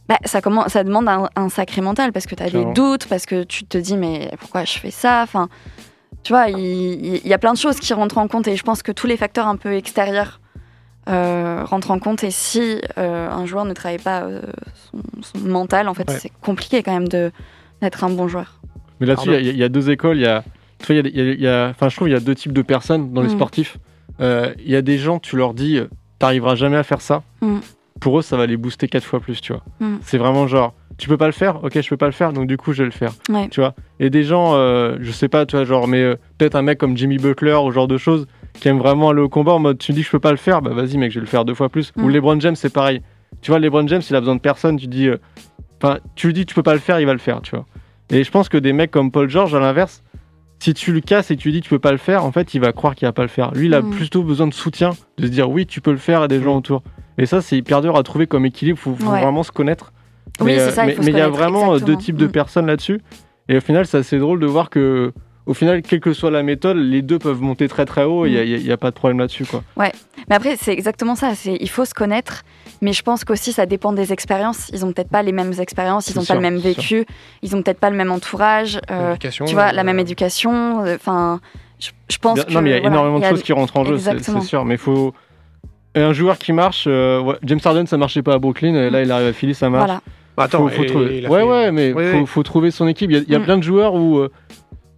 Bah, 0.08 0.18
ça, 0.24 0.40
commence, 0.40 0.68
ça 0.72 0.84
demande 0.84 1.08
un, 1.08 1.28
un 1.34 1.48
sacré 1.48 1.80
mental 1.80 2.12
parce 2.12 2.26
que 2.26 2.34
tu 2.36 2.42
as 2.42 2.50
des 2.50 2.64
doutes, 2.74 3.06
parce 3.06 3.26
que 3.26 3.42
tu 3.42 3.64
te 3.64 3.76
dis 3.78 3.96
mais 3.96 4.30
pourquoi 4.38 4.64
je 4.64 4.78
fais 4.78 4.90
ça? 4.92 5.22
Enfin, 5.24 5.48
Tu 6.22 6.32
vois, 6.32 6.48
il, 6.48 7.26
y 7.26 7.32
a 7.32 7.38
plein 7.38 7.52
de 7.52 7.58
choses 7.58 7.78
qui 7.80 7.92
rentrent 7.92 8.18
en 8.18 8.28
compte 8.28 8.46
et 8.48 8.56
je 8.56 8.62
pense 8.62 8.82
que 8.82 8.92
tous 8.92 9.06
les 9.06 9.16
facteurs 9.16 9.46
un 9.48 9.56
peu 9.56 9.74
extérieurs 9.74 10.40
euh, 11.08 11.62
rentrent 11.64 11.90
en 11.92 11.98
compte 12.00 12.24
et 12.24 12.30
si 12.32 12.80
euh, 12.98 13.30
un 13.30 13.46
joueur 13.46 13.64
ne 13.64 13.72
travaille 13.74 13.98
pas 13.98 14.22
euh, 14.22 14.42
son, 14.92 14.98
son 15.22 15.46
mental, 15.48 15.88
en 15.88 15.94
fait, 15.94 16.08
Ouais. 16.10 16.18
c'est 16.18 16.32
compliqué 16.40 16.82
quand 16.82 16.92
même 16.92 17.08
de 17.08 17.30
d'être 17.82 18.02
un 18.04 18.10
bon 18.10 18.26
joueur. 18.26 18.60
Mais 19.00 19.06
là-dessus, 19.06 19.28
il 19.38 19.56
y 19.58 19.62
a- 19.62 19.66
y, 19.66 19.70
deux 19.70 19.90
écoles. 19.90 20.16
Il 20.16 20.22
y 20.22 20.26
a, 20.26 20.42
tu 20.80 20.86
vois, 20.86 20.94
il 20.96 21.04
y 21.04 21.06
a- 21.06 21.10
il 21.10 21.16
y 21.16 21.20
a- 21.30 21.32
il 21.34 21.40
y 21.42 21.48
a- 21.48 21.68
enfin, 21.70 21.88
je 21.88 21.96
trouve 21.96 22.08
qu'il 22.08 22.14
y 22.14 22.16
a 22.16 22.20
deux 22.20 22.34
types 22.34 22.52
de 22.54 22.62
personnes 22.62 23.12
dans 23.12 23.20
les 23.22 23.28
Mm. 23.28 23.36
sportifs. 23.36 23.78
Euh, 24.20 24.54
Il 24.58 24.70
y 24.70 24.76
a 24.76 24.82
des 24.82 24.96
gens, 24.98 25.18
tu 25.18 25.36
leur 25.36 25.52
dis, 25.52 25.78
t'arriveras 26.18 26.54
jamais 26.54 26.76
à 26.78 26.82
faire 26.82 27.00
ça. 27.02 27.22
Mm. 27.42 27.58
Pour 28.00 28.18
eux, 28.18 28.22
ça 28.22 28.36
va 28.36 28.46
les 28.46 28.56
booster 28.56 28.88
quatre 28.88 29.04
fois 29.04 29.20
plus, 29.20 29.40
tu 29.40 29.52
vois. 29.52 29.62
Mm. 29.80 29.96
C'est 30.02 30.18
vraiment 30.18 30.46
genre, 30.46 30.74
tu 30.98 31.08
peux 31.08 31.16
pas 31.16 31.26
le 31.26 31.32
faire, 31.32 31.62
ok, 31.64 31.80
je 31.80 31.88
peux 31.88 31.96
pas 31.96 32.06
le 32.06 32.12
faire, 32.12 32.32
donc 32.32 32.46
du 32.46 32.56
coup, 32.56 32.72
je 32.72 32.78
vais 32.82 32.86
le 32.86 32.90
faire. 32.90 33.12
Ouais. 33.30 33.48
Tu 33.48 33.60
vois. 33.60 33.74
Et 34.00 34.10
des 34.10 34.22
gens, 34.22 34.54
euh, 34.54 34.96
je 35.00 35.10
sais 35.10 35.28
pas, 35.28 35.46
tu 35.46 35.56
vois, 35.56 35.64
genre, 35.64 35.88
mais 35.88 36.02
euh, 36.02 36.16
peut-être 36.38 36.54
un 36.56 36.62
mec 36.62 36.78
comme 36.78 36.96
Jimmy 36.96 37.16
Butler 37.18 37.54
ou 37.54 37.70
genre 37.70 37.88
de 37.88 37.96
choses 37.98 38.26
qui 38.54 38.68
aime 38.68 38.78
vraiment 38.78 39.10
aller 39.10 39.20
au 39.20 39.28
combat 39.28 39.52
en 39.52 39.58
mode, 39.58 39.78
tu 39.78 39.92
me 39.92 39.96
dis 39.96 40.02
que 40.02 40.06
je 40.06 40.12
peux 40.12 40.20
pas 40.20 40.30
le 40.30 40.36
faire, 40.36 40.62
bah 40.62 40.70
vas-y, 40.72 40.96
mec, 40.98 41.10
je 41.10 41.16
vais 41.18 41.24
le 41.24 41.26
faire 41.30 41.44
deux 41.44 41.54
fois 41.54 41.68
plus. 41.68 41.92
Ou 41.96 42.02
Mm. 42.08 42.10
LeBron 42.10 42.40
James, 42.40 42.56
c'est 42.56 42.72
pareil. 42.72 43.02
Tu 43.42 43.50
vois, 43.50 43.58
LeBron 43.60 43.86
James, 43.88 44.02
il 44.08 44.16
a 44.16 44.20
besoin 44.20 44.36
de 44.36 44.40
personne, 44.40 44.76
tu 44.78 44.86
dis, 44.86 45.08
euh, 45.08 45.16
enfin, 45.82 45.98
tu 46.14 46.28
lui 46.28 46.34
dis, 46.34 46.46
tu 46.46 46.54
peux 46.54 46.62
pas 46.62 46.72
le 46.74 46.80
faire, 46.80 47.00
il 47.00 47.06
va 47.06 47.12
le 47.12 47.18
faire, 47.18 47.42
tu 47.42 47.50
vois. 47.56 47.66
Et 48.10 48.22
je 48.24 48.30
pense 48.30 48.48
que 48.48 48.56
des 48.56 48.72
mecs 48.72 48.90
comme 48.90 49.10
Paul 49.10 49.28
George, 49.28 49.54
à 49.54 49.58
l'inverse, 49.60 50.02
si 50.58 50.74
tu 50.74 50.92
le 50.92 51.00
casses 51.00 51.30
et 51.30 51.36
tu 51.36 51.52
dis 51.52 51.60
tu 51.60 51.68
peux 51.70 51.78
pas 51.78 51.92
le 51.92 51.98
faire, 51.98 52.24
en 52.24 52.32
fait, 52.32 52.54
il 52.54 52.60
va 52.60 52.72
croire 52.72 52.94
qu'il 52.94 53.06
va 53.06 53.12
pas 53.12 53.22
le 53.22 53.28
faire. 53.28 53.52
Lui, 53.54 53.66
il 53.66 53.74
a 53.74 53.82
Mm. 53.82 53.90
plutôt 53.90 54.22
besoin 54.22 54.46
de 54.46 54.54
soutien, 54.54 54.90
de 55.18 55.26
se 55.26 55.30
dire 55.30 55.50
oui, 55.50 55.66
tu 55.66 55.80
peux 55.80 55.90
le 55.92 55.96
faire 55.98 56.24
et 56.24 56.28
des 56.28 56.40
gens 56.42 56.56
autour. 56.56 56.82
Et 57.18 57.26
ça, 57.26 57.40
c'est 57.42 57.56
hyper 57.56 57.80
dur 57.82 57.96
à 57.96 58.02
trouver 58.02 58.26
comme 58.26 58.44
équilibre. 58.46 58.78
Faut, 58.78 58.94
faut 58.94 59.10
Ouais. 59.10 59.20
vraiment 59.20 59.42
se 59.42 59.52
connaître. 59.52 59.92
Oui, 60.40 60.46
mais 60.46 60.58
euh, 60.60 60.70
ça, 60.70 60.84
il 60.84 60.86
mais 60.88 60.92
faut 60.94 61.02
se 61.02 61.06
mais 61.06 61.12
il 61.12 61.18
y 61.18 61.22
a 61.22 61.28
vraiment 61.28 61.74
euh, 61.74 61.78
deux 61.78 61.96
types 61.96 62.16
de 62.16 62.26
Mm. 62.26 62.30
personnes 62.32 62.66
là-dessus. 62.66 63.00
Et 63.48 63.56
au 63.56 63.60
final, 63.60 63.86
c'est 63.86 63.98
assez 63.98 64.18
drôle 64.18 64.40
de 64.40 64.46
voir 64.46 64.70
que, 64.70 65.12
au 65.46 65.54
final, 65.54 65.80
quelle 65.82 66.00
que 66.00 66.12
soit 66.12 66.30
la 66.30 66.42
méthode, 66.42 66.76
les 66.76 67.02
deux 67.02 67.18
peuvent 67.18 67.40
monter 67.40 67.68
très 67.68 67.84
très 67.86 68.04
haut. 68.04 68.26
et 68.26 68.30
Il 68.30 68.58
Mm. 68.60 68.62
n'y 68.64 68.72
a, 68.72 68.76
pas 68.76 68.90
de 68.90 68.96
problème 68.96 69.18
là-dessus, 69.20 69.44
quoi. 69.46 69.62
Mais 69.76 70.34
après, 70.34 70.56
c'est 70.56 70.72
exactement 70.72 71.14
ça. 71.14 71.34
C'est 71.36 71.56
il 71.60 71.70
faut 71.70 71.84
se 71.84 71.94
connaître, 71.94 72.42
mais 72.82 72.92
je 72.92 73.02
pense 73.02 73.24
qu'aussi 73.24 73.52
ça 73.52 73.64
dépend 73.64 73.92
des 73.92 74.12
expériences. 74.12 74.70
Ils 74.72 74.84
ont 74.84 74.92
peut-être 74.92 75.08
pas 75.10 75.22
les 75.22 75.30
mêmes 75.32 75.52
expériences, 75.60 76.08
ils 76.08 76.14
C'est 76.14 76.18
ont 76.18 76.22
sûr, 76.22 76.34
pas 76.34 76.40
le 76.40 76.40
même 76.50 76.60
sûr. 76.60 76.70
vécu, 76.70 77.06
ils 77.42 77.54
ont 77.54 77.62
peut-être 77.62 77.78
pas 77.78 77.90
le 77.90 77.96
même 77.96 78.10
entourage. 78.10 78.80
euh, 78.90 79.14
tu 79.20 79.54
vois, 79.54 79.68
euh, 79.68 79.72
la 79.72 79.84
même 79.84 80.00
éducation. 80.00 80.84
euh, 80.84 80.96
Enfin, 80.96 81.40
je, 81.78 81.90
je 82.10 82.18
pense 82.18 82.34
Bien- 82.34 82.44
que 82.44 82.52
non, 82.52 82.60
mais 82.62 82.70
il 82.70 82.72
y 82.72 82.76
a 82.76 82.80
voilà, 82.80 82.94
énormément 82.94 83.18
de 83.18 83.22
y 83.22 83.26
a- 83.26 83.30
choses 83.30 83.42
qui 83.44 83.52
rentrent 83.52 83.76
en 83.76 83.84
jeu, 83.84 83.98
c'est 83.98 84.40
sûr. 84.42 84.64
Mais 84.64 84.74
il 84.74 84.78
faut. 84.78 85.14
et 85.94 86.00
Un 86.00 86.12
joueur 86.12 86.38
qui 86.38 86.52
marche, 86.52 86.84
euh, 86.88 87.20
ouais, 87.22 87.36
James 87.44 87.60
Harden 87.64 87.86
ça 87.86 87.96
marchait 87.96 88.22
pas 88.22 88.34
à 88.34 88.38
Brooklyn, 88.38 88.74
et 88.74 88.90
là 88.90 89.02
il 89.02 89.10
arrive 89.12 89.28
à 89.28 89.32
Philly, 89.32 89.54
ça 89.54 89.70
marche. 89.70 89.86
Voilà. 89.86 90.00
Bah, 90.36 90.44
Attends, 90.44 90.58
faut, 90.68 90.68
faut 90.68 90.82
et- 90.82 90.86
trouver. 90.86 91.26
Ouais, 91.28 91.40
fait- 91.40 91.46
ouais, 91.46 91.72
mais 91.72 91.92
Oui, 91.94 92.04
faut, 92.10 92.18
oui. 92.18 92.26
faut 92.26 92.42
trouver 92.42 92.70
son 92.70 92.86
équipe. 92.88 93.10
Il 93.10 93.16
y 93.16 93.20
a, 93.20 93.22
il 93.26 93.32
y 93.32 93.34
a 93.36 93.38
Mm. 93.38 93.44
plein 93.44 93.56
de 93.58 93.62
joueurs 93.62 93.94
où 93.94 94.18
euh, 94.18 94.28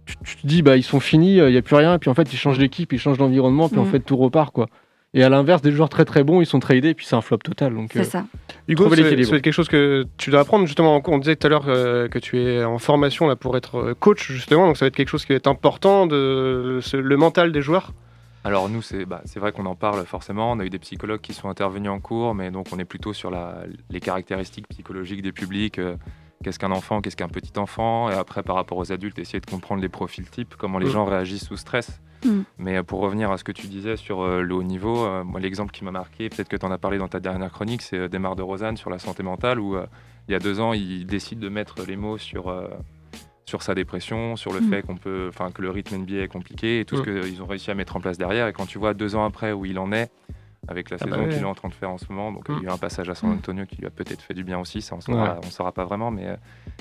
tu, 0.09 0.35
tu 0.35 0.35
te 0.41 0.47
dis, 0.47 0.61
bah, 0.61 0.75
ils 0.77 0.83
sont 0.83 0.99
finis, 0.99 1.39
euh, 1.39 1.49
il 1.49 1.53
n'y 1.53 1.57
a 1.57 1.61
plus 1.61 1.75
rien, 1.75 1.93
et 1.95 1.97
puis 1.99 2.09
en 2.09 2.13
fait, 2.13 2.31
ils 2.33 2.37
changent 2.37 2.57
d'équipe, 2.59 2.91
ils 2.93 2.99
changent 2.99 3.17
d'environnement, 3.17 3.69
puis 3.69 3.79
en 3.79 3.83
Mm. 3.85 3.91
fait, 3.91 3.99
tout 3.99 4.17
repart, 4.17 4.53
quoi. 4.53 4.67
Et 5.15 5.23
à 5.23 5.29
l'inverse, 5.29 5.63
des 5.63 5.71
joueurs 5.71 5.89
très 5.89 6.05
très 6.05 6.23
bons, 6.23 6.39
ils 6.41 6.45
sont 6.45 6.59
tradés, 6.59 6.89
et 6.89 6.93
puis 6.93 7.05
c'est 7.07 7.15
un 7.15 7.21
flop 7.21 7.37
total. 7.39 7.73
C'est 7.91 7.99
euh, 8.01 8.03
ça. 8.03 8.25
Hugo, 8.67 8.87
c'est 8.93 9.41
quelque 9.41 9.51
chose 9.51 9.67
que 9.67 10.05
tu 10.17 10.29
dois 10.29 10.41
apprendre 10.41 10.67
justement. 10.67 11.01
On 11.07 11.17
disait 11.17 11.35
tout 11.35 11.47
à 11.47 11.49
l'heure 11.49 11.65
euh, 11.67 12.07
que 12.07 12.19
tu 12.19 12.39
es 12.39 12.63
en 12.63 12.77
formation 12.77 13.27
là 13.27 13.35
pour 13.35 13.57
être 13.57 13.79
euh, 13.79 13.93
coach 13.95 14.31
justement, 14.31 14.67
donc 14.67 14.77
ça 14.77 14.85
va 14.85 14.87
être 14.89 14.95
quelque 14.95 15.09
chose 15.09 15.25
qui 15.25 15.31
va 15.31 15.37
être 15.37 15.47
important 15.47 16.05
de 16.05 16.79
le 16.93 17.17
mental 17.17 17.51
des 17.51 17.61
joueurs. 17.63 17.91
Alors 18.43 18.69
nous, 18.69 18.83
c'est 18.83 19.05
bah, 19.05 19.21
c'est 19.25 19.39
vrai 19.39 19.51
qu'on 19.51 19.65
en 19.65 19.75
parle 19.75 20.05
forcément. 20.05 20.51
On 20.51 20.59
a 20.59 20.65
eu 20.65 20.69
des 20.69 20.79
psychologues 20.79 21.21
qui 21.21 21.33
sont 21.33 21.49
intervenus 21.49 21.89
en 21.89 21.99
cours, 21.99 22.35
mais 22.35 22.51
donc 22.51 22.67
on 22.71 22.77
est 22.77 22.85
plutôt 22.85 23.11
sur 23.11 23.31
la, 23.31 23.63
les 23.89 23.99
caractéristiques 23.99 24.67
psychologiques 24.69 25.23
des 25.23 25.31
publics. 25.31 25.79
euh, 25.79 25.95
qu'est-ce 26.43 26.59
qu'un 26.59 26.71
enfant, 26.71 27.01
qu'est-ce 27.01 27.17
qu'un 27.17 27.27
petit 27.27 27.57
enfant, 27.57 28.09
et 28.09 28.13
après 28.13 28.43
par 28.43 28.55
rapport 28.55 28.77
aux 28.77 28.91
adultes, 28.91 29.19
essayer 29.19 29.39
de 29.39 29.45
comprendre 29.49 29.81
les 29.81 29.89
profils 29.89 30.29
types, 30.29 30.55
comment 30.57 30.79
les 30.79 30.87
Mm. 30.87 30.91
gens 30.91 31.05
réagissent 31.05 31.45
sous 31.47 31.57
stress. 31.57 31.99
Mm. 32.25 32.41
Mais 32.57 32.77
euh, 32.77 32.83
pour 32.83 32.99
revenir 33.01 33.31
à 33.31 33.37
ce 33.37 33.43
que 33.43 33.51
tu 33.51 33.67
disais 33.67 33.95
sur 33.97 34.21
euh, 34.21 34.41
le 34.41 34.53
haut 34.55 34.63
niveau, 34.63 35.05
euh, 35.05 35.23
moi 35.23 35.39
l'exemple 35.39 35.71
qui 35.71 35.83
m'a 35.83 35.91
marqué, 35.91 36.29
peut-être 36.29 36.49
que 36.49 36.57
tu 36.57 36.65
en 36.65 36.71
as 36.71 36.77
parlé 36.77 36.97
dans 36.97 37.07
ta 37.07 37.19
dernière 37.19 37.51
chronique, 37.51 37.81
c'est 37.81 37.97
euh, 37.97 38.07
Desmar 38.07 38.35
de 38.35 38.41
Rosanne 38.41 38.77
sur 38.77 38.89
la 38.89 38.99
santé 38.99 39.23
mentale, 39.23 39.59
où 39.59 39.75
euh, 39.75 39.85
il 40.27 40.31
y 40.31 40.35
a 40.35 40.39
deux 40.39 40.59
ans, 40.59 40.73
il 40.73 41.05
décide 41.05 41.39
de 41.39 41.49
mettre 41.49 41.83
les 41.85 41.95
mots 41.97 42.17
sur, 42.17 42.47
euh, 42.49 42.67
sur 43.45 43.61
sa 43.63 43.73
dépression, 43.75 44.35
sur 44.35 44.53
le 44.53 44.61
Mm. 44.61 44.69
fait 44.69 44.81
qu'on 44.83 44.95
peut, 44.97 45.25
enfin 45.29 45.51
que 45.51 45.61
le 45.61 45.69
rythme 45.71 45.95
NBA 45.95 46.23
est 46.23 46.27
compliqué 46.27 46.79
et 46.81 46.85
tout 46.85 46.95
Mm. 46.95 47.05
ce 47.05 47.21
qu'ils 47.29 47.41
ont 47.41 47.47
réussi 47.47 47.71
à 47.71 47.75
mettre 47.75 47.95
en 47.95 47.99
place 48.01 48.17
derrière. 48.17 48.47
Et 48.47 48.53
quand 48.53 48.65
tu 48.65 48.77
vois 48.79 48.93
deux 48.93 49.15
ans 49.15 49.25
après 49.25 49.51
où 49.53 49.65
il 49.65 49.77
en 49.79 49.91
est, 49.91 50.09
avec 50.67 50.89
la 50.89 50.97
Ah 50.99 51.05
bah 51.05 51.11
saison 51.15 51.23
ouais. 51.27 51.33
qu'il 51.33 51.41
est 51.41 51.45
en 51.45 51.55
train 51.55 51.69
de 51.69 51.73
faire 51.73 51.89
en 51.89 51.97
ce 51.97 52.05
moment, 52.09 52.31
donc 52.31 52.47
Mm. 52.49 52.53
il 52.57 52.63
y 52.63 52.67
a 52.67 52.69
eu 52.69 52.73
un 52.73 52.77
passage 52.77 53.09
à 53.09 53.15
San 53.15 53.29
Mm. 53.29 53.33
Antonio 53.33 53.65
qui 53.65 53.77
lui 53.77 53.87
a 53.87 53.89
peut-être 53.89 54.21
fait 54.21 54.33
du 54.33 54.43
bien 54.43 54.59
aussi, 54.59 54.81
ça 54.81 54.95
on 54.95 55.01
saura, 55.01 55.23
Ouais. 55.35 55.39
on 55.45 55.49
saura 55.49 55.71
pas 55.71 55.85
vraiment, 55.85 56.11
mais, 56.11 56.27
euh, 56.27 56.35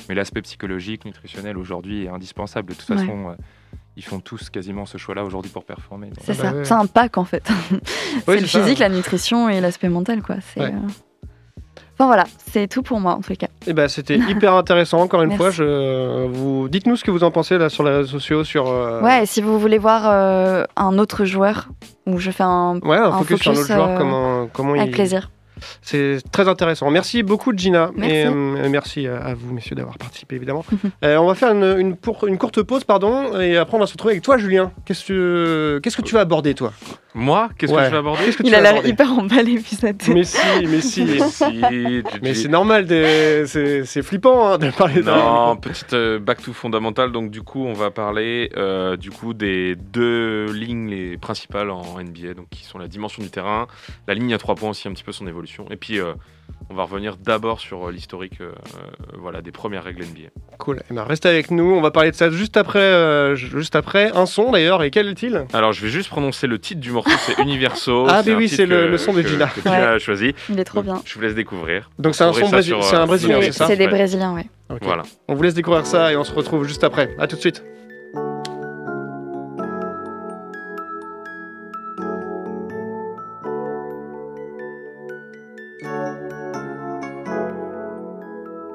mais 0.08 0.14
l'aspect 0.14 0.42
psychologique, 0.42 1.04
nutritionnel 1.04 1.56
aujourd'hui 1.56 2.04
est 2.04 2.08
indispensable. 2.08 2.70
De 2.70 2.74
toute 2.74 2.88
Ouais. 2.90 2.96
façon, 2.96 3.30
euh, 3.30 3.34
ils 3.96 4.04
font 4.04 4.20
tous 4.20 4.50
quasiment 4.50 4.84
ce 4.86 4.98
choix-là 4.98 5.24
aujourd'hui 5.24 5.50
pour 5.50 5.64
performer. 5.64 6.10
C'est 6.20 6.36
bah 6.36 6.50
ça. 6.50 6.54
ouais. 6.54 6.64
C'est 6.64 6.74
un 6.74 6.86
pack 6.86 7.18
en 7.18 7.24
fait. 7.24 7.48
C'est 8.26 8.40
le 8.40 8.46
ça. 8.46 8.60
physique, 8.60 8.78
la 8.80 8.88
nutrition 8.88 9.48
et 9.48 9.60
l'aspect 9.60 9.88
mental 9.88 10.22
quoi. 10.22 10.36
C'est. 10.40 10.60
Ouais. 10.60 10.66
euh, 10.74 10.88
Enfin 12.00 12.06
voilà, 12.06 12.24
c'est 12.52 12.68
tout 12.68 12.82
pour 12.84 13.00
moi 13.00 13.14
en 13.14 13.20
tout 13.22 13.34
cas. 13.34 13.48
Et 13.66 13.72
ben 13.72 13.88
c'était 13.88 14.16
hyper 14.28 14.54
intéressant 14.54 15.00
encore 15.00 15.22
une 15.22 15.30
Merci. 15.30 15.42
fois. 15.42 15.50
Je, 15.50 16.26
vous 16.28 16.68
dites-nous 16.68 16.94
ce 16.94 17.02
que 17.02 17.10
vous 17.10 17.24
en 17.24 17.32
pensez 17.32 17.58
là 17.58 17.68
sur 17.68 17.82
les 17.82 17.90
réseaux 17.90 18.20
sociaux, 18.20 18.44
sur 18.44 18.68
euh, 18.68 19.02
Ouais, 19.02 19.24
et 19.24 19.26
si 19.26 19.42
vous 19.42 19.58
voulez 19.58 19.78
voir 19.78 20.02
euh, 20.06 20.62
un 20.76 20.96
autre 20.96 21.24
joueur 21.24 21.68
où 22.08 22.18
je 22.18 22.30
fais 22.30 22.42
un 22.44 22.78
ouais, 22.82 22.96
un 22.96 23.04
un 23.12 23.18
focus, 23.18 23.40
sur 23.40 23.50
un 23.50 23.54
focus, 23.54 23.70
autre 23.70 23.74
joueur, 23.80 23.90
euh, 23.90 23.98
comment 23.98 24.48
comment 24.52 24.72
avec 24.74 24.86
il 24.88 24.92
plaisir. 24.92 25.30
C'est 25.82 26.18
très 26.30 26.46
intéressant. 26.46 26.88
Merci 26.88 27.24
beaucoup, 27.24 27.52
Gina. 27.52 27.90
Merci. 27.96 28.14
Et 28.14 28.26
euh, 28.26 28.68
merci 28.70 29.08
à 29.08 29.16
à 29.18 29.34
vous, 29.34 29.52
messieurs, 29.52 29.74
d'avoir 29.74 29.98
participé, 29.98 30.36
évidemment. 30.36 30.64
Euh, 31.04 31.16
on 31.16 31.26
va 31.26 31.34
faire 31.34 31.50
une, 31.52 31.78
une, 31.80 31.96
pour- 31.96 32.26
une 32.28 32.38
courte 32.38 32.62
pause, 32.62 32.84
pardon, 32.84 33.38
et 33.40 33.56
après, 33.56 33.76
on 33.76 33.80
va 33.80 33.86
se 33.86 33.92
retrouver 33.92 34.12
avec 34.14 34.22
toi, 34.22 34.36
Julien. 34.38 34.70
Qu'est-ce 34.84 35.04
que, 35.04 35.80
qu'est-ce 35.82 35.96
que 35.96 36.02
tu 36.02 36.14
vas 36.14 36.20
aborder, 36.20 36.54
toi? 36.54 36.72
Moi, 37.18 37.48
qu'est-ce 37.58 37.72
que 37.72 37.84
je 37.84 37.90
vais 37.90 37.96
aborder 37.96 38.30
que 38.32 38.42
Il 38.46 38.54
a 38.54 38.60
l'air 38.60 38.86
hyper 38.86 39.12
emballé 39.12 39.58
puis 39.58 39.76
tête. 39.76 40.06
Mais 40.08 40.22
si, 40.24 40.38
mais 40.66 40.80
si. 40.80 41.20
Si, 41.20 42.02
mais 42.22 42.34
c'est 42.34 42.48
normal, 42.48 42.86
des- 42.86 43.44
c'est 43.46 43.84
c'est 43.84 44.02
flippant 44.02 44.46
hein, 44.52 44.58
de 44.58 44.70
parler 44.70 45.02
de 45.02 45.10
Non, 45.10 45.56
petite 45.56 45.92
euh, 45.94 46.18
back 46.18 46.40
to 46.42 46.52
fondamental. 46.52 47.10
Donc 47.10 47.30
du 47.30 47.42
coup, 47.42 47.64
on 47.66 47.72
va 47.72 47.90
parler 47.90 48.50
euh, 48.56 48.96
du 48.96 49.10
coup 49.10 49.34
des 49.34 49.74
deux 49.74 50.52
lignes 50.52 50.88
les 50.88 51.16
principales 51.16 51.70
en 51.70 52.00
NBA, 52.00 52.34
donc 52.34 52.48
qui 52.50 52.64
sont 52.64 52.78
la 52.78 52.86
dimension 52.88 53.22
du 53.22 53.30
terrain, 53.30 53.66
la 54.06 54.14
ligne 54.14 54.32
à 54.32 54.38
trois 54.38 54.54
points 54.54 54.70
aussi 54.70 54.86
un 54.88 54.92
petit 54.92 55.04
peu 55.04 55.12
son 55.12 55.26
évolution, 55.26 55.66
et 55.70 55.76
puis 55.76 55.98
euh, 55.98 56.12
on 56.70 56.74
va 56.74 56.82
revenir 56.82 57.16
d'abord 57.16 57.60
sur 57.60 57.88
euh, 57.88 57.90
l'historique, 57.92 58.40
euh, 58.40 58.52
euh, 58.52 59.16
voilà, 59.18 59.40
des 59.40 59.52
premières 59.52 59.84
règles 59.84 60.02
NBA. 60.02 60.28
Cool. 60.58 60.82
Eh 60.90 60.94
ben, 60.94 61.02
restez 61.04 61.28
avec 61.28 61.50
nous. 61.50 61.72
On 61.74 61.80
va 61.80 61.90
parler 61.90 62.10
de 62.10 62.16
ça 62.16 62.30
juste 62.30 62.56
après, 62.58 62.78
euh, 62.78 63.34
juste 63.36 63.74
après. 63.74 64.10
Un 64.14 64.26
son 64.26 64.50
d'ailleurs. 64.50 64.82
Et 64.82 64.90
quel 64.90 65.08
est-il? 65.08 65.46
Alors, 65.54 65.72
je 65.72 65.82
vais 65.82 65.88
juste 65.90 66.08
prononcer 66.10 66.46
le 66.46 66.58
titre 66.58 66.80
du 66.80 66.90
morceau, 66.92 67.10
c'est 67.26 67.38
Universo. 67.42 68.06
Ah, 68.08 68.22
mais 68.26 68.34
oui, 68.34 68.48
c'est 68.48 68.66
le- 68.66 68.84
que- 68.84 68.90
le 68.90 68.98
son 68.98 69.12
de 69.14 69.22
que- 69.22 69.28
Gina. 69.28 69.46
que 69.46 69.60
Gina 69.62 69.90
a 69.92 69.98
choisi. 69.98 70.34
Il 70.50 70.60
est 70.60 70.64
trop 70.64 70.78
Donc, 70.82 70.84
bien. 70.84 71.02
Je 71.04 71.14
vous 71.14 71.20
laisse 71.22 71.34
découvrir. 71.34 71.88
Donc 71.98 72.14
c'est 72.14 72.24
un 72.24 72.32
son 72.32 72.48
brésil- 72.48 72.76
sur, 72.82 73.00
un 73.00 73.06
brésilien, 73.06 73.36
C'est 73.40 73.46
c'est 73.46 73.52
ça? 73.52 73.66
C'est 73.66 73.76
des 73.76 73.84
Ouais. 73.86 73.90
Brésiliens. 73.90 74.36
Ok. 74.70 74.78
Voilà. 74.82 75.02
On 75.28 75.34
vous 75.34 75.42
laisse 75.42 75.54
découvrir 75.54 75.86
ça 75.86 76.12
et 76.12 76.16
on 76.16 76.24
se 76.24 76.32
retrouve 76.32 76.64
juste 76.66 76.84
après. 76.84 77.14
À 77.18 77.26
tout 77.26 77.36
de 77.36 77.40
suite. 77.40 77.64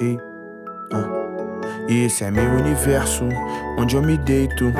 E, 0.03 0.19
ah. 0.91 1.23
E 1.87 2.05
esse 2.05 2.25
é 2.25 2.31
meu 2.31 2.51
universo, 2.51 3.23
onde 3.77 3.95
eu 3.95 4.01
me 4.01 4.17
deito, 4.17 4.73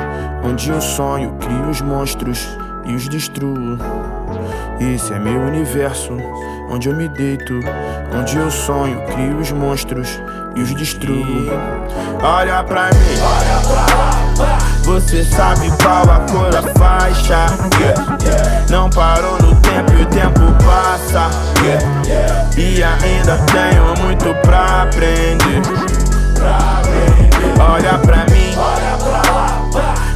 onde 0.44 0.68
eu 0.70 0.80
sonho, 0.80 1.34
crio 1.40 1.70
os 1.70 1.80
monstros. 1.80 2.46
e 2.86 2.94
os 2.94 3.08
destruo. 3.08 3.78
Esse 4.78 5.14
é 5.14 5.18
meu 5.18 5.40
universo, 5.40 6.12
onde 6.68 6.90
eu 6.90 6.94
me 6.94 7.08
deito, 7.08 7.58
onde 8.14 8.36
eu 8.36 8.50
sonho, 8.50 9.00
crio 9.06 9.38
os 9.38 9.50
monstros 9.52 10.20
e 10.54 10.60
os 10.60 10.74
destruo. 10.74 11.24
Olha 12.22 12.62
pra 12.64 12.90
mim, 12.90 13.16
olha 13.22 13.60
pra 13.66 13.96
lá. 13.96 14.58
Você 14.82 15.24
sabe 15.24 15.70
qual 15.82 16.02
a 16.02 16.20
cor 16.30 16.50
da 16.50 16.62
faixa? 16.74 17.46
Yeah. 17.80 18.66
Não 18.68 18.90
parou 18.90 19.38
no 19.40 19.54
tempo 19.62 19.92
e 19.98 20.02
o 20.02 20.06
tempo 20.06 20.40
passa. 20.62 21.03
Yeah. 21.14 22.50
E 22.56 22.82
ainda 22.82 23.38
tenho 23.52 23.94
muito 24.04 24.34
pra 24.42 24.82
aprender. 24.82 25.62
Olha 27.60 27.98
pra 27.98 28.26
mim, 28.34 28.52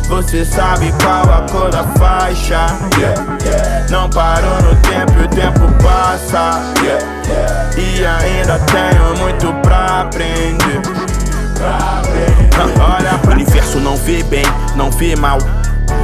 você 0.08 0.44
sabe 0.44 0.92
qual 1.00 1.22
a 1.32 1.46
cor 1.48 1.70
da 1.70 1.84
faixa? 1.84 2.66
Não 3.90 4.10
parou 4.10 4.60
no 4.60 4.74
tempo 4.76 5.12
e 5.20 5.24
o 5.24 5.28
tempo 5.28 5.72
passa. 5.82 6.62
E 7.76 8.04
ainda 8.04 8.58
tenho 8.58 9.16
muito 9.18 9.52
pra 9.62 10.00
aprender. 10.00 10.82
Ah, 11.62 12.02
Olha, 12.98 13.20
o 13.24 13.30
universo 13.30 13.78
não 13.78 13.96
vê 13.96 14.24
bem, 14.24 14.44
não 14.74 14.90
vê 14.90 15.14
mal. 15.14 15.38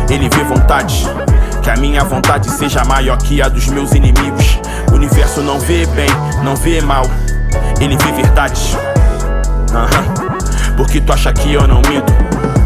Ele 0.09 0.29
vê 0.29 0.45
vontade. 0.45 1.05
Que 1.63 1.71
a 1.71 1.77
minha 1.77 2.05
vontade 2.05 2.49
seja 2.51 2.85
maior 2.85 3.17
que 3.17 3.41
a 3.41 3.49
dos 3.49 3.67
meus 3.69 3.93
inimigos. 3.93 4.61
Universo 5.05 5.43
não 5.43 5.61
vê 5.61 5.85
bem, 5.89 6.09
não 6.43 6.57
vê 6.57 6.81
mal. 6.81 7.05
Ele 7.79 7.95
vê 7.95 8.13
verdade. 8.13 8.75
Aham. 9.71 10.77
Porque 10.79 10.99
tu 10.99 11.13
acha 11.13 11.31
que 11.31 11.53
eu 11.53 11.69
não 11.69 11.83
minto? 11.83 12.11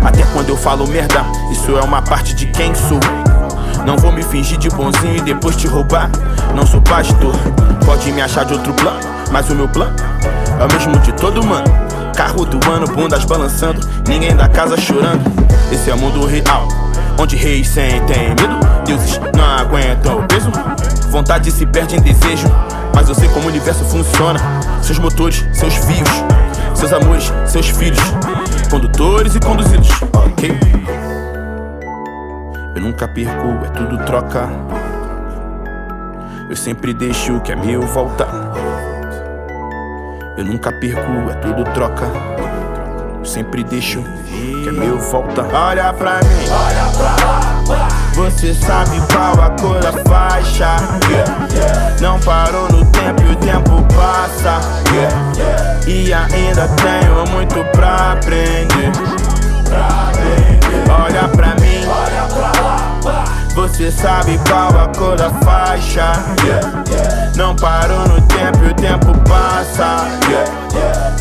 Até 0.04 0.22
quando 0.32 0.50
eu 0.50 0.56
falo 0.56 0.86
merda, 0.86 1.24
isso 1.50 1.76
é 1.76 1.82
uma 1.82 2.00
parte 2.00 2.34
de 2.34 2.46
quem 2.46 2.72
sou. 2.76 3.00
Não 3.84 3.96
vou 3.96 4.12
me 4.12 4.22
fingir 4.22 4.56
de 4.56 4.68
bonzinho 4.70 5.16
e 5.16 5.20
depois 5.20 5.56
te 5.56 5.66
roubar. 5.66 6.08
Não 6.54 6.64
sou 6.64 6.80
pastor, 6.80 7.34
pode 7.84 8.12
me 8.12 8.22
achar 8.22 8.44
de 8.44 8.52
outro 8.52 8.72
plano. 8.72 9.00
Mas 9.32 9.50
o 9.50 9.56
meu 9.56 9.68
plano 9.68 9.96
é 10.60 10.64
o 10.64 10.72
mesmo 10.72 10.96
de 11.00 11.10
todo 11.14 11.44
mano. 11.44 11.66
Carro 12.14 12.44
do 12.44 12.70
ano, 12.70 12.86
bundas 12.86 13.24
balançando, 13.24 13.80
ninguém 14.06 14.36
da 14.36 14.46
casa 14.46 14.76
chorando. 14.80 15.24
Esse 15.72 15.90
é 15.90 15.94
o 15.94 15.98
mundo 15.98 16.24
real, 16.24 16.68
onde 17.18 17.34
reis 17.34 17.66
sentem 17.66 18.28
medo, 18.28 18.60
deuses 18.86 19.20
não 19.34 19.44
aguentam 19.44 20.20
o 20.20 20.22
peso. 20.22 20.52
Vontade 21.08 21.50
se 21.50 21.66
perde 21.66 21.96
em 21.96 22.00
desejo, 22.00 22.46
mas 22.94 23.08
eu 23.08 23.14
sei 23.14 23.28
como 23.30 23.46
o 23.46 23.48
universo 23.48 23.84
funciona. 23.84 24.38
Seus 24.82 24.98
motores, 24.98 25.44
seus 25.52 25.74
fios, 25.74 26.08
seus 26.74 26.92
amores, 26.92 27.32
seus 27.46 27.68
filhos, 27.70 27.98
condutores 28.70 29.34
e 29.34 29.40
conduzidos. 29.40 29.88
Ok? 30.14 30.56
Eu 32.76 32.82
nunca 32.82 33.08
perco, 33.08 33.48
é 33.64 33.68
tudo 33.70 34.04
troca. 34.04 34.48
Eu 36.48 36.56
sempre 36.56 36.94
deixo 36.94 37.36
o 37.36 37.40
que 37.40 37.52
é 37.52 37.56
meu 37.56 37.82
voltar. 37.82 38.32
Eu 40.36 40.44
nunca 40.44 40.70
perco, 40.70 41.30
é 41.30 41.34
tudo 41.34 41.64
troca. 41.72 42.06
Eu 43.18 43.24
sempre 43.24 43.64
deixo 43.64 44.00
o 44.00 44.62
que 44.62 44.68
é 44.68 44.72
meu 44.72 44.98
volta. 44.98 45.42
Olha 45.52 45.92
pra 45.92 46.18
mim, 46.18 46.48
olha 46.48 46.92
pra 46.96 47.26
lá. 47.26 47.47
Você 48.18 48.52
sabe 48.52 49.00
qual 49.12 49.40
a 49.40 49.50
cor 49.50 49.78
da 49.78 49.92
faixa? 49.92 50.74
Não 52.00 52.18
parou 52.18 52.68
no 52.68 52.84
tempo 52.86 53.22
e 53.22 53.30
o 53.30 53.36
tempo 53.36 53.80
passa. 53.94 54.58
E 55.86 56.12
ainda 56.12 56.66
tenho 56.68 57.24
muito 57.30 57.64
pra 57.70 58.14
aprender. 58.14 58.90
Olha 60.90 61.28
pra 61.28 61.54
mim. 61.60 61.86
Você 63.54 63.88
sabe 63.92 64.36
qual 64.48 64.76
a 64.76 64.88
cor 64.88 65.16
da 65.16 65.30
faixa? 65.30 66.12
Não 67.36 67.54
parou 67.54 68.08
no 68.08 68.20
tempo 68.22 68.64
e 68.64 68.70
o 68.70 68.74
tempo 68.74 69.16
passa. 69.28 70.08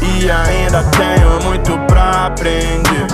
E 0.02 0.32
ainda 0.32 0.84
tenho 0.98 1.44
muito 1.44 1.78
pra 1.86 2.26
aprender. 2.26 3.06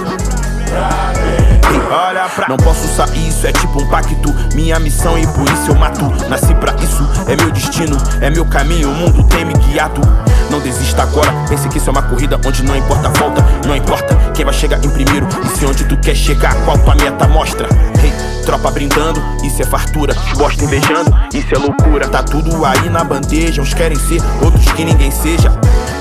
Olha 1.91 2.28
pra 2.30 2.47
Não 2.49 2.57
posso 2.57 2.88
sair, 2.88 3.28
isso 3.28 3.45
é 3.45 3.51
tipo 3.51 3.82
um 3.82 3.88
pacto. 3.88 4.34
Minha 4.53 4.80
missão 4.80 5.18
e 5.18 5.26
por 5.28 5.45
isso 5.49 5.70
eu 5.70 5.76
mato. 5.76 6.05
Nasci 6.30 6.53
pra 6.55 6.74
isso, 6.76 7.07
é 7.28 7.36
meu 7.36 7.51
destino 7.51 7.97
É 8.22 8.30
meu 8.30 8.45
caminho, 8.45 8.89
o 8.89 8.93
mundo 8.93 9.24
tem 9.26 9.45
me 9.45 9.53
guiado. 9.53 10.01
Não 10.49 10.59
desista 10.59 11.03
agora, 11.03 11.32
pense 11.47 11.68
que 11.70 11.78
isso 11.78 11.89
é 11.89 11.91
uma 11.91 12.03
corrida 12.03 12.39
Onde 12.45 12.64
não 12.64 12.76
importa 12.76 13.07
a 13.07 13.11
volta, 13.11 13.43
não 13.66 13.76
importa 13.76 14.16
Quem 14.36 14.45
vai 14.45 14.53
chegar 14.53 14.78
em 14.84 14.89
primeiro 14.89 15.28
E 15.43 15.57
se 15.57 15.66
onde 15.66 15.84
tu 15.86 15.97
quer 15.97 16.16
chegar, 16.16 16.53
qual 16.64 16.78
tua 16.78 16.95
meta 16.95 17.28
mostra. 17.28 17.68
Hey, 18.03 18.14
tropa 18.45 18.70
brindando, 18.70 19.22
isso 19.43 19.61
é 19.61 19.66
fartura. 19.66 20.16
Bosta 20.38 20.64
invejando, 20.64 21.11
isso 21.34 21.47
é 21.55 21.57
loucura. 21.57 22.07
Tá 22.07 22.22
tudo 22.22 22.66
aí 22.66 22.89
na 22.89 23.03
bandeja 23.03 23.61
Uns 23.61 23.74
querem 23.74 23.97
ser, 23.97 24.22
outros 24.41 24.72
que 24.74 24.84
ninguém 24.86 25.11
seja 25.11 25.51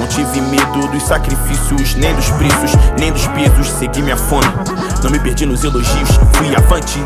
Não 0.03 0.09
tive 0.09 0.41
medo 0.41 0.89
dos 0.89 1.05
sacrifícios 1.05 1.95
Nem 1.95 2.13
dos 2.17 2.29
preços, 2.31 2.73
nem 2.99 3.13
dos 3.13 3.25
pesos 3.29 3.69
Segui 3.69 4.03
minha 4.03 4.17
fome, 4.17 4.49
não 5.01 5.13
me 5.13 5.21
perdi 5.21 5.47
nos 5.47 5.63
elogios 5.63 6.09
Fui 6.33 6.53
avante 6.57 6.99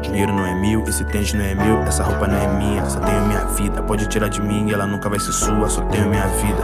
Dinheiro 0.00 0.32
não 0.32 0.46
é 0.46 0.54
meu, 0.54 0.84
esse 0.86 1.04
tênis 1.04 1.32
não 1.32 1.44
é 1.44 1.52
meu, 1.52 1.82
essa 1.82 2.04
roupa 2.04 2.28
não 2.28 2.36
é 2.36 2.46
minha, 2.46 2.84
só 2.88 3.00
tenho 3.00 3.26
minha 3.26 3.44
vida. 3.44 3.82
Pode 3.82 4.06
tirar 4.06 4.28
de 4.28 4.40
mim, 4.40 4.70
ela 4.72 4.84
nunca 4.84 5.08
vai 5.08 5.20
ser 5.20 5.32
sua, 5.32 5.68
só 5.68 5.82
tenho 5.82 6.08
minha 6.08 6.26
vida. 6.26 6.62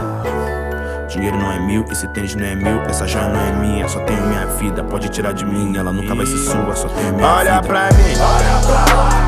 Dinheiro 1.07 1.37
não 1.37 1.51
é 1.51 1.59
meu, 1.59 1.85
esse 1.89 2.07
tênis 2.09 2.35
não 2.35 2.45
é 2.45 2.55
meu, 2.55 2.81
essa 2.81 3.07
joia 3.07 3.29
não 3.29 3.39
é 3.39 3.51
minha, 3.53 3.87
só 3.87 3.99
tenho 4.01 4.21
minha 4.27 4.45
vida. 4.47 4.83
Pode 4.83 5.07
tirar 5.09 5.33
de 5.33 5.45
mim, 5.45 5.77
ela 5.77 5.93
nunca 5.93 6.13
vai 6.13 6.25
ser 6.25 6.37
sua, 6.37 6.75
só 6.75 6.89
tenho 6.89 7.13
minha 7.13 7.27
olha 7.27 7.61
vida. 7.61 7.73
Olha 7.73 7.89
pra 7.89 7.97
mim, 7.97 8.13
olha 8.19 8.85
pra 8.85 8.95
lá. 8.95 9.26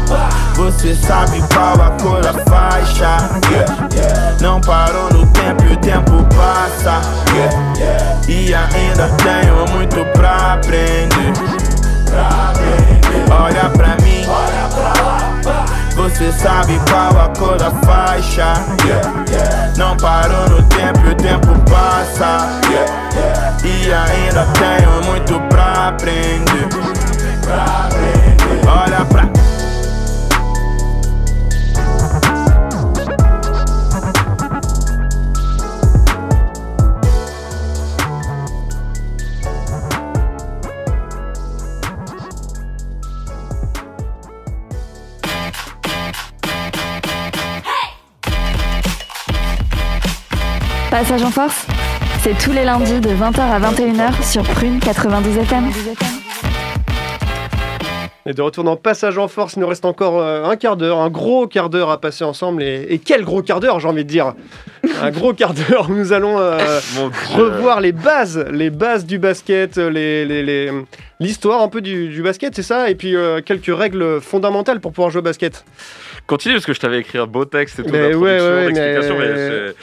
Você 0.60 0.93
sabe 0.93 1.41
qual 1.53 1.82
a 1.82 1.91
cor 2.01 2.22
da 2.22 2.34
faixa? 2.34 3.18
Yeah. 3.49 4.36
Não 4.41 4.60
parou 4.60 5.10
no 5.14 5.26
tempo 5.28 5.64
e 5.64 5.74
o 5.74 5.78
tempo 5.78 6.22
passa. 6.36 6.99
Yeah. 7.34 8.20
E 8.28 8.53
ainda 8.53 9.07
tenho 9.24 9.66
muito 9.74 10.03
pra 10.12 10.55
aprender. 10.55 11.32
Olha 13.32 13.70
pra 13.70 13.95
mim, 14.03 14.26
olha 14.28 14.68
pra 14.68 15.01
lá. 15.01 15.66
Você 15.95 16.30
sabe 16.34 16.78
qual 16.89 17.18
a 17.18 17.30
cor 17.30 17.57
da 17.57 17.72
faixa? 17.72 18.53
Yeah. 18.86 19.72
Não 19.78 19.95
parou 19.95 20.49
no 20.49 20.62
tempo 20.64 20.99
e 21.07 21.12
o 21.12 21.16
tempo 21.16 21.57
passa. 21.72 22.49
Yeah. 22.70 23.57
E 23.64 23.93
ainda 23.93 24.45
tenho 24.60 25.05
muito 25.05 25.39
pra 25.47 25.88
aprender. 25.88 26.68
Olha 28.68 29.05
pra 29.05 29.38
Passage 50.89 51.21
en 51.23 51.29
force, 51.31 51.65
c'est 52.21 52.37
tous 52.37 52.51
les 52.51 52.63
lundis 52.63 52.99
de 52.99 53.09
20h 53.09 53.39
à 53.41 53.59
21h 53.59 54.23
sur 54.23 54.43
Prune 54.43 54.79
92 54.79 55.37
FM. 55.37 55.65
Et 58.25 58.33
de 58.33 58.41
retour 58.41 58.63
dans 58.63 58.75
Passage 58.75 59.17
en 59.17 59.27
Force, 59.27 59.53
il 59.55 59.59
nous 59.59 59.67
reste 59.67 59.85
encore 59.85 60.19
euh, 60.19 60.43
un 60.43 60.55
quart 60.55 60.77
d'heure, 60.77 60.99
un 60.99 61.09
gros 61.09 61.47
quart 61.47 61.69
d'heure 61.69 61.89
à 61.89 61.99
passer 61.99 62.23
ensemble. 62.23 62.61
Et, 62.63 62.85
et 62.89 62.99
quel 62.99 63.23
gros 63.23 63.41
quart 63.41 63.59
d'heure, 63.59 63.79
j'ai 63.79 63.87
envie 63.87 64.03
de 64.03 64.09
dire 64.09 64.33
Un 65.01 65.09
gros 65.11 65.33
quart 65.33 65.53
d'heure 65.53 65.89
où 65.89 65.93
nous 65.93 66.11
allons 66.13 66.37
euh, 66.39 66.57
revoir 67.35 67.81
les 67.81 67.91
bases, 67.91 68.45
les 68.51 68.69
bases 68.69 69.05
du 69.05 69.17
basket, 69.19 69.77
les, 69.77 70.25
les- 70.25 70.43
les- 70.43 70.71
l'histoire 71.19 71.61
un 71.61 71.69
peu 71.69 71.81
du, 71.81 72.09
du 72.09 72.21
basket, 72.21 72.55
c'est 72.55 72.63
ça? 72.63 72.89
Et 72.89 72.95
puis 72.95 73.15
euh, 73.15 73.41
quelques 73.41 73.75
règles 73.75 74.21
fondamentales 74.21 74.79
pour 74.79 74.91
pouvoir 74.91 75.09
jouer 75.11 75.19
au 75.19 75.23
basket. 75.23 75.63
Continue 76.27 76.55
parce 76.55 76.65
que 76.65 76.73
je 76.73 76.79
t'avais 76.79 76.99
écrit 76.99 77.17
un 77.17 77.25
beau 77.25 77.45
texte 77.45 77.79
et 77.79 77.83
tout 77.83 77.89
Mais 77.91 78.09
d'introduction, 78.11 78.21
ouais, 78.23 78.39
ouais, 78.41 78.65
ouais, 78.67 78.71
d'explication, 78.73 79.15
mais- 79.17 79.33
mais, 79.33 79.73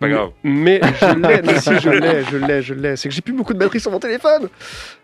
c'est- 0.00 0.06
pas 0.06 0.08
grave. 0.08 0.30
Mais 0.44 0.80
je 1.00 1.06
l'ai, 1.18 1.42
mais 1.42 1.58
si 1.60 1.78
je 1.80 1.90
l'ai, 1.90 2.24
je 2.24 2.36
l'ai, 2.36 2.62
je 2.62 2.74
l'ai. 2.74 2.96
C'est 2.96 3.08
que 3.08 3.14
j'ai 3.14 3.20
plus 3.20 3.32
beaucoup 3.32 3.52
de 3.54 3.58
batterie 3.58 3.80
sur 3.80 3.90
mon 3.90 3.98
téléphone. 3.98 4.48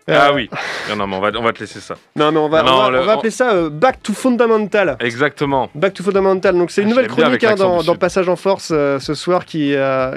Ah 0.07 0.29
Euh, 0.29 0.35
oui. 0.35 0.49
Non, 0.89 0.95
non, 0.95 1.07
mais 1.07 1.15
on 1.15 1.19
va, 1.21 1.31
on 1.37 1.41
va 1.43 1.51
te 1.53 1.59
laisser 1.59 1.79
ça. 1.79 1.95
Non, 2.15 2.31
mais 2.31 2.37
on 2.39 2.47
va, 2.49 2.63
Non, 2.63 2.73
on 2.73 2.77
va, 2.83 2.89
le- 2.91 2.99
on 3.01 3.05
va 3.05 3.13
appeler 3.13 3.31
ça 3.31 3.53
euh, 3.53 3.69
Back 3.69 4.01
to 4.03 4.13
Fundamental. 4.13 4.97
Exactement. 4.99 5.69
Back 5.75 5.93
to 5.95 6.03
Fundamental. 6.03 6.55
Donc 6.57 6.71
c'est 6.71 6.81
une 6.81 6.87
Ah, 6.87 6.91
nouvelle 6.91 7.07
chronique 7.07 7.43
hein, 7.43 7.55
dans. 7.55 7.95
Passage 7.95 8.29
en 8.29 8.35
Force 8.35 8.69
euh, 8.71 8.99
ce 8.99 9.13
soir 9.13 9.45
qui, 9.45 9.73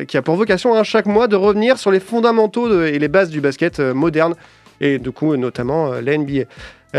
qui 0.09 0.17
a 0.17 0.23
pour 0.23 0.37
vocation 0.37 0.75
hein, 0.75 0.83
chaque 0.85 1.07
mois 1.07 1.27
de 1.29 1.37
revenir 1.37 1.79
sur 1.79 1.91
les 1.91 2.01
fondamentaux 2.01 2.69
de- 2.69 2.87
et 2.87 2.99
les 2.99 3.09
bases 3.09 3.31
du 3.31 3.41
basket 3.41 3.81
moderne 3.81 4.35
et 4.81 4.99
du 4.99 5.11
coup 5.11 5.37
notamment 5.37 5.93
la 5.93 6.17
NBA. 6.17 6.45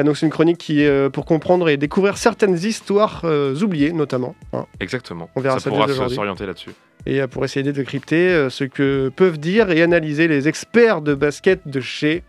Donc 0.04 0.18
c'est 0.18 0.26
une 0.26 0.32
chronique 0.32 0.58
qui 0.58 0.86
euh, 0.86 1.10
pour 1.10 1.26
comprendre 1.26 1.68
et 1.70 1.78
découvrir 1.78 2.18
certaines 2.18 2.56
histoires 2.56 3.22
euh, 3.24 3.56
oubliées 3.62 3.92
notamment. 3.92 4.36
hein, 4.54 4.66
Exactement. 4.80 5.30
On 5.36 5.42
verra 5.42 5.56
ça 5.56 5.64
ça 5.66 5.70
pourra 5.70 5.88
s'orienter 5.88 6.46
là-dessus. 6.46 6.72
Et 7.06 7.22
euh, 7.22 7.28
pour 7.28 7.44
essayer 7.46 7.64
de 7.64 7.72
décrypter 7.72 8.30
euh, 8.30 8.50
ce 8.50 8.64
que 8.64 9.10
peuvent 9.16 9.38
dire 9.40 9.70
et 9.72 9.82
analyser 9.82 10.28
les 10.28 10.48
experts 10.48 11.02
de 11.02 11.14
basket 11.16 11.68
de 11.68 11.80
chez 11.80 12.24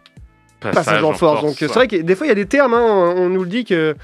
Passage, 0.61 1.03
en 1.03 1.13
Force. 1.15 1.43
Donc 1.43 1.57
c'est 1.59 1.67
vrai 1.67 1.89
que 1.89 1.97
des 1.97 2.15
fois 2.15 2.27
il 2.27 2.31
y 2.31 2.33
a 2.33 2.37
des 2.37 2.47
termes, 2.47 2.75
hein, 2.75 3.15
on 3.17 3.29
nous 3.31 3.43
le 3.43 3.49
dit 3.49 3.65
que 3.65 3.97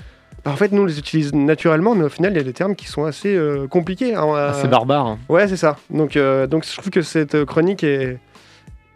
Bah, 0.45 0.53
en 0.53 0.57
fait, 0.57 0.71
nous, 0.73 0.83
on 0.83 0.87
les 0.87 0.99
utilise 0.99 1.35
naturellement, 1.35 1.95
mais 1.97 2.05
au 2.05 2.09
final, 2.09 2.33
il 2.33 2.37
y 2.37 2.41
a 2.41 2.45
des 2.45 2.53
termes 2.53 2.77
qui 2.77 2.87
sont 2.87 3.05
assez 3.05 3.35
euh, 3.35 3.67
compliqués. 3.67 4.14
hein, 4.14 4.27
euh, 4.33 4.53
C'est 4.62 4.69
barbare. 4.69 5.05
hein. 5.07 5.19
Ouais, 5.29 5.49
c'est 5.49 5.57
ça. 5.57 5.77
Donc, 5.91 6.17
euh, 6.17 6.47
donc, 6.47 6.64
je 6.64 6.73
trouve 6.73 6.91
que 6.91 7.03
cette 7.03 7.45
chronique 7.45 7.83
est, 7.83 8.19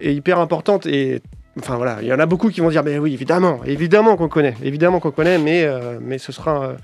est 0.01 0.15
hyper 0.15 0.39
importante 0.39 0.87
et. 0.87 1.21
Enfin 1.59 1.75
voilà, 1.77 1.99
il 2.01 2.07
y 2.07 2.13
en 2.13 2.21
a 2.21 2.27
beaucoup 2.27 2.49
qui 2.51 2.61
vont 2.61 2.71
dire, 2.71 2.85
mais 2.85 2.99
oui, 2.99 3.13
évidemment, 3.13 3.61
évidemment 3.67 4.17
qu'on 4.17 4.29
connaît, 4.29 4.55
évidemment 4.63 5.01
qu'on 5.01 5.11
connaît, 5.11 5.37
mais, 5.39 5.65
euh, 5.65 5.99
mais 6.01 6.17
ce 6.19 6.31
sera 6.31 6.63
euh, 6.65 6.75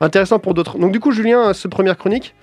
intéressant 0.00 0.38
pour 0.38 0.54
d'autres. 0.54 0.78
Donc 0.78 0.90
du 0.92 0.98
coup, 1.00 1.12
Julien, 1.12 1.52
ce 1.52 1.68
première 1.68 1.98
chronique, 1.98 2.34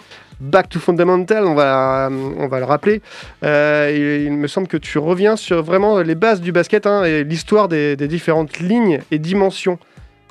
Back 0.41 0.69
to 0.69 0.79
Fundamental, 0.79 1.45
on 1.45 1.53
va, 1.53 2.09
on 2.11 2.47
va 2.47 2.59
le 2.59 2.65
rappeler. 2.65 3.01
Euh, 3.43 4.25
il, 4.25 4.33
me 4.33 4.47
semble 4.47 4.67
que 4.67 4.77
tu 4.77 4.97
reviens 4.97 5.35
sur 5.35 5.61
vraiment 5.61 5.99
les 5.99 6.15
bases 6.15 6.41
du 6.41 6.51
basket 6.51 6.87
hein, 6.87 7.03
et 7.03 7.23
l'histoire 7.23 7.67
des 7.67 7.95
différentes 7.95 8.59
lignes 8.59 9.01
et 9.11 9.19
dimensions. 9.19 9.77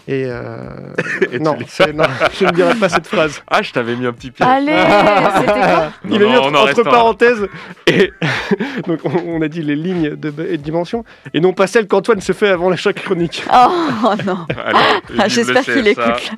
Et, 0.09 0.25
euh, 0.27 0.95
Et 1.33 1.39
non, 1.39 1.57
non, 1.57 2.05
je 2.33 2.45
ne 2.45 2.51
dirai 2.53 2.75
pas 2.75 2.89
cette 2.89 3.07
phrase. 3.07 3.43
Ah, 3.53 3.63
je 3.63 3.73
t'avais 3.73 3.97
mis 3.97 4.07
un 4.07 4.13
petit 4.13 4.31
pied. 4.31 4.45
Allez, 4.47 4.73
c'était 5.39 5.53
quoi 5.53 5.93
Non, 6.05 6.17
il 6.17 6.23
a 6.23 6.27
mis 6.27 6.33
non, 6.33 6.61
entre, 6.61 6.83
parenthèses 6.83 7.49
et 7.87 8.13
donc 8.87 9.01
on, 9.05 9.11
on 9.27 9.43
a 9.43 9.49
dit 9.49 9.63
les 9.63 9.75
lignes 9.75 10.15
de, 10.15 10.29
et 10.45 10.57
de 10.57 10.63
dimensions 10.63 11.05
et 11.35 11.41
non 11.41 11.53
pas 11.53 11.67
celles 11.67 11.89
qu'Antoine 11.89 12.21
se 12.21 12.33
fait 12.33 12.49
avant 12.49 12.71
la 12.71 12.77
chaque 12.77 13.03
chronique. 13.03 13.45
Oh 13.53 14.15
non 14.25 14.47
Ah, 15.19 15.29
J'espère 15.29 15.65
qu'il 15.65 15.87
écoute. 15.87 16.31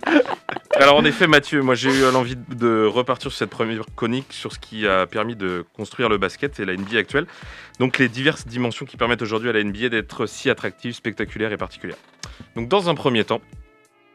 Alors 0.74 0.96
en 0.96 1.04
effet 1.04 1.26
Mathieu, 1.26 1.62
moi 1.62 1.74
j'ai 1.74 1.90
eu 1.90 2.10
l'envie 2.12 2.36
de 2.36 2.84
repartir 2.86 3.30
sur 3.30 3.38
cette 3.38 3.50
première 3.50 3.82
chronique 3.94 4.26
sur 4.30 4.52
ce 4.52 4.58
qui 4.58 4.86
a 4.86 5.06
permis 5.06 5.36
de 5.36 5.64
construire 5.76 6.08
le 6.08 6.18
basket 6.18 6.58
et 6.60 6.64
la 6.64 6.74
NBA 6.74 6.98
actuelle. 6.98 7.26
Donc 7.78 7.98
les 7.98 8.08
diverses 8.08 8.46
dimensions 8.46 8.86
qui 8.86 8.96
permettent 8.96 9.22
aujourd'hui 9.22 9.50
à 9.50 9.52
la 9.52 9.62
NBA 9.62 9.88
d'être 9.90 10.26
si 10.26 10.50
attractive, 10.50 10.94
spectaculaire 10.94 11.52
et 11.52 11.56
particulière. 11.56 11.96
Donc 12.56 12.68
dans 12.68 12.88
un 12.88 12.94
premier 12.94 13.24
temps, 13.24 13.40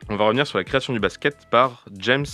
on 0.10 0.16
va 0.16 0.26
revenir 0.26 0.46
sur 0.48 0.58
la 0.58 0.64
création 0.64 0.94
du 0.94 1.00
basket 1.00 1.48
par 1.52 1.84
James 1.98 2.26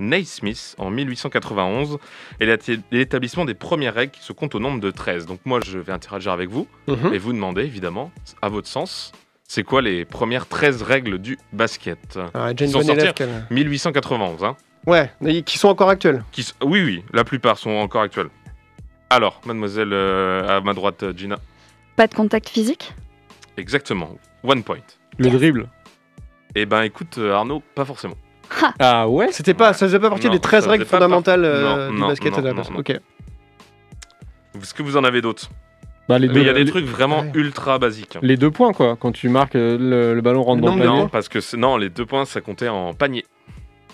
Naismith 0.00 0.74
en 0.78 0.90
1891 0.90 1.98
et 2.40 2.46
l'éta- 2.46 2.72
l'établissement 2.90 3.44
des 3.44 3.54
premières 3.54 3.94
règles 3.94 4.12
qui 4.12 4.22
se 4.22 4.32
comptent 4.32 4.54
au 4.54 4.60
nombre 4.60 4.80
de 4.80 4.90
13. 4.90 5.26
Donc 5.26 5.40
moi 5.44 5.60
je 5.64 5.78
vais 5.78 5.92
interagir 5.92 6.32
avec 6.32 6.48
vous 6.48 6.66
Mhm. 6.86 7.12
et 7.12 7.18
vous 7.18 7.32
demander 7.32 7.62
évidemment, 7.62 8.10
à 8.40 8.48
votre 8.48 8.68
sens, 8.68 9.12
c'est 9.46 9.62
quoi 9.64 9.82
les 9.82 10.04
premières 10.04 10.46
13 10.46 10.82
règles 10.82 11.18
du 11.18 11.38
basket? 11.52 12.18
Ah, 12.34 12.52
Jane 12.56 12.68
Ils 12.68 12.72
sont 12.72 12.78
Bonne 12.78 12.90
élève, 12.90 13.04
sortis. 13.06 13.14
qu'elle- 13.24 13.46
1891, 13.50 14.44
hein 14.44 14.56
Ouais, 14.86 15.10
qui 15.44 15.58
sont 15.58 15.68
encore 15.68 15.90
actuels. 15.90 16.24
qui 16.32 16.42
s- 16.42 16.54
Oui, 16.62 16.82
oui, 16.82 17.04
la 17.12 17.24
plupart 17.24 17.58
sont 17.58 17.70
encore 17.70 18.02
actuelles. 18.02 18.30
Alors, 19.10 19.40
mademoiselle, 19.44 19.92
euh, 19.92 20.58
à 20.58 20.60
ma 20.60 20.72
droite, 20.72 21.04
Gina. 21.16 21.36
Pas 21.96 22.06
de 22.06 22.14
contact 22.14 22.48
physique? 22.48 22.94
Exactement, 23.56 24.16
one 24.44 24.62
point. 24.62 24.78
Le 25.16 25.30
dribble. 25.30 25.68
Eh 26.54 26.66
ben 26.66 26.82
écoute, 26.82 27.16
euh, 27.18 27.32
Arnaud, 27.34 27.62
pas 27.74 27.84
forcément. 27.84 28.14
Ah 28.78 29.08
ouais 29.08 29.28
C'était 29.32 29.54
pas, 29.54 29.72
ça 29.72 29.86
faisait 29.86 29.98
pas 29.98 30.08
partie 30.10 30.26
Non, 30.26 30.32
des 30.32 30.38
13 30.40 30.64
ça 30.64 30.70
règles 30.70 30.84
fondamentales 30.86 31.42
partie- 31.42 31.56
euh, 31.56 31.86
non, 31.88 31.94
du 31.94 32.00
non, 32.00 32.08
basket 32.08 32.32
non, 32.32 32.38
à 32.38 32.42
la 32.42 32.52
base. 32.54 32.70
Ok. 32.76 32.90
Est-ce 34.60 34.74
que 34.74 34.82
vous 34.82 34.96
en 34.96 35.04
avez 35.04 35.20
d'autres 35.20 35.48
Bah, 36.08 36.18
les, 36.18 36.28
Mais 36.28 36.34
deux, 36.34 36.40
il 36.40 36.46
y 36.46 36.50
a 36.50 36.54
des 36.54 36.64
les, 36.64 36.70
trucs 36.70 36.86
vraiment 36.86 37.20
Ouais. 37.20 37.30
ultra 37.34 37.78
basiques. 37.78 38.16
hein. 38.16 38.20
les 38.22 38.36
deux 38.36 38.50
points, 38.50 38.72
quoi. 38.72 38.96
Quand 38.96 39.12
tu 39.12 39.28
marques, 39.28 39.54
euh, 39.56 39.76
le, 39.78 40.14
le 40.14 40.20
ballon 40.22 40.42
rentre 40.42 40.62
dans 40.62 40.74
le 40.74 40.80
panier. 40.82 40.98
Non, 41.00 41.08
parce 41.08 41.28
que 41.28 41.38
non, 41.56 41.76
les 41.76 41.90
deux 41.90 42.06
points, 42.06 42.24
ça 42.24 42.40
comptait 42.40 42.68
en 42.68 42.94
panier. 42.94 43.24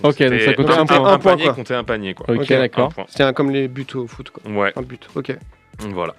Ok, 0.03 0.19
donc 0.23 0.41
ça 0.41 0.55
comptait 0.55 0.73
un 0.73 0.87
point. 0.87 0.97
Un 0.99 1.19
point, 1.19 1.33
panier 1.33 1.45
quoi. 1.45 1.55
comptait 1.55 1.75
un 1.75 1.85
panier, 1.85 2.15
quoi. 2.15 2.27
Ok, 2.35 2.49
d'accord. 2.49 2.93
Un. 2.99 3.05
C'était 3.09 3.25
un- 3.25 3.33
comme 3.33 3.51
les 3.51 3.69
buts 3.69 3.87
au 3.95 4.07
foot. 4.07 4.31
Quoi. 4.31 4.51
Ouais, 4.53 4.73
Un 4.77 4.83
but. 4.83 5.09
Ok. 5.17 5.37
voilà. 5.91 6.15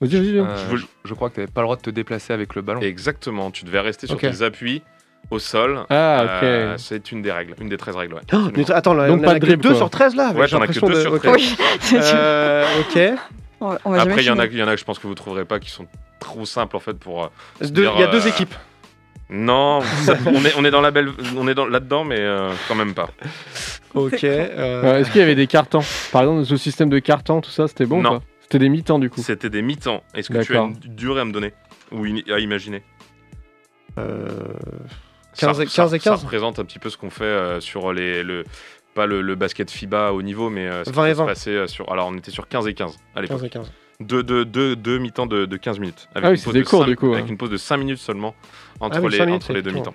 Vas-y, 0.00 0.16
vas-y. 0.16 0.38
Euh, 0.38 0.76
Je 1.04 1.14
crois 1.14 1.28
que 1.28 1.34
tu 1.34 1.40
n'avais 1.40 1.52
pas 1.52 1.60
le 1.60 1.66
droit 1.66 1.76
de 1.76 1.82
te 1.82 1.90
déplacer 1.90 2.32
avec 2.32 2.54
le 2.54 2.62
ballon. 2.62 2.80
Exactement, 2.80 3.50
tu 3.50 3.64
devais 3.64 3.80
rester 3.80 4.06
sur 4.06 4.16
Ok. 4.16 4.22
tes 4.22 4.42
appuis 4.42 4.82
au 5.30 5.38
sol. 5.38 5.80
Ah, 5.90 6.22
ok. 6.24 6.42
Euh, 6.42 6.74
c'est 6.78 7.12
une 7.12 7.20
des 7.22 7.30
règles, 7.30 7.54
une 7.60 7.68
des 7.68 7.76
13 7.76 7.96
règles, 7.96 8.14
ouais. 8.14 8.20
Oh, 8.32 8.38
mais 8.56 8.70
attends, 8.70 8.94
là, 8.94 9.08
Donc 9.08 9.18
on 9.20 9.22
en 9.22 9.24
pas 9.26 9.30
a 9.32 9.34
de 9.34 9.38
que 9.40 9.46
dribble, 9.46 9.62
2 9.62 9.68
quoi. 9.70 9.76
sur 9.78 9.90
13 9.90 10.16
là 10.16 10.32
Ouais, 10.32 10.48
j'ai 10.48 10.56
t'en 10.56 10.62
as 10.62 10.66
que 10.66 10.72
l'impression 10.72 10.86
2 10.88 10.94
de- 10.94 11.00
sur 11.00 11.12
ok. 11.14 11.20
13. 11.22 11.34
Oui, 11.92 11.98
Euh, 12.02 12.64
ok. 12.80 13.18
on 13.60 13.68
va- 13.68 13.78
on 13.84 13.90
va 13.90 14.00
Après, 14.00 14.22
il 14.22 14.26
y, 14.26 14.30
en 14.30 14.38
a- 14.38 14.46
y 14.46 14.62
en 14.62 14.68
a 14.68 14.72
que 14.74 14.80
je 14.80 14.84
pense 14.84 14.98
que 14.98 15.06
vous 15.06 15.14
trouverez 15.14 15.44
pas 15.44 15.58
qui 15.60 15.70
sont 15.70 15.86
trop 16.18 16.46
simples 16.46 16.76
en 16.76 16.80
fait 16.80 16.94
pour. 16.98 17.24
euh, 17.24 17.28
Il 17.60 17.66
y 17.66 17.86
a 18.02 18.06
deux 18.06 18.26
euh, 18.26 18.28
équipes. 18.30 18.54
Non, 19.28 19.80
ça- 20.04 20.16
on, 20.26 20.44
est, 20.44 20.54
on 20.56 20.64
est 20.64 20.70
dans 20.70 20.80
la 20.80 20.90
belle, 20.90 21.10
on 21.36 21.46
est 21.46 21.54
dans, 21.54 21.66
là-dedans, 21.66 22.04
mais 22.04 22.18
euh, 22.18 22.50
quand 22.68 22.74
même 22.74 22.94
pas. 22.94 23.10
Ok. 23.94 24.24
euh, 24.24 24.48
Euh, 24.84 24.98
Est-ce 25.00 25.10
qu'il 25.10 25.20
y 25.20 25.24
avait 25.24 25.34
des 25.36 25.46
cartons? 25.46 25.82
Par 26.10 26.22
exemple, 26.22 26.44
ce 26.46 26.56
système 26.56 26.88
de 26.88 26.98
cartons, 27.00 27.40
tout 27.42 27.50
ça, 27.50 27.68
c'était 27.68 27.84
bon 27.86 27.98
ou 27.98 28.02
Non. 28.02 28.18
pas? 28.18 28.24
C'était 28.50 28.58
des 28.64 28.68
mi-temps 28.68 28.98
du 28.98 29.10
coup. 29.10 29.20
C'était 29.22 29.48
des 29.48 29.62
mi-temps. 29.62 30.02
Est-ce 30.12 30.28
que 30.28 30.42
tu 30.42 30.56
as 30.56 30.60
une 30.62 30.72
durée 30.74 31.20
à 31.20 31.24
me 31.24 31.30
donner 31.32 31.52
ou 31.92 32.04
une- 32.04 32.22
à 32.32 32.40
imaginer 32.40 32.82
euh, 33.98 34.26
Ça- 35.34 35.46
15 35.46 35.60
et- 35.60 35.66
ça- 35.66 35.82
15 35.82 35.94
et 35.94 35.98
Ça 36.00 36.10
15. 36.10 36.22
représente 36.24 36.58
un 36.58 36.64
petit 36.64 36.80
peu 36.80 36.90
ce 36.90 36.96
qu'on 36.96 37.10
fait 37.10 37.22
euh, 37.24 37.60
sur 37.60 37.92
les, 37.92 38.24
le, 38.24 38.44
pas 38.94 39.06
le, 39.06 39.22
le 39.22 39.34
basket 39.36 39.70
FIBA 39.70 40.12
au 40.12 40.22
niveau, 40.22 40.50
mais 40.50 40.66
euh, 40.66 40.82
ce 40.84 40.90
qui 40.90 40.96
20 40.96 41.06
et 41.06 41.08
peut 41.10 41.14
se 41.14 41.18
20. 41.18 41.26
passer 41.26 41.50
euh, 41.50 41.66
sur. 41.68 41.92
Alors, 41.92 42.08
on 42.08 42.16
était 42.16 42.32
sur 42.32 42.48
15 42.48 42.66
et 42.66 42.74
15 42.74 42.96
à 43.14 43.22
l'époque. 43.22 43.36
15 43.38 43.44
et 43.46 43.50
15. 43.50 43.72
Deux, 44.00 44.22
deux, 44.24 44.44
deux, 44.44 44.74
deux 44.74 44.98
mi-temps 44.98 45.26
de, 45.26 45.44
de 45.44 45.56
15 45.56 45.78
minutes. 45.78 46.08
Avec 46.14 46.24
Ah 46.24 46.30
oui, 46.30 46.36
une 46.38 46.42
pause 46.42 46.54
des 46.54 46.64
cours, 46.64 46.80
cinq- 46.80 46.88
du 46.88 46.96
coup, 46.96 47.12
Avec 47.12 47.24
ouais. 47.26 47.30
une 47.30 47.36
pause 47.36 47.50
de 47.50 47.56
5 47.56 47.76
minutes 47.76 47.98
seulement 47.98 48.34
entre, 48.80 48.96
Ah 48.96 49.00
oui, 49.00 49.12
les, 49.12 49.26
minutes, 49.26 49.42
entre 49.42 49.52
les 49.52 49.62
deux 49.62 49.70
mi-temps. 49.72 49.94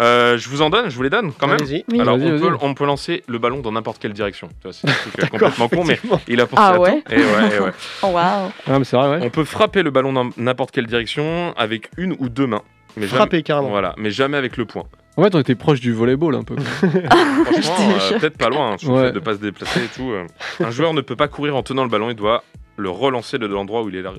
Euh, 0.00 0.38
je 0.38 0.48
vous 0.48 0.62
en 0.62 0.70
donne, 0.70 0.88
je 0.90 0.96
vous 0.96 1.02
les 1.02 1.10
donne 1.10 1.32
quand 1.32 1.46
même. 1.46 1.58
Oui. 1.60 1.84
Alors, 2.00 2.16
Vas-y, 2.16 2.28
on 2.28 2.36
vas-y. 2.38 2.40
peut, 2.50 2.56
on 2.62 2.74
peut 2.74 2.86
lancer 2.86 3.22
le 3.28 3.38
ballon 3.38 3.60
dans 3.60 3.72
n'importe 3.72 4.00
quelle 4.00 4.12
direction. 4.14 4.48
C'est 4.70 4.88
un 4.88 4.92
truc 4.92 5.18
euh, 5.22 5.26
complètement 5.26 5.68
con, 5.68 5.84
mais 5.84 6.00
il 6.26 6.40
a 6.40 6.46
pensé 6.46 6.62
Ah 6.64 6.74
à 6.74 6.78
ouais 6.78 7.02
tout. 7.02 7.12
Et 7.12 7.16
ouais, 7.18 7.56
et 7.56 7.60
ouais. 7.60 7.70
Oh 8.02 8.06
waouh 8.06 8.50
Ah, 8.66 8.78
mais 8.78 8.84
c'est 8.84 8.96
vrai, 8.96 9.10
ouais. 9.10 9.18
On 9.22 9.30
peut 9.30 9.44
frapper 9.44 9.82
le 9.82 9.90
ballon 9.90 10.12
dans 10.12 10.30
n'importe 10.38 10.70
quelle 10.70 10.86
direction 10.86 11.52
avec 11.56 11.90
une 11.98 12.16
ou 12.18 12.28
deux 12.30 12.46
mains. 12.46 12.62
Mais 12.96 13.06
jamais- 13.06 13.16
Frapper 13.18 13.42
carrément. 13.42 13.68
Voilà, 13.68 13.94
mais 13.98 14.10
jamais 14.10 14.36
avec 14.38 14.56
le 14.56 14.64
poing. 14.64 14.84
En 15.16 15.22
fait, 15.24 15.34
on 15.34 15.40
était 15.40 15.54
proche 15.54 15.80
du 15.80 15.92
volleyball 15.92 16.34
un 16.34 16.44
peu. 16.44 16.56
Franchement, 17.44 17.74
euh, 18.12 18.18
peut-être 18.18 18.38
pas 18.38 18.48
loin, 18.48 18.72
hein, 18.72 18.78
sur 18.78 18.96
le 18.96 19.06
fait 19.06 19.12
de 19.12 19.18
pas 19.20 19.34
se 19.34 19.40
déplacer 19.40 19.80
et 19.84 19.88
tout. 19.94 20.10
euh. 20.12 20.24
Un 20.64 20.70
joueur 20.70 20.94
ne 20.94 21.00
peut 21.02 21.16
pas 21.16 21.28
courir 21.28 21.56
en 21.56 21.62
tenant 21.62 21.82
le 21.84 21.90
ballon, 21.90 22.08
il 22.10 22.16
doit 22.16 22.42
le 22.76 22.88
relancer 22.90 23.38
de 23.38 23.46
l'endroit 23.46 23.82
où 23.82 23.88
il 23.90 23.96
est 23.96 24.02
là- 24.02 24.14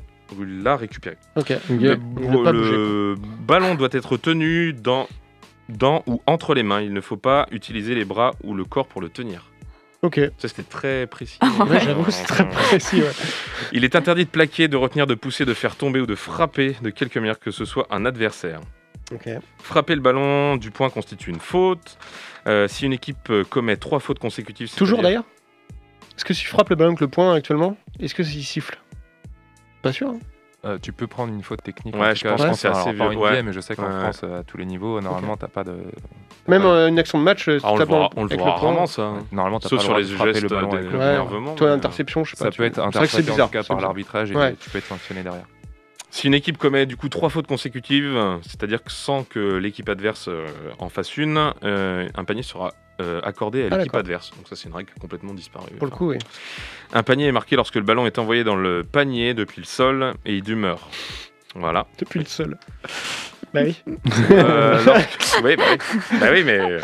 l'a 0.64 0.78
récupéré. 0.78 1.18
Ok. 1.36 1.52
Ok. 1.70 1.80
Le, 1.80 1.98
le 2.22 3.16
ballon 3.48 3.76
doit 3.76 3.90
être 3.92 4.18
tenu 4.18 4.74
dans, 4.74 5.08
dans 5.72 6.04
ou 6.08 6.22
entre 6.28 6.54
les 6.54 6.64
mains. 6.64 6.82
Il 6.82 6.94
ne 6.94 7.02
faut 7.02 7.18
pas 7.18 7.48
utiliser 7.52 7.96
les 7.96 8.06
bras 8.06 8.32
ou 8.44 8.54
le 8.54 8.64
corps 8.66 8.88
pour 8.88 9.02
le 9.02 9.10
tenir. 9.10 9.48
Ok. 10.02 10.20
Ça, 10.40 10.48
c'était 10.48 10.64
très 10.64 11.06
précis. 11.08 11.38
Ouais, 11.70 11.80
j'avoue, 11.80 12.10
c'est 12.10 12.26
très 12.26 12.50
précis. 12.50 13.02
ouais. 13.02 13.12
Il 13.72 13.84
est 13.84 13.96
interdit 13.96 14.26
de 14.26 14.30
plaquer, 14.30 14.68
de 14.68 14.76
retenir, 14.78 15.06
de 15.08 15.14
pousser, 15.16 15.46
de 15.46 15.54
faire 15.54 15.76
tomber 15.76 16.00
ou 16.00 16.06
de 16.08 16.16
frapper 16.16 16.76
de 16.82 16.90
quelque 16.90 17.20
manière 17.20 17.40
que 17.40 17.52
ce 17.52 17.66
soit 17.66 17.88
un 17.92 18.06
adversaire. 18.06 18.60
Ok. 19.14 19.30
Frapper 19.60 19.94
le 19.96 20.02
ballon 20.02 20.56
du 20.58 20.72
point 20.72 20.90
constitue 20.90 21.30
une 21.30 21.40
faute. 21.40 21.98
Euh, 22.48 22.68
si 22.68 22.86
une 22.86 22.94
équipe 22.94 23.30
euh, 23.30 23.44
commet 23.44 23.78
trois 23.78 24.00
fautes 24.00 24.20
consécutives, 24.20 24.74
Toujours 24.74 25.02
d'ailleurs? 25.04 25.26
Est-ce 26.18 26.26
que 26.26 26.34
si 26.34 26.42
tu 26.44 26.48
frappes 26.50 26.70
le 26.70 26.76
ballon 26.76 26.90
avec 26.92 27.02
le 27.02 27.08
poing 27.08 27.34
actuellement, 27.36 27.78
est-ce 28.00 28.16
que 28.16 28.24
s'il 28.24 28.44
siffle? 28.44 28.80
Pas 29.82 29.92
sûr. 29.94 30.10
hein 30.10 30.20
Euh, 30.64 30.78
tu 30.80 30.94
peux 30.94 31.08
prendre 31.08 31.34
une 31.34 31.42
faute 31.42 31.64
technique. 31.64 31.96
Ouais, 31.96 32.12
en 32.12 32.14
je 32.14 32.22
cas, 32.22 32.36
pense 32.36 32.46
que 32.46 32.54
c'est 32.54 32.68
assez 32.68 32.92
vieux, 32.94 33.04
NBA, 33.10 33.20
ouais. 33.20 33.42
mais 33.42 33.52
je 33.52 33.60
sais 33.60 33.76
qu'en 33.76 33.86
Ouais. 33.92 34.00
France, 34.00 34.24
à 34.24 34.44
tous 34.44 34.58
les 34.58 34.66
niveaux, 34.66 35.02
normalement, 35.02 35.36
t'as 35.36 35.48
pas 35.48 35.64
de. 35.64 35.72
t'as 35.72 36.52
Même 36.52 36.62
pas- 36.62 36.68
euh, 36.68 36.88
une 36.88 37.00
action 37.00 37.18
de 37.18 37.24
match, 37.24 37.48
euh, 37.48 37.58
Ah, 37.64 37.72
on 37.72 37.74
tu 37.74 37.80
le 37.80 37.86
voit, 37.86 38.10
on 38.16 38.24
le 38.26 38.36
voit 38.38 38.52
rarement 38.54 38.86
ça. 38.86 39.10
Ouais, 39.10 39.20
Normalement, 39.32 39.60
t'as 39.60 39.70
Sauf 39.70 39.80
pas 39.80 39.86
sur 39.86 39.94
le 39.96 40.02
les 40.02 40.06
gestes 40.34 40.42
le 40.44 40.50
ballon 40.50 40.72
avec 40.72 40.86
de- 40.86 40.92
le. 40.92 41.56
Toi, 41.56 41.68
mais, 41.68 41.74
l'interception, 41.74 42.24
je 42.24 42.32
sais 42.32 42.38
Ça 42.38 42.46
pas. 42.46 42.52
peut 42.52 42.64
être 42.64 42.76
C'est 42.76 42.82
vrai 42.82 42.92
que 42.92 42.98
interprété 42.98 43.16
c'est 43.24 43.32
bizarre. 43.32 43.46
en 43.46 43.50
tout 43.50 43.54
cas 43.54 43.64
c'est 43.64 43.68
par 43.70 43.82
l'arbitrage 43.82 44.32
et 44.32 44.56
tu 44.60 44.70
peux 44.70 44.78
être 44.78 44.86
sanctionné 44.86 45.24
derrière. 45.24 45.46
Si 46.12 46.28
une 46.28 46.34
équipe 46.36 46.58
commet 46.60 46.86
du 46.86 46.96
coup 46.98 47.10
trois 47.10 47.30
fautes 47.30 47.48
consécutives, 47.48 48.20
c'est-à-dire 48.44 48.84
que 48.84 48.92
sans 48.92 49.24
que 49.24 49.40
l'équipe 49.56 49.90
adverse 49.90 50.30
en 50.78 50.90
fasse 50.90 51.18
une, 51.18 51.54
euh, 51.64 52.08
un 52.14 52.24
panier 52.24 52.44
sera 52.44 52.74
euh, 53.00 53.20
accordé 53.24 53.64
à 53.64 53.70
Ah, 53.72 53.78
l'équipe 53.78 53.96
adverse. 53.96 54.30
Donc 54.38 54.48
ça 54.48 54.56
c'est 54.56 54.68
une 54.70 54.76
règle 54.76 54.92
complètement 55.00 55.34
disparue. 55.34 55.72
Pour 55.80 55.88
le 55.88 55.92
coup, 55.92 56.10
oui. 56.10 56.18
Un 56.94 57.04
panier 57.04 57.28
est 57.28 57.32
marqué 57.32 57.56
lorsque 57.56 57.76
le 57.76 57.82
ballon 57.84 58.06
est 58.06 58.20
envoyé 58.20 58.44
dans 58.44 58.56
le 58.56 58.84
panier 58.84 59.34
depuis 59.34 59.62
le 59.62 59.66
sol 59.66 60.14
et 60.26 60.36
il 60.36 60.44
demeure. 60.44 60.90
Voilà. 61.56 61.88
Depuis 62.00 62.20
le 62.20 62.26
sol. 62.26 62.58
Bah 63.54 63.62
oui. 63.64 63.82
Euh, 64.32 64.84
lorsque- 64.86 65.42
oui, 65.44 65.56
bah 65.56 65.64
oui. 65.72 66.18
Bah 66.20 66.28
oui, 66.32 66.44
mais 66.46 66.60
euh, 66.60 66.80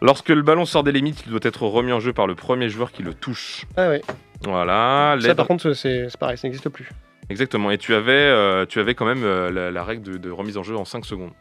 lorsque 0.00 0.28
le 0.28 0.42
ballon 0.42 0.64
sort 0.64 0.82
des 0.84 0.92
limites, 0.92 1.22
il 1.26 1.30
doit 1.30 1.40
être 1.42 1.62
remis 1.64 1.92
en 1.92 2.00
jeu 2.00 2.12
par 2.12 2.26
le 2.26 2.34
premier 2.34 2.68
joueur 2.68 2.92
qui 2.92 3.02
le 3.02 3.14
touche. 3.14 3.64
Ah 3.76 3.88
ouais. 3.88 4.02
Voilà. 4.42 5.16
Ça, 5.20 5.34
par 5.34 5.46
contre, 5.48 5.72
c'est 5.72 6.08
c'est 6.08 6.18
pareil, 6.18 6.38
ça 6.38 6.46
n'existe 6.46 6.68
plus. 6.68 6.88
Exactement. 7.30 7.70
Et 7.70 7.78
tu 7.78 7.94
avais, 7.94 8.12
euh, 8.12 8.64
tu 8.66 8.78
avais 8.80 8.94
quand 8.94 9.04
même 9.06 9.24
euh, 9.24 9.50
la, 9.50 9.70
la 9.70 9.84
règle 9.84 10.02
de, 10.02 10.16
de 10.18 10.30
remise 10.30 10.56
en 10.56 10.62
jeu 10.62 10.76
en 10.76 10.84
5 10.84 11.04
secondes. 11.04 11.32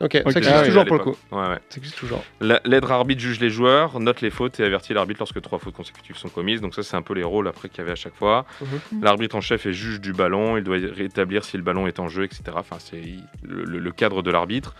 Ok, 0.00 0.12
ça 0.12 0.38
existe 0.38 0.48
Ah 0.56 0.64
toujours 0.64 0.84
pour 0.84 0.96
le 0.96 1.02
coup. 1.02 1.10
l'époque. 1.10 1.40
Ouais, 1.40 1.48
ouais. 1.48 1.58
Ça 1.68 1.76
existe 1.78 1.96
toujours. 1.96 2.22
La- 2.40 2.60
L'aide 2.64 2.84
arbitre 2.88 3.20
juge 3.20 3.40
les 3.40 3.50
joueurs, 3.50 3.98
note 3.98 4.20
les 4.20 4.30
fautes 4.30 4.60
et 4.60 4.64
avertit 4.64 4.94
l'arbitre 4.94 5.18
lorsque 5.18 5.40
trois 5.40 5.58
fautes 5.58 5.74
consécutives 5.74 6.16
sont 6.16 6.28
commises. 6.28 6.60
Donc 6.60 6.74
ça, 6.74 6.84
c'est 6.84 6.96
un 6.96 7.02
peu 7.02 7.14
les 7.14 7.24
rôles 7.24 7.48
après 7.48 7.68
qu'il 7.68 7.78
y 7.78 7.80
avait 7.80 7.90
à 7.92 7.96
chaque 7.96 8.14
fois. 8.14 8.46
Mhm. 8.60 9.02
L'arbitre 9.02 9.34
en 9.34 9.40
chef 9.40 9.66
est 9.66 9.72
juge 9.72 10.00
du 10.00 10.12
ballon, 10.12 10.56
il 10.56 10.62
doit 10.62 10.76
rétablir 10.94 11.44
si 11.44 11.56
le 11.56 11.64
ballon 11.64 11.88
est 11.88 11.98
en 11.98 12.06
jeu, 12.08 12.22
etc. 12.24 12.42
Enfin, 12.54 12.76
c'est 12.78 13.02
le, 13.42 13.90
cadre 13.90 14.22
de 14.22 14.30
l'arbitre. 14.30 14.76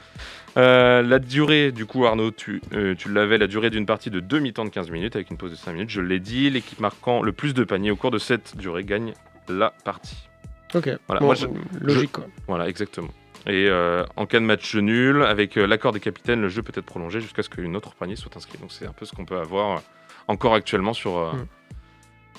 Euh, 0.57 1.03
la 1.03 1.19
durée, 1.19 1.73
du 1.73 1.85
coup, 1.85 2.07
Arnaud, 2.07 2.31
tu, 2.31 2.61
euh, 2.73 2.95
tu 2.97 3.13
l'avais, 3.13 3.39
la 3.39 3.49
durée 3.49 3.71
d'une 3.71 3.87
partie 3.87 4.11
de 4.11 4.21
demi-temps 4.21 4.65
de 4.65 4.71
15 4.71 4.91
minutes 4.91 5.17
avec 5.17 5.31
une 5.31 5.37
pause 5.37 5.51
de 5.51 5.57
5 5.57 5.73
minutes. 5.73 5.91
Je 5.91 6.01
l'ai 6.01 6.21
dit, 6.21 6.49
l'équipe 6.49 6.79
marquant 6.79 7.23
le 7.23 7.33
plus 7.33 7.55
de 7.55 7.65
paniers 7.65 7.91
au 7.91 7.97
cours 7.97 8.11
de 8.13 8.19
cette 8.19 8.57
durée 8.57 8.85
gagne 8.85 9.15
la 9.49 9.73
partie. 9.85 10.29
Ok. 10.75 10.91
Voilà, 11.09 11.21
Bon, 11.21 11.27
moi, 11.27 11.35
je- 11.35 11.47
logique 11.81 12.13
quoi. 12.13 12.27
Voilà, 12.47 12.69
exactement. 12.69 13.09
Et 13.47 13.67
euh, 13.69 14.05
en 14.17 14.27
cas 14.27 14.41
de 14.41 14.45
match 14.45 14.75
nul, 14.75 15.23
avec 15.23 15.57
euh, 15.57 15.67
l'accord 15.67 15.93
des 15.93 16.01
capitaines, 16.01 16.41
le 16.41 16.49
jeu 16.49 16.63
peut 16.63 16.73
être 16.77 16.85
prolongé 16.85 17.21
jusqu'à 17.21 17.43
ce 17.43 17.49
qu'une 17.49 17.77
autre 17.77 17.95
panier 17.95 18.17
soit 18.17 18.37
inscrit. 18.37 18.59
Donc 18.59 18.73
c'est 18.73 18.87
un 18.87 18.93
peu 18.93 19.07
ce 19.07 19.13
qu'on 19.13 19.25
peut 19.25 19.39
avoir 19.39 19.79
euh, 19.79 19.81
encore 20.29 20.55
actuellement 20.55 20.93
sur 20.93 21.17
euh, 21.19 21.33
Mm. 21.33 21.47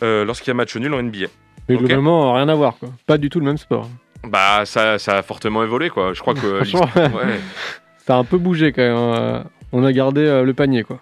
euh, 0.03 0.25
lorsqu'il 0.25 0.49
y 0.49 0.51
a 0.51 0.53
match 0.55 0.75
nul 0.75 0.93
en 0.93 1.01
NBA. 1.01 1.27
Mais 1.67 1.75
globalement, 1.77 2.33
rien 2.33 2.49
à 2.49 2.55
voir. 2.55 2.77
Quoi. 2.77 2.89
Pas 3.07 3.17
du 3.17 3.29
tout 3.29 3.39
le 3.39 3.45
même 3.45 3.57
sport. 3.57 3.89
Bah 4.23 4.65
ça, 4.65 4.99
ça 4.99 5.17
a 5.17 5.21
fortement 5.21 5.63
évolué 5.63 5.89
quoi. 5.89 6.13
Je 6.13 6.19
crois 6.21 6.33
que 6.33 6.63
Franchement, 6.63 6.81
l'histoire- 6.95 7.15
ouais, 7.15 7.39
Ça 8.05 8.15
a 8.15 8.17
un 8.17 8.23
peu 8.23 8.37
bougé 8.37 8.71
quand 8.73 8.81
même. 8.81 8.95
hein. 8.97 9.43
On 9.71 9.83
a 9.85 9.91
gardé 9.93 10.21
euh, 10.21 10.43
le 10.43 10.53
panier, 10.53 10.83
quoi. 10.83 10.99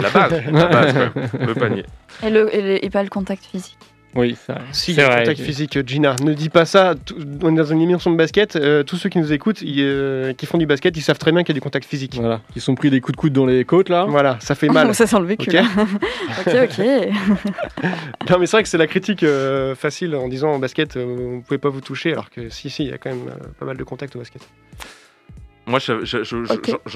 la 0.00 0.08
base, 0.10 0.32
la 0.50 0.66
base 0.66 0.94
même, 0.94 1.12
le 1.46 1.54
panier. 1.54 1.84
Et, 2.22 2.30
le, 2.30 2.54
et, 2.54 2.62
le- 2.62 2.84
et 2.84 2.90
pas 2.90 3.02
le 3.02 3.10
contact 3.10 3.44
physique. 3.44 3.76
Oui, 4.18 4.36
ça. 4.46 4.58
Si, 4.72 4.90
il 4.90 4.94
y 4.94 4.96
c'est 4.96 5.02
a 5.02 5.06
vrai. 5.08 5.18
contact 5.20 5.40
physique, 5.40 5.78
Gina. 5.86 6.16
Ne 6.24 6.34
dis 6.34 6.48
pas 6.48 6.64
ça. 6.64 6.94
On 7.42 7.54
est 7.54 7.58
dans 7.58 7.64
une 7.64 7.80
émission 7.80 8.10
de 8.10 8.16
basket. 8.16 8.56
euh, 8.56 8.82
tous 8.82 8.96
ceux 8.96 9.08
qui 9.08 9.18
nous 9.18 9.32
écoutent, 9.32 9.62
ils, 9.62 9.76
euh, 9.80 10.32
qui 10.32 10.44
font 10.46 10.58
du 10.58 10.66
basket, 10.66 10.96
ils 10.96 11.02
savent 11.02 11.18
très 11.18 11.30
bien 11.30 11.44
qu'il 11.44 11.54
y 11.54 11.56
a 11.56 11.60
du 11.60 11.60
contact 11.60 11.86
physique. 11.86 12.16
Voilà. 12.16 12.40
Qui 12.52 12.60
sont 12.60 12.74
pris 12.74 12.90
des 12.90 13.00
coups 13.00 13.14
de 13.14 13.20
coude 13.20 13.32
dans 13.32 13.46
les 13.46 13.64
côtes, 13.64 13.88
là. 13.88 14.06
Voilà, 14.08 14.36
ça 14.40 14.56
fait 14.56 14.68
mal. 14.68 14.92
ça 14.94 15.06
sent 15.06 15.20
le 15.20 15.26
vécu. 15.26 15.48
Ok. 15.48 15.52
là. 15.52 15.62
ok, 16.46 16.54
ok. 16.78 16.84
Non, 18.30 18.38
mais 18.38 18.46
c'est 18.46 18.56
vrai 18.56 18.62
que 18.64 18.68
c'est 18.68 18.76
la 18.78 18.86
critique 18.88 19.22
euh, 19.22 19.74
facile 19.74 20.14
en 20.16 20.28
disant 20.28 20.50
en 20.52 20.58
basket, 20.58 20.96
euh, 20.96 21.04
vous 21.04 21.40
pouvez 21.42 21.58
pas 21.58 21.68
vous 21.70 21.80
toucher, 21.80 22.12
alors 22.12 22.28
que 22.30 22.48
si, 22.50 22.68
si, 22.70 22.84
il 22.84 22.90
y 22.90 22.92
a 22.92 22.98
quand 22.98 23.10
même 23.10 23.28
euh, 23.28 23.46
pas 23.58 23.66
mal 23.66 23.76
de 23.76 23.84
contact 23.84 24.16
au 24.16 24.18
basket. 24.18 24.42
Moi, 25.68 25.78
je- 25.80 26.04
je- 26.04 26.24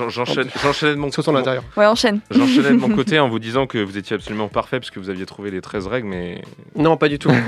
j'enchaîne 0.08 0.48
j'enchaînais 0.62 0.94
de 0.94 0.98
mon 0.98 1.10
l'intérieur. 1.32 1.62
Ouais, 1.76 1.86
enchaîne. 1.86 2.20
J'enchaînais 2.30 2.70
de 2.70 2.76
mon 2.78 2.88
côté 2.96 3.18
en 3.18 3.28
vous 3.28 3.38
disant 3.38 3.66
que 3.66 3.78
vous 3.78 3.98
étiez 3.98 4.16
absolument 4.16 4.48
parfait 4.48 4.80
parce 4.80 4.90
que 4.90 4.98
vous 4.98 5.10
aviez 5.10 5.26
trouvé 5.26 5.50
les 5.50 5.60
13 5.60 5.86
règles, 5.86 6.08
mais. 6.08 6.42
Non, 6.74 6.96
pas 6.96 7.08
du 7.08 7.18
tout. 7.18 7.30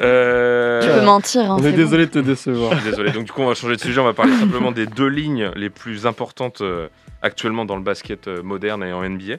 Euh, 0.00 0.80
Tu 0.82 0.88
peux 0.88 1.04
mentir. 1.04 1.50
Hein, 1.50 1.56
On 1.60 1.64
est 1.64 1.70
bon. 1.70 1.76
désolé 1.76 2.06
de 2.06 2.10
te 2.10 2.18
décevoir. 2.18 2.72
Je 2.72 2.78
suis 2.80 2.90
Désolé. 2.90 3.10
Donc, 3.12 3.24
du 3.24 3.32
coup, 3.32 3.42
on 3.42 3.46
va 3.48 3.54
changer 3.54 3.76
de 3.76 3.80
sujet. 3.80 4.00
On 4.00 4.04
va 4.04 4.14
parler 4.14 4.32
simplement 4.36 4.72
des 4.72 4.86
deux 4.86 5.08
lignes 5.08 5.50
les 5.56 5.70
plus 5.70 6.06
importantes 6.06 6.60
euh, 6.60 6.88
actuellement 7.22 7.64
dans 7.64 7.76
le 7.76 7.82
basket 7.82 8.28
euh, 8.28 8.42
moderne 8.42 8.82
et 8.84 8.92
en 8.92 9.02
NBA. 9.08 9.36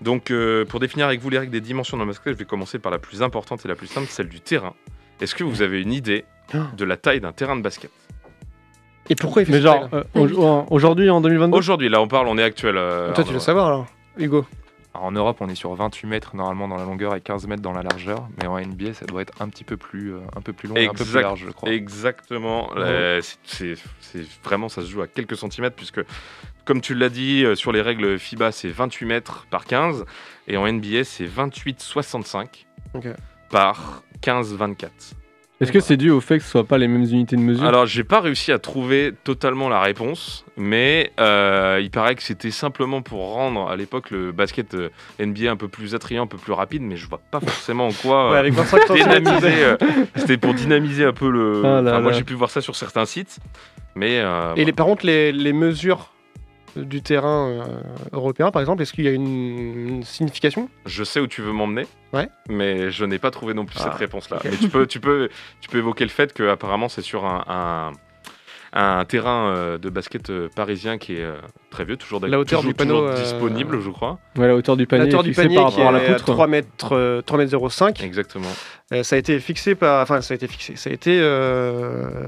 Donc, 0.00 0.30
euh, 0.30 0.64
pour 0.64 0.80
définir 0.80 1.06
avec 1.06 1.20
vous 1.20 1.30
les 1.30 1.38
règles 1.38 1.52
des 1.52 1.60
dimensions 1.60 1.96
dans 1.96 2.04
le 2.04 2.10
basket, 2.10 2.32
je 2.34 2.38
vais 2.38 2.44
commencer 2.44 2.78
par 2.78 2.92
la 2.92 2.98
plus 2.98 3.22
importante 3.22 3.64
et 3.64 3.68
la 3.68 3.74
plus 3.74 3.86
simple, 3.88 4.06
celle 4.08 4.28
du 4.28 4.40
terrain. 4.40 4.74
Est-ce 5.20 5.34
que 5.34 5.44
vous 5.44 5.62
avez 5.62 5.80
une 5.80 5.92
idée 5.92 6.24
de 6.76 6.84
la 6.84 6.96
taille 6.96 7.20
d'un 7.20 7.32
terrain 7.32 7.56
de 7.56 7.62
basket? 7.62 7.90
Et 9.10 9.14
pourquoi 9.14 9.42
il 9.42 9.46
fait 9.46 9.52
Mais 9.52 9.60
genre, 9.60 9.88
euh, 9.92 10.04
au- 10.14 10.66
aujourd'hui, 10.70 11.08
en 11.10 11.20
2022 11.20 11.56
Aujourd'hui, 11.56 11.88
là, 11.88 12.00
on 12.00 12.08
parle, 12.08 12.28
on 12.28 12.38
est 12.38 12.42
actuel. 12.42 12.76
euh, 12.76 13.06
Toi, 13.08 13.14
tu 13.14 13.20
Arnaud. 13.20 13.32
veux 13.34 13.38
savoir 13.38 13.66
alors 13.66 13.86
Hugo 14.18 14.44
Alors, 14.94 15.06
en 15.06 15.12
Europe, 15.12 15.36
on 15.40 15.48
est 15.48 15.54
sur 15.54 15.74
28 15.74 16.06
mètres 16.06 16.34
normalement 16.36 16.68
dans 16.68 16.76
la 16.76 16.84
longueur 16.84 17.14
et 17.14 17.20
15 17.20 17.46
mètres 17.46 17.62
dans 17.62 17.72
la 17.72 17.82
largeur, 17.82 18.26
mais 18.40 18.46
en 18.48 18.58
NBA, 18.58 18.94
ça 18.94 19.04
doit 19.06 19.22
être 19.22 19.34
un 19.40 19.48
petit 19.48 19.64
peu 19.64 19.76
plus, 19.76 20.14
euh, 20.14 20.18
un 20.36 20.40
peu 20.40 20.52
plus 20.52 20.68
long 20.68 20.74
et 20.76 20.86
un 20.86 20.90
peu 20.90 20.96
plus 20.96 21.04
Exact- 21.04 21.22
large, 21.22 21.44
je 21.46 21.50
crois. 21.52 21.70
Exactement. 21.70 22.70
Euh, 22.76 23.20
c'est- 23.22 23.74
c'est 23.74 23.82
c'est 24.00 24.26
vraiment, 24.42 24.68
ça 24.68 24.80
se 24.82 24.86
joue 24.88 25.02
à 25.02 25.06
quelques 25.06 25.36
centimètres, 25.36 25.76
puisque, 25.76 26.00
comme 26.64 26.80
tu 26.80 26.94
l'as 26.94 27.10
dit, 27.10 27.44
euh, 27.44 27.54
sur 27.54 27.72
les 27.72 27.82
règles 27.82 28.18
FIBA, 28.18 28.52
c'est 28.52 28.68
28 28.70 29.04
mètres 29.06 29.46
par 29.50 29.66
15, 29.66 30.04
et 30.48 30.56
en 30.56 30.66
NBA, 30.66 31.04
c'est 31.04 31.26
28,65 31.26 32.66
Ok. 32.94 33.06
par 33.50 34.02
15,24. 34.22 35.12
Est-ce 35.58 35.72
que 35.72 35.80
c'est 35.80 35.96
dû 35.96 36.10
au 36.10 36.20
fait 36.20 36.36
que 36.36 36.44
ce 36.44 36.50
soit 36.50 36.64
pas 36.64 36.76
les 36.76 36.86
mêmes 36.86 37.04
unités 37.04 37.34
de 37.34 37.40
mesure 37.40 37.64
Alors, 37.64 37.86
j'ai 37.86 38.04
pas 38.04 38.20
réussi 38.20 38.52
à 38.52 38.58
trouver 38.58 39.14
totalement 39.24 39.70
la 39.70 39.80
réponse, 39.80 40.44
mais 40.58 41.12
euh, 41.18 41.80
il 41.82 41.90
paraît 41.90 42.14
que 42.14 42.22
c'était 42.22 42.50
simplement 42.50 43.00
pour 43.00 43.32
rendre 43.32 43.70
à 43.70 43.74
l'époque 43.76 44.10
le 44.10 44.32
basket 44.32 44.74
euh, 44.74 44.90
NBA 45.18 45.50
un 45.50 45.56
peu 45.56 45.68
plus 45.68 45.94
attrayant, 45.94 46.24
un 46.24 46.26
peu 46.26 46.36
plus 46.36 46.52
rapide, 46.52 46.82
mais 46.82 46.96
je 46.96 47.08
vois 47.08 47.20
pas 47.30 47.40
forcément 47.40 47.86
en 47.86 47.92
quoi. 47.92 48.30
Ouais, 48.32 48.36
euh, 48.36 48.40
avec 48.40 48.52
25 48.52 48.82
centimètres. 48.86 49.20
dynamiser, 49.22 49.64
euh, 49.64 49.76
c'était 50.16 50.36
pour 50.36 50.52
dynamiser 50.52 51.04
un 51.06 51.14
peu 51.14 51.30
le. 51.30 51.62
Ah 51.64 51.80
là 51.80 51.92
enfin, 51.92 52.00
moi, 52.00 52.12
j'ai 52.12 52.24
pu 52.24 52.34
voir 52.34 52.50
ça 52.50 52.60
sur 52.60 52.76
certains 52.76 53.06
sites, 53.06 53.38
mais. 53.94 54.18
euh, 54.20 54.52
Et 54.56 54.64
les, 54.66 54.72
par 54.72 54.84
contre, 54.84 55.06
les, 55.06 55.32
les 55.32 55.54
mesures 55.54 56.12
du 56.84 57.02
terrain 57.02 57.48
euh, 57.48 57.64
européen, 58.12 58.50
par 58.50 58.60
exemple, 58.60 58.82
est-ce 58.82 58.92
qu'il 58.92 59.04
y 59.04 59.08
a 59.08 59.12
une, 59.12 59.88
une 59.88 60.02
signification? 60.02 60.68
Je 60.86 61.04
sais 61.04 61.20
où 61.20 61.26
tu 61.26 61.42
veux 61.42 61.52
m'emmener, 61.52 61.86
Ouais. 62.12 62.28
mais 62.48 62.90
je 62.90 63.04
n'ai 63.04 63.18
pas 63.18 63.30
trouvé 63.30 63.54
non 63.54 63.64
plus 63.64 63.76
Ah, 63.80 63.84
cette 63.84 63.94
réponse-là. 63.94 64.36
ok. 64.38 64.44
Mais 64.50 64.56
tu 64.56 64.68
peux, 64.68 64.86
tu 64.86 65.00
peux, 65.00 65.28
tu 65.60 65.68
peux 65.68 65.78
évoquer 65.78 66.04
le 66.04 66.10
fait 66.10 66.32
que 66.32 66.48
apparemment 66.48 66.88
c'est 66.88 67.02
sur 67.02 67.24
un, 67.24 67.44
un, 67.48 67.92
un 68.78 69.04
terrain 69.04 69.48
euh, 69.54 69.78
de 69.78 69.88
basket 69.90 70.30
euh, 70.30 70.48
parisien 70.54 70.98
qui 70.98 71.14
est 71.16 71.22
euh, 71.22 71.36
très 71.70 71.84
vieux, 71.84 71.96
toujours, 71.96 72.20
La 72.26 72.38
hauteur 72.38 72.60
toujours- 72.60 72.72
du 72.72 72.74
panneau, 72.74 72.94
toujours 73.00 73.10
euh, 73.10 73.22
disponible, 73.22 73.80
je 73.80 73.90
crois. 73.90 74.18
Ouais, 74.36 74.46
la 74.46 74.54
hauteur 74.54 74.76
du 74.76 74.86
panier, 74.86 75.04
La 75.04 75.08
hauteur 75.08 75.22
du 75.22 75.32
panier 75.32 75.56
par 75.56 75.68
qui 75.70 75.76
rapport 75.80 75.94
à 75.94 75.98
est 75.98 76.06
la 76.06 76.10
à 76.10 76.14
poutre. 76.14 76.32
3 76.32 76.46
mètres, 76.46 76.92
euh, 76.92 77.22
3 77.22 77.38
mètres 77.38 77.68
05. 77.70 78.02
Exactement. 78.02 78.48
Euh, 78.92 79.02
ça 79.02 79.16
a 79.16 79.18
été 79.18 79.38
fixé 79.40 79.74
par, 79.74 80.02
enfin, 80.02 80.20
ça 80.20 80.34
a 80.34 80.36
été 80.36 80.46
fixé. 80.46 80.76
Ça 80.76 80.90
a 80.90 80.92
été 80.92 81.18
euh, 81.20 82.26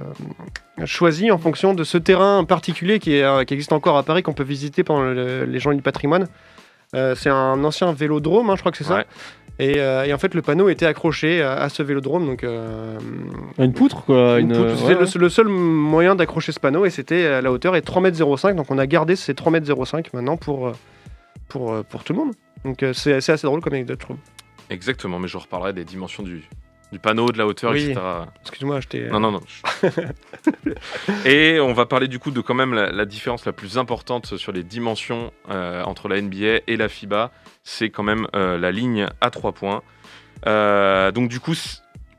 choisi 0.84 1.30
en 1.30 1.38
fonction 1.38 1.74
de 1.74 1.84
ce 1.84 1.98
terrain 1.98 2.44
particulier 2.44 2.98
qui, 2.98 3.14
est, 3.14 3.44
qui 3.46 3.54
existe 3.54 3.72
encore 3.72 3.96
à 3.96 4.02
Paris 4.02 4.22
qu'on 4.22 4.32
peut 4.34 4.42
visiter 4.44 4.84
pendant 4.84 5.02
le- 5.02 5.44
les 5.44 5.58
journées 5.58 5.76
du 5.76 5.82
patrimoine. 5.82 6.26
Euh, 6.94 7.14
c'est 7.14 7.28
un 7.28 7.62
ancien 7.64 7.92
vélodrome, 7.92 8.48
hein, 8.48 8.54
je 8.56 8.60
crois 8.60 8.72
que 8.72 8.78
c'est 8.78 8.84
ça. 8.84 8.94
Ouais. 8.96 9.06
Et, 9.60 9.80
euh, 9.80 10.04
et 10.04 10.12
en 10.12 10.18
fait, 10.18 10.34
le 10.34 10.42
panneau 10.42 10.68
était 10.68 10.86
accroché 10.86 11.42
à, 11.42 11.54
à 11.54 11.68
ce 11.68 11.82
vélodrome, 11.82 12.26
donc 12.26 12.44
euh, 12.44 12.96
Une 13.58 13.72
poutre, 13.72 14.04
quoi. 14.04 14.38
une 14.38 14.50
Une, 14.50 14.56
poutre. 14.56 14.68
ouais, 14.70 14.76
C'était 14.76 14.94
ouais. 14.94 15.06
le, 15.14 15.20
le 15.20 15.28
seul 15.28 15.48
moyen 15.48 16.14
d'accrocher 16.14 16.52
ce 16.52 16.60
panneau, 16.60 16.84
et 16.84 16.90
c'était 16.90 17.26
à 17.26 17.40
la 17.40 17.50
hauteur 17.50 17.74
est 17.74 17.84
3,05 17.86 18.50
m. 18.50 18.56
Donc 18.56 18.70
on 18.70 18.78
a 18.78 18.86
gardé 18.86 19.16
ces 19.16 19.32
3,05 19.34 19.96
m 19.98 20.02
maintenant 20.14 20.36
pour, 20.36 20.68
euh, 20.68 20.72
pour, 21.48 21.72
euh, 21.72 21.82
pour 21.82 22.04
tout 22.04 22.12
le 22.12 22.18
monde. 22.20 22.32
Donc 22.64 22.82
euh, 22.82 22.92
c'est 22.92 23.20
c'est 23.20 23.32
assez 23.32 23.46
drôle 23.48 23.60
comme 23.60 23.72
anecdote, 23.74 23.98
je 24.00 24.04
trouve. 24.04 24.16
Exactement, 24.70 25.18
mais 25.18 25.28
je 25.28 25.36
reparlerai 25.38 25.72
des 25.72 25.84
dimensions 25.84 26.22
du, 26.22 26.44
du 26.92 26.98
panneau, 26.98 27.30
de 27.30 27.38
la 27.38 27.46
hauteur, 27.46 27.72
Oui. 27.72 27.90
etc. 27.90 28.00
Excuse-moi, 28.42 28.80
j'étais. 28.80 29.08
Non, 29.08 29.20
non, 29.20 29.32
non. 29.32 29.40
et 31.24 31.60
on 31.60 31.72
va 31.72 31.86
parler 31.86 32.08
du 32.08 32.18
coup 32.18 32.30
de 32.30 32.40
quand 32.40 32.54
même 32.54 32.74
la, 32.74 32.90
la 32.90 33.04
différence 33.04 33.44
la 33.44 33.52
plus 33.52 33.78
importante 33.78 34.36
sur 34.36 34.52
les 34.52 34.62
dimensions 34.62 35.32
euh, 35.50 35.82
entre 35.84 36.08
la 36.08 36.20
NBA 36.20 36.60
et 36.66 36.76
la 36.76 36.88
FIBA. 36.88 37.30
C'est 37.64 37.90
quand 37.90 38.02
même 38.02 38.26
euh, 38.34 38.58
la 38.58 38.70
ligne 38.72 39.08
à 39.20 39.30
3 39.30 39.52
points. 39.52 39.82
Euh, 40.46 41.10
donc 41.12 41.28
du 41.28 41.40
coup, 41.40 41.54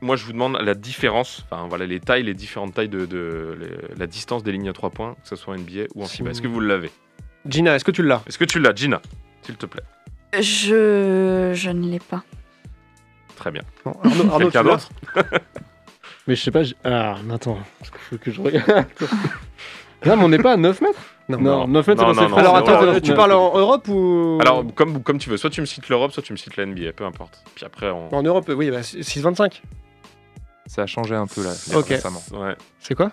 moi 0.00 0.14
je 0.16 0.24
vous 0.24 0.32
demande 0.32 0.58
la 0.60 0.74
différence, 0.74 1.44
enfin 1.50 1.66
voilà 1.68 1.86
les 1.86 2.00
tailles, 2.00 2.22
les 2.22 2.34
différentes 2.34 2.74
tailles 2.74 2.88
de, 2.88 3.06
de- 3.06 3.56
les- 3.58 3.98
la 3.98 4.06
distance 4.06 4.42
des 4.42 4.52
lignes 4.52 4.68
à 4.68 4.72
3 4.72 4.90
points, 4.90 5.14
que 5.22 5.28
ce 5.28 5.36
soit 5.36 5.54
en 5.54 5.56
NBA 5.58 5.84
ou 5.94 6.04
en 6.04 6.06
FIBA. 6.06 6.30
Est-ce 6.30 6.42
que 6.42 6.48
vous 6.48 6.60
l'avez? 6.60 6.90
Gina, 7.46 7.74
est-ce 7.74 7.84
que 7.84 7.90
tu 7.90 8.02
l'as? 8.02 8.22
Est-ce 8.26 8.38
que 8.38 8.44
tu 8.44 8.60
l'as, 8.60 8.74
Gina 8.74 9.00
S'il 9.42 9.56
te 9.56 9.66
plaît. 9.66 9.82
Je, 10.38 11.52
je 11.54 11.70
ne 11.70 11.90
l'ai 11.90 11.98
pas. 11.98 12.22
Très 13.40 13.50
bien. 13.50 13.62
Non, 13.84 13.96
Arnaud, 14.04 14.24
Arnaud, 14.32 14.38
Quelqu'un 14.50 14.62
d'autre 14.64 14.88
Mais 16.26 16.36
je 16.36 16.42
sais 16.42 16.50
pas. 16.52 16.62
j'ai- 16.62 16.76
Ah, 16.84 17.16
attends. 17.32 17.58
Parce 17.78 17.90
qu'il 17.90 18.00
faut 18.00 18.18
que 18.18 18.30
je 18.30 18.40
regarde. 18.40 18.68
Là, 20.04 20.16
mais 20.16 20.22
on 20.24 20.28
n'est 20.28 20.38
pas 20.38 20.52
à 20.52 20.56
9 20.56 20.80
mètres? 20.80 20.98
Non. 21.28 21.38
Non, 21.40 21.68
9 21.68 21.86
mètres, 21.88 22.02
Non, 22.02 22.14
c'est 22.14 22.28
non. 22.28 22.36
Alors 22.36 22.56
attends, 22.56 22.82
Europe. 22.82 23.02
tu 23.02 23.14
parles 23.14 23.32
en 23.32 23.58
Europe 23.58 23.86
ou? 23.88 24.38
Alors 24.40 24.64
comme, 24.74 25.02
comme 25.02 25.18
tu 25.18 25.28
veux, 25.30 25.36
soit 25.36 25.50
tu 25.50 25.60
me 25.60 25.66
cites 25.66 25.88
l'Europe, 25.88 26.12
soit 26.12 26.22
tu 26.22 26.32
me 26.32 26.38
cites 26.38 26.56
la 26.56 26.64
NBA, 26.66 26.92
peu 26.94 27.04
importe. 27.04 27.42
Puis 27.54 27.64
après 27.66 27.90
on... 27.90 28.12
en 28.14 28.22
Europe, 28.22 28.50
oui, 28.54 28.70
bah, 28.70 28.80
6,25. 28.80 29.60
Ça 30.66 30.82
a 30.82 30.86
changé 30.86 31.14
un 31.14 31.26
peu 31.26 31.42
là, 31.42 31.50
Ok. 31.74 31.88
récemment. 31.88 32.22
Ouais, 32.32 32.54
C'est 32.78 32.94
quoi? 32.94 33.10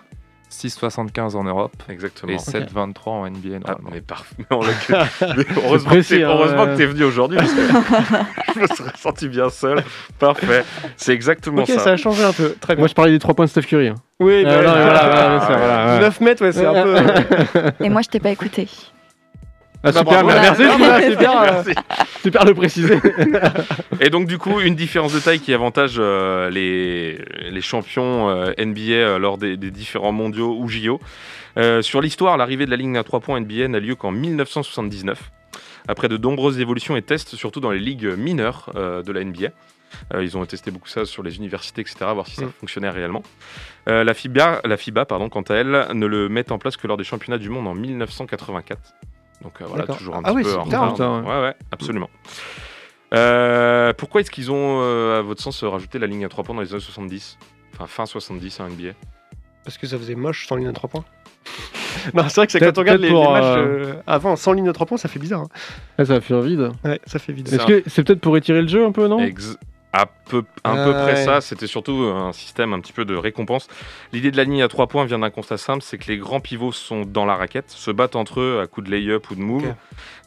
6,75 0.50 1.36
en 1.36 1.44
Europe 1.44 1.72
exactement. 1.88 2.32
et 2.32 2.36
7,23 2.36 2.92
en 3.06 3.30
NBA 3.30 3.58
Ah, 3.66 3.76
mais 3.92 4.00
parfait. 4.00 4.34
Heureusement 4.50 5.90
précis, 5.90 6.14
que 6.14 6.14
t'es- 6.18 6.22
hein, 6.24 6.28
heureusement 6.30 6.64
ouais. 6.64 6.72
que 6.72 6.76
t'es 6.76 6.86
venu 6.86 7.04
aujourd'hui 7.04 7.38
parce 7.38 7.52
que 7.52 7.60
je 8.54 8.60
me 8.60 8.66
serais 8.66 8.92
senti 8.96 9.28
bien 9.28 9.50
seul. 9.50 9.82
Parfait. 10.18 10.64
C'est 10.96 11.12
exactement 11.12 11.64
ça. 11.66 11.78
ça 11.78 11.90
a 11.92 11.96
changé 11.96 12.24
un 12.24 12.32
peu. 12.32 12.54
Très 12.60 12.74
bien. 12.74 12.80
Moi, 12.82 12.88
je 12.88 12.94
parlais 12.94 13.12
des 13.12 13.18
3 13.18 13.34
points 13.34 13.44
de 13.44 13.50
Steph 13.50 13.62
Curry. 13.62 13.88
hein. 13.88 13.94
oui, 14.20 14.42
Euh, 14.44 14.44
bah, 14.44 14.56
non, 14.56 14.62
voilà, 14.62 14.82
voilà, 15.08 15.40
c'est- 15.46 15.56
voilà, 15.56 15.94
ouais. 15.94 16.00
9 16.00 16.20
mètres, 16.22 16.42
ouais, 16.44 16.52
c'est 16.52 16.66
un 16.66 16.82
peu. 16.82 16.96
Et 17.84 17.88
moi, 17.90 18.02
je 18.02 18.08
t'ai 18.08 18.20
pas 18.20 18.30
écouté. 18.30 18.68
Ah, 19.84 19.92
Bah, 19.92 19.98
super, 20.00 20.24
bravo. 20.24 20.28
merci, 20.28 20.62
c'est 21.02 21.16
bien, 21.16 21.42
euh, 21.42 21.62
Merci. 21.64 21.70
super 22.22 22.44
de 22.44 22.48
le 22.50 22.54
préciser. 22.54 22.98
Et 24.00 24.10
donc 24.10 24.26
du 24.26 24.36
coup, 24.38 24.60
une 24.60 24.74
différence 24.74 25.12
de 25.14 25.20
taille 25.20 25.38
qui 25.40 25.54
avantage 25.54 25.96
euh, 25.98 26.50
les, 26.50 27.18
les 27.50 27.60
champions 27.60 28.28
euh, 28.28 28.52
NBA 28.58 29.18
lors 29.18 29.38
des, 29.38 29.56
des 29.56 29.70
différents 29.70 30.12
mondiaux 30.12 30.56
ou 30.58 30.68
JO. 30.68 31.00
Euh, 31.56 31.80
sur 31.82 32.00
l'histoire, 32.00 32.36
l'arrivée 32.36 32.66
de 32.66 32.70
la 32.70 32.76
ligne 32.76 32.96
à 32.96 33.04
3 33.04 33.20
points 33.20 33.40
NBA 33.40 33.68
n'a 33.68 33.78
lieu 33.80 33.94
qu'en 33.94 34.10
1979. 34.10 35.30
Après 35.86 36.08
de 36.08 36.16
nombreuses 36.16 36.58
évolutions 36.60 36.96
et 36.96 37.02
tests, 37.02 37.36
surtout 37.36 37.60
dans 37.60 37.70
les 37.70 37.78
ligues 37.78 38.06
mineures 38.16 38.70
de 38.74 39.12
la 39.12 39.24
NBA. 39.24 39.48
Euh, 40.12 40.22
ils 40.22 40.36
ont 40.36 40.44
testé 40.44 40.70
beaucoup 40.70 40.88
ça 40.88 41.06
sur 41.06 41.22
les 41.22 41.36
universités, 41.38 41.80
etc., 41.80 41.96
voir 42.12 42.26
si 42.26 42.34
ça 42.36 42.44
Mm. 42.44 42.52
fonctionnait 42.60 42.90
réellement. 42.90 43.22
Euh, 43.88 44.04
la 44.04 44.12
FIBA, 44.12 44.60
la 44.64 44.76
FIBA 44.76 45.06
pardon, 45.06 45.30
quant 45.30 45.40
à 45.42 45.54
elle, 45.54 45.86
ne 45.94 46.04
le 46.06 46.28
met 46.28 46.52
en 46.52 46.58
place 46.58 46.76
que 46.76 46.86
lors 46.86 46.98
des 46.98 47.04
championnats 47.04 47.38
du 47.38 47.48
monde 47.48 47.66
en 47.66 47.74
1984. 47.74 48.78
Donc 49.42 49.60
euh, 49.60 49.64
voilà, 49.66 49.86
toujours 49.86 50.16
un 50.16 50.20
Ah 50.24 50.28
petit 50.30 50.36
oui, 50.36 50.42
peu 50.42 50.50
c'est 50.50 50.56
en 50.56 50.66
tard, 50.66 50.92
retard. 50.92 51.12
hein. 51.12 51.22
Ouais, 51.24 51.42
ouais, 51.48 51.54
absolument. 51.70 52.10
Euh, 53.14 53.92
pourquoi 53.96 54.20
est-ce 54.20 54.30
qu'ils 54.30 54.50
ont, 54.50 54.80
euh, 54.82 55.20
à 55.20 55.22
votre 55.22 55.40
sens, 55.42 55.62
rajouté 55.64 55.98
la 55.98 56.06
ligne 56.06 56.24
à 56.24 56.28
3 56.28 56.44
points 56.44 56.54
dans 56.54 56.60
les 56.60 56.72
années 56.72 56.80
70 56.82 57.38
Enfin, 57.74 57.86
fin 57.86 58.06
70 58.06 58.60
en 58.60 58.68
NBA. 58.68 58.90
Parce 59.64 59.78
que 59.78 59.86
ça 59.86 59.96
faisait 59.98 60.14
moche 60.16 60.46
sans 60.46 60.56
ligne 60.56 60.68
à 60.68 60.72
3 60.72 60.90
points. 60.90 61.04
non, 62.14 62.24
c'est 62.28 62.36
vrai 62.36 62.46
que 62.46 62.52
c'est 62.52 62.58
quand 62.60 62.76
on 62.76 62.80
regarde 62.80 63.00
les, 63.00 63.10
matchs 63.12 63.44
euh, 63.44 63.94
avant 64.06 64.34
sans 64.36 64.52
ligne 64.52 64.68
à 64.68 64.72
3 64.72 64.86
points, 64.86 64.98
ça 64.98 65.08
fait 65.08 65.18
bizarre. 65.20 65.42
hein. 65.42 65.48
Ah, 65.98 66.04
ça 66.04 66.14
va 66.14 66.20
faire 66.20 66.40
vide. 66.40 66.70
Ouais, 66.84 67.00
ça 67.06 67.18
fait 67.18 67.32
vide. 67.32 67.48
C'est 67.48 67.56
Est-ce 67.56 67.66
que 67.66 67.82
c'est 67.86 68.02
peut-être 68.04 68.20
pour 68.20 68.36
étirer 68.36 68.60
le 68.62 68.68
jeu 68.68 68.84
un 68.84 68.92
peu, 68.92 69.06
non? 69.08 69.20
Ex- 69.20 69.56
à 70.00 70.06
peu, 70.06 70.44
un 70.64 70.76
Ah 70.76 70.84
peu 70.84 70.92
près 70.92 71.14
ouais. 71.14 71.24
ça. 71.24 71.40
C'était 71.40 71.66
surtout 71.66 71.92
un 72.14 72.32
système 72.32 72.72
un 72.72 72.80
petit 72.80 72.92
peu 72.92 73.04
de 73.04 73.14
récompense. 73.14 73.68
L'idée 74.12 74.30
de 74.30 74.36
la 74.36 74.44
ligne 74.44 74.62
à 74.62 74.68
3 74.68 74.86
points 74.86 75.04
vient 75.04 75.18
d'un 75.18 75.30
constat 75.30 75.56
simple 75.58 75.82
c'est 75.82 75.98
que 75.98 76.06
les 76.10 76.18
grands 76.18 76.40
pivots 76.40 76.72
sont 76.72 77.02
dans 77.02 77.24
la 77.26 77.34
raquette, 77.34 77.70
se 77.70 77.90
battent 77.90 78.16
entre 78.16 78.40
eux 78.40 78.60
à 78.62 78.66
coups 78.66 78.86
de 78.86 78.90
lay-up 78.94 79.30
ou 79.30 79.34
de 79.34 79.40
move, 79.40 79.74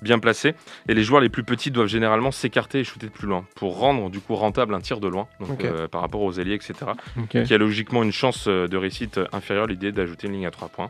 bien 0.01 0.19
placés. 0.19 0.53
Et 0.89 0.93
les 0.93 1.03
joueurs 1.03 1.21
les 1.21 1.29
plus 1.29 1.43
petits 1.43 1.71
doivent 1.71 1.87
généralement 1.87 2.31
s'écarter 2.31 2.79
et 2.79 2.83
shooter 2.83 3.07
de 3.07 3.11
plus 3.11 3.27
loin 3.27 3.45
pour 3.55 3.77
rendre 3.79 4.09
du 4.09 4.19
coup 4.19 4.35
rentable 4.35 4.73
un 4.73 4.81
tir 4.81 4.99
de 4.99 5.07
loin, 5.07 5.27
donc, 5.39 5.63
euh, 5.63 5.87
par 5.87 6.01
rapport 6.01 6.21
aux 6.21 6.33
ailiers, 6.33 6.55
etc. 6.55 6.73
Ok. 7.17 7.43
Qui 7.43 7.53
a 7.53 7.57
logiquement 7.57 8.03
une 8.03 8.11
chance 8.11 8.45
euh, 8.47 8.67
de 8.67 8.77
réussite 8.77 9.19
inférieure. 9.31 9.67
L'idée 9.67 9.91
d'ajouter 9.91 10.27
une 10.27 10.33
ligne 10.33 10.45
à 10.47 10.51
3 10.51 10.67
points. 10.69 10.89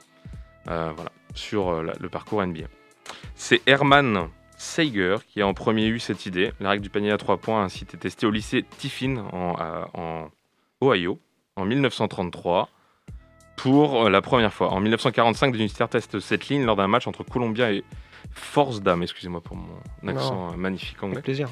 Euh, 0.69 0.91
voilà, 0.95 1.11
sur 1.33 1.69
euh, 1.69 1.83
la- 1.83 1.93
le 1.99 2.09
parcours 2.09 2.41
NBA. 2.45 2.65
C'est 3.35 3.61
Herman 3.67 4.27
Seiger 4.61 5.17
qui 5.27 5.41
a 5.41 5.47
en 5.47 5.53
premier 5.53 5.87
eu 5.87 5.99
cette 5.99 6.25
idée. 6.25 6.51
La 6.59 6.69
règle 6.69 6.83
du 6.83 6.89
panier 6.89 7.11
à 7.11 7.17
3 7.17 7.37
points 7.37 7.61
a 7.61 7.65
ainsi 7.65 7.83
été 7.83 7.97
testée 7.97 8.27
au 8.27 8.31
lycée 8.31 8.63
Tiffin 8.77 9.17
en, 9.33 10.29
Ohio 10.81 11.19
en 11.55 11.65
1933 11.65 12.69
pour 13.57 14.05
euh, 14.05 14.09
la 14.09 14.21
première 14.21 14.53
fois. 14.53 14.71
En 14.71 14.79
1945, 14.79 15.51
des 15.51 15.57
universitaires 15.57 15.89
testent 15.89 16.19
cette 16.19 16.47
ligne 16.47 16.63
lors 16.63 16.75
d'un 16.75 16.87
match 16.87 17.07
entre 17.07 17.23
Columbia 17.23 17.71
et 17.71 17.83
Force 18.33 18.81
Dame. 18.81 19.03
Excusez-moi 19.03 19.41
pour 19.41 19.57
mon 19.57 20.07
accent 20.07 20.51
euh, 20.51 20.57
magnifique 20.57 21.01
anglais. 21.01 21.15
Avec 21.15 21.25
plaisir. 21.25 21.49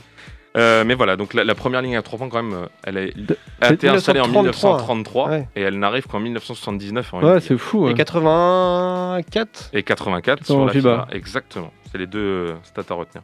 Euh, 0.57 0.84
mais 0.84 0.95
voilà, 0.95 1.16
donc 1.16 1.34
la, 1.34 1.43
la 1.43 1.55
première 1.55 1.82
ligne 1.82 1.95
à 1.95 2.01
3 2.01 2.18
points, 2.18 2.30
quand 2.30 2.41
même, 2.43 2.53
euh, 2.53 2.68
elle 2.84 2.97
a, 2.97 3.72
été 3.72 3.88
installée 3.88 4.20
en 4.20 4.28
1933. 4.28 5.28
1933 5.28 5.30
Ouais. 5.30 5.47
et 5.55 5.62
elle 5.62 5.78
n'arrive 5.78 6.07
qu'en 6.07 6.20
1979 6.20 7.14
en 7.14 7.22
Ouais, 7.22 7.39
c'est 7.39 7.57
fou. 7.57 7.86
Et 7.86 7.89
ouais. 7.89 7.93
84 7.93 9.70
Et 9.74 9.84
84 9.84 10.39
Dans 10.39 10.45
sur 10.45 10.66
la. 10.66 10.72
FIBA. 10.72 11.07
Exactement. 11.12 11.72
C'est 11.92 11.98
les 11.98 12.08
deux 12.08 12.20
euh, 12.20 12.54
stats 12.64 12.84
à 12.90 12.94
retenir. 12.94 13.24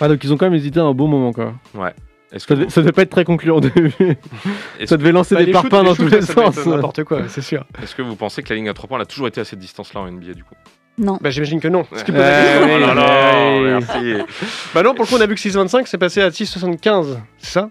Ah, 0.00 0.08
donc 0.08 0.22
ils 0.24 0.32
ont 0.32 0.36
quand 0.36 0.46
même 0.46 0.54
hésité 0.54 0.80
un 0.80 0.92
bon 0.94 1.06
moment, 1.08 1.32
quoi. 1.32 1.52
Est-ce 2.32 2.46
que, 2.46 2.54
Ça 2.54 2.60
devait, 2.60 2.70
ça 2.70 2.80
devait 2.80 2.92
pas 2.92 3.02
être 3.02 3.10
très 3.10 3.24
concluant 3.24 3.56
au 3.56 3.60
début. 3.60 3.92
est-ce- 4.80 4.86
ça 4.86 4.96
devait 4.96 5.12
lancer 5.12 5.34
Bah, 5.34 5.44
des 5.44 5.52
parpaings 5.52 5.84
dans 5.84 5.94
tous 5.94 6.08
les 6.08 6.22
sens. 6.22 6.64
N'importe 6.66 7.04
quoi, 7.04 7.22
c'est 7.28 7.42
sûr. 7.42 7.64
est-ce 7.82 7.94
que 7.94 8.02
vous 8.02 8.16
pensez 8.16 8.42
que 8.42 8.48
la 8.50 8.56
ligne 8.56 8.68
à 8.68 8.74
3 8.74 8.88
points 8.88 8.98
elle 8.98 9.02
a 9.02 9.06
toujours 9.06 9.28
été 9.28 9.40
à 9.40 9.44
cette 9.44 9.58
distance-là 9.60 10.00
en 10.00 10.10
NBA 10.10 10.32
du 10.34 10.42
coup? 10.44 10.54
Non. 10.98 11.18
Bah, 11.20 11.28
j'imagine 11.30 11.60
que 11.60 11.68
non. 11.68 11.84
Ce 11.94 12.02
qui 12.04 12.10
Ouais. 12.10 12.16
pose 12.16 12.26
la 12.26 12.42
question. 12.42 12.66
oui, 12.66 12.72
Oh 12.74 12.86
là 12.86 12.94
là, 12.94 13.60
merci. 13.80 14.14
Bah 14.74 14.82
non, 14.82 14.94
pour 14.94 15.04
le 15.04 15.08
coup, 15.10 15.16
on 15.16 15.20
a 15.20 15.26
vu 15.26 15.34
que 15.34 15.40
6,25, 15.40 15.82
c'est 15.86 15.98
passé 15.98 16.22
à 16.22 16.30
6,75. 16.30 17.18
C'est 17.38 17.50
ça? 17.50 17.70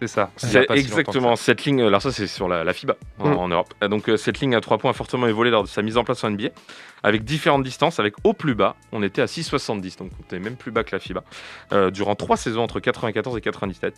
C'est 0.00 0.06
ça. 0.08 0.30
C'est 0.36 0.48
si 0.48 0.72
exactement 0.72 1.36
cette 1.36 1.64
ligne. 1.64 1.82
Alors 1.82 2.00
ça 2.02 2.10
c'est 2.10 2.26
sur 2.26 2.48
la, 2.48 2.64
la 2.64 2.72
FIBA 2.72 2.96
en, 3.18 3.28
Mm. 3.28 3.36
en 3.38 3.48
Europe. 3.48 3.74
Donc 3.88 4.08
euh, 4.08 4.16
cette 4.16 4.40
ligne 4.40 4.54
à 4.54 4.60
3 4.60 4.78
points 4.78 4.90
a 4.90 4.94
fortement 4.94 5.26
évolué 5.26 5.50
lors 5.50 5.62
de 5.62 5.68
sa 5.68 5.82
mise 5.82 5.96
en 5.98 6.04
place 6.04 6.24
en 6.24 6.30
NBA, 6.30 6.48
avec 7.02 7.22
différentes 7.24 7.62
distances. 7.62 8.00
Avec 8.00 8.14
au 8.24 8.32
plus 8.32 8.54
bas, 8.54 8.76
on 8.92 9.02
était 9.02 9.20
à 9.22 9.26
6,70, 9.26 9.98
donc 9.98 10.10
on 10.18 10.22
était 10.24 10.38
même 10.38 10.56
plus 10.56 10.70
bas 10.70 10.84
que 10.84 10.94
la 10.96 11.00
FIBA 11.00 11.22
euh, 11.72 11.90
durant 11.90 12.14
trois 12.14 12.36
saisons 12.38 12.62
entre 12.62 12.80
94 12.80 13.36
et 13.36 13.40
97, 13.42 13.94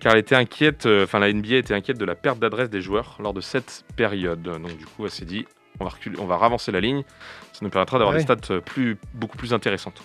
car 0.00 0.12
elle 0.12 0.18
était 0.20 0.36
inquiète. 0.36 0.86
euh, 0.86 1.04
Enfin 1.04 1.18
la 1.18 1.32
NBA 1.32 1.56
était 1.56 1.74
inquiète 1.74 1.98
de 1.98 2.04
la 2.04 2.14
perte 2.14 2.38
d'adresse 2.38 2.70
des 2.70 2.80
joueurs 2.80 3.16
lors 3.20 3.32
de 3.34 3.40
cette 3.40 3.84
période. 3.96 4.42
Donc 4.42 4.76
du 4.76 4.86
coup 4.86 5.04
elle 5.04 5.10
s'est 5.10 5.24
dit 5.24 5.46
on 5.80 5.84
va 5.84 5.90
reculer, 5.90 6.16
on 6.20 6.26
va 6.26 6.36
ravancer 6.36 6.70
la 6.70 6.80
ligne. 6.80 7.02
Ça 7.52 7.60
nous 7.62 7.70
permettra 7.70 7.98
d'avoir 7.98 8.14
des 8.14 8.20
stats 8.22 8.60
plus 8.60 8.96
beaucoup 9.14 9.36
plus 9.36 9.52
intéressantes. 9.52 10.02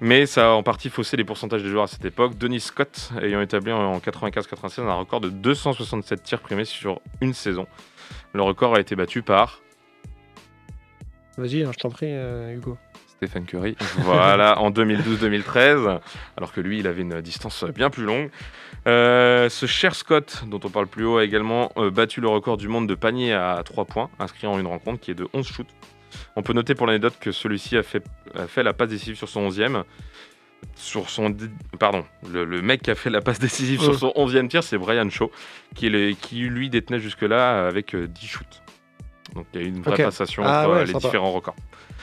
Mais 0.00 0.26
ça 0.26 0.48
a 0.48 0.50
en 0.52 0.62
partie 0.62 0.88
faussé 0.88 1.16
les 1.16 1.24
pourcentages 1.24 1.62
des 1.62 1.68
joueurs 1.68 1.84
à 1.84 1.88
cette 1.88 2.04
époque. 2.04 2.38
Denis 2.38 2.60
Scott 2.60 3.10
ayant 3.20 3.40
établi 3.40 3.72
en 3.72 3.98
95-96 3.98 4.80
un 4.80 4.94
record 4.94 5.20
de 5.20 5.28
267 5.28 6.22
tirs 6.22 6.40
primés 6.40 6.64
sur 6.64 7.00
une 7.20 7.34
saison. 7.34 7.66
Le 8.32 8.42
record 8.42 8.74
a 8.74 8.80
été 8.80 8.96
battu 8.96 9.22
par, 9.22 9.60
Vas-y, 11.40 11.62
hein, 11.62 11.70
je 11.72 11.78
t'en 11.78 11.88
prie, 11.88 12.08
euh, 12.10 12.54
Hugo. 12.54 12.76
Stephen 13.06 13.44
Curry. 13.46 13.76
voilà, 13.98 14.58
en 14.60 14.70
2012-2013, 14.70 16.00
alors 16.36 16.52
que 16.52 16.60
lui, 16.60 16.80
il 16.80 16.86
avait 16.86 17.02
une 17.02 17.20
distance 17.22 17.64
bien 17.64 17.88
plus 17.88 18.04
longue. 18.04 18.30
Euh, 18.86 19.48
ce 19.48 19.66
cher 19.66 19.94
Scott, 19.94 20.44
dont 20.46 20.60
on 20.64 20.70
parle 20.70 20.86
plus 20.86 21.04
haut, 21.04 21.18
a 21.18 21.24
également 21.24 21.72
euh, 21.76 21.90
battu 21.90 22.20
le 22.20 22.28
record 22.28 22.56
du 22.56 22.68
monde 22.68 22.86
de 22.86 22.94
panier 22.94 23.32
à 23.32 23.62
3 23.64 23.86
points, 23.86 24.10
inscrit 24.18 24.46
en 24.46 24.58
une 24.58 24.66
rencontre, 24.66 25.00
qui 25.00 25.10
est 25.10 25.14
de 25.14 25.28
11 25.32 25.46
shoots. 25.46 25.68
On 26.36 26.42
peut 26.42 26.52
noter 26.52 26.74
pour 26.74 26.86
l'anecdote 26.86 27.14
que 27.20 27.32
celui-ci 27.32 27.76
a 27.76 27.82
fait, 27.82 28.04
a 28.34 28.46
fait 28.46 28.62
la 28.62 28.72
passe 28.72 28.88
décisive 28.90 29.16
sur 29.16 29.28
son 29.28 29.48
11e. 29.48 29.84
Sur 30.74 31.08
son, 31.08 31.34
pardon, 31.78 32.04
le, 32.30 32.44
le 32.44 32.60
mec 32.60 32.82
qui 32.82 32.90
a 32.90 32.94
fait 32.94 33.08
la 33.08 33.22
passe 33.22 33.38
décisive 33.38 33.80
sur 33.80 33.92
Ouais. 33.92 33.96
son 33.98 34.12
11e 34.14 34.48
tir, 34.48 34.62
c'est 34.62 34.76
Brian 34.76 35.08
Shaw, 35.08 35.30
qui, 35.74 35.86
est 35.86 35.90
le- 35.90 36.12
qui 36.12 36.40
lui 36.40 36.68
détenait 36.68 37.00
jusque-là 37.00 37.66
avec 37.66 37.94
euh, 37.94 38.06
10 38.06 38.26
shoots. 38.26 38.62
Donc 39.34 39.46
il 39.54 39.60
y 39.60 39.64
a 39.64 39.66
eu 39.66 39.70
une 39.70 39.80
vraie 39.82 39.96
passation 40.04 40.42
Ah 40.44 40.62
entre 40.66 40.72
ouais, 40.74 40.80
euh, 40.80 40.84
les 40.84 40.92
sympa. 40.92 41.06
différents 41.08 41.32
records. 41.32 41.56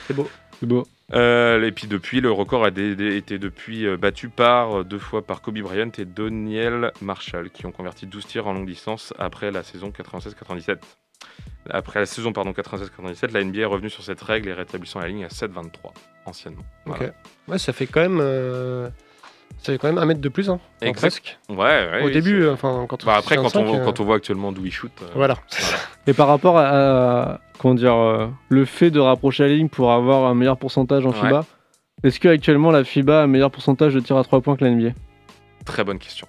C'est 0.08 0.14
beau. 0.14 0.28
C'est 0.58 0.66
beau. 0.66 0.84
Euh, 1.14 1.64
et 1.64 1.70
puis 1.72 1.86
depuis, 1.86 2.20
le 2.20 2.32
record 2.32 2.64
a 2.64 2.68
été 2.68 3.38
depuis 3.38 3.86
euh, 3.86 3.96
battu 3.96 4.28
par 4.28 4.80
euh, 4.80 4.84
deux 4.84 4.98
fois 4.98 5.24
par 5.24 5.40
Kobe 5.40 5.58
Bryant 5.60 5.90
et 5.96 6.04
Doniel 6.04 6.90
Marshall, 7.00 7.50
qui 7.50 7.64
ont 7.64 7.72
converti 7.72 8.06
12 8.06 8.26
tirs 8.26 8.46
en 8.48 8.54
longue 8.54 8.66
distance 8.66 9.14
après 9.20 9.50
la 9.52 9.62
saison 9.62 9.90
96-97. 9.90 10.78
Après 11.70 12.00
la 12.00 12.06
saison 12.06 12.32
pardon 12.32 12.52
96-97, 12.52 13.32
la 13.32 13.44
NBA 13.44 13.60
est 13.60 13.64
revenue 13.66 13.90
sur 13.90 14.02
cette 14.02 14.22
règle 14.22 14.48
et 14.48 14.52
rétablissant 14.54 15.00
la 15.00 15.08
ligne 15.08 15.24
à 15.24 15.28
7-23 15.28 15.68
anciennement. 16.24 16.62
Voilà. 16.86 17.06
Ok. 17.06 17.12
Ouais, 17.48 17.58
ça 17.58 17.72
fait 17.72 17.86
quand 17.86 18.00
même. 18.00 18.20
euh, 18.22 18.88
Ça 19.58 19.72
fait 19.72 19.78
quand 19.78 19.88
même 19.88 19.98
un 19.98 20.06
mètre 20.06 20.20
de 20.20 20.28
plus, 20.30 20.48
hein. 20.48 20.60
Enfin, 20.80 20.86
Exact. 20.90 21.00
presque. 21.00 21.38
Ouais, 21.50 21.56
ouais, 21.56 22.02
Au 22.02 22.06
oui, 22.06 22.12
début, 22.12 22.42
euh, 22.42 22.54
enfin, 22.54 22.86
quand 22.88 23.04
Bah, 23.04 23.16
après, 23.16 23.36
quand 23.36 23.48
65, 23.48 23.70
on, 23.76 23.80
euh, 23.80 23.84
quand 23.84 24.00
on 24.00 24.04
voit 24.04 24.16
actuellement 24.16 24.52
d'où 24.52 24.64
il 24.64 24.72
shoot, 24.72 24.92
euh, 25.02 25.06
Voilà. 25.14 25.36
Et 26.06 26.14
par 26.14 26.28
rapport 26.28 26.56
à, 26.58 26.68
à- 27.34 27.40
comment 27.58 27.74
dire, 27.74 27.94
euh, 27.94 28.28
le 28.48 28.64
fait 28.64 28.90
de 28.90 29.00
rapprocher 29.00 29.42
la 29.42 29.50
ligne 29.54 29.68
pour 29.68 29.92
avoir 29.92 30.30
un 30.30 30.34
meilleur 30.34 30.56
pourcentage 30.56 31.04
en 31.04 31.10
Ouais. 31.10 31.16
FIBA, 31.16 31.44
est-ce 32.04 32.18
que 32.20 32.28
actuellement 32.28 32.70
la 32.70 32.84
FIBA 32.84 33.20
a 33.20 33.24
un 33.24 33.26
meilleur 33.26 33.50
pourcentage 33.50 33.92
de 33.94 34.00
tirs 34.00 34.16
à 34.16 34.22
3 34.24 34.40
points 34.40 34.56
que 34.56 34.64
la 34.64 34.70
NBA 34.70 34.90
très 35.66 35.84
bonne 35.84 35.98
question. 35.98 36.26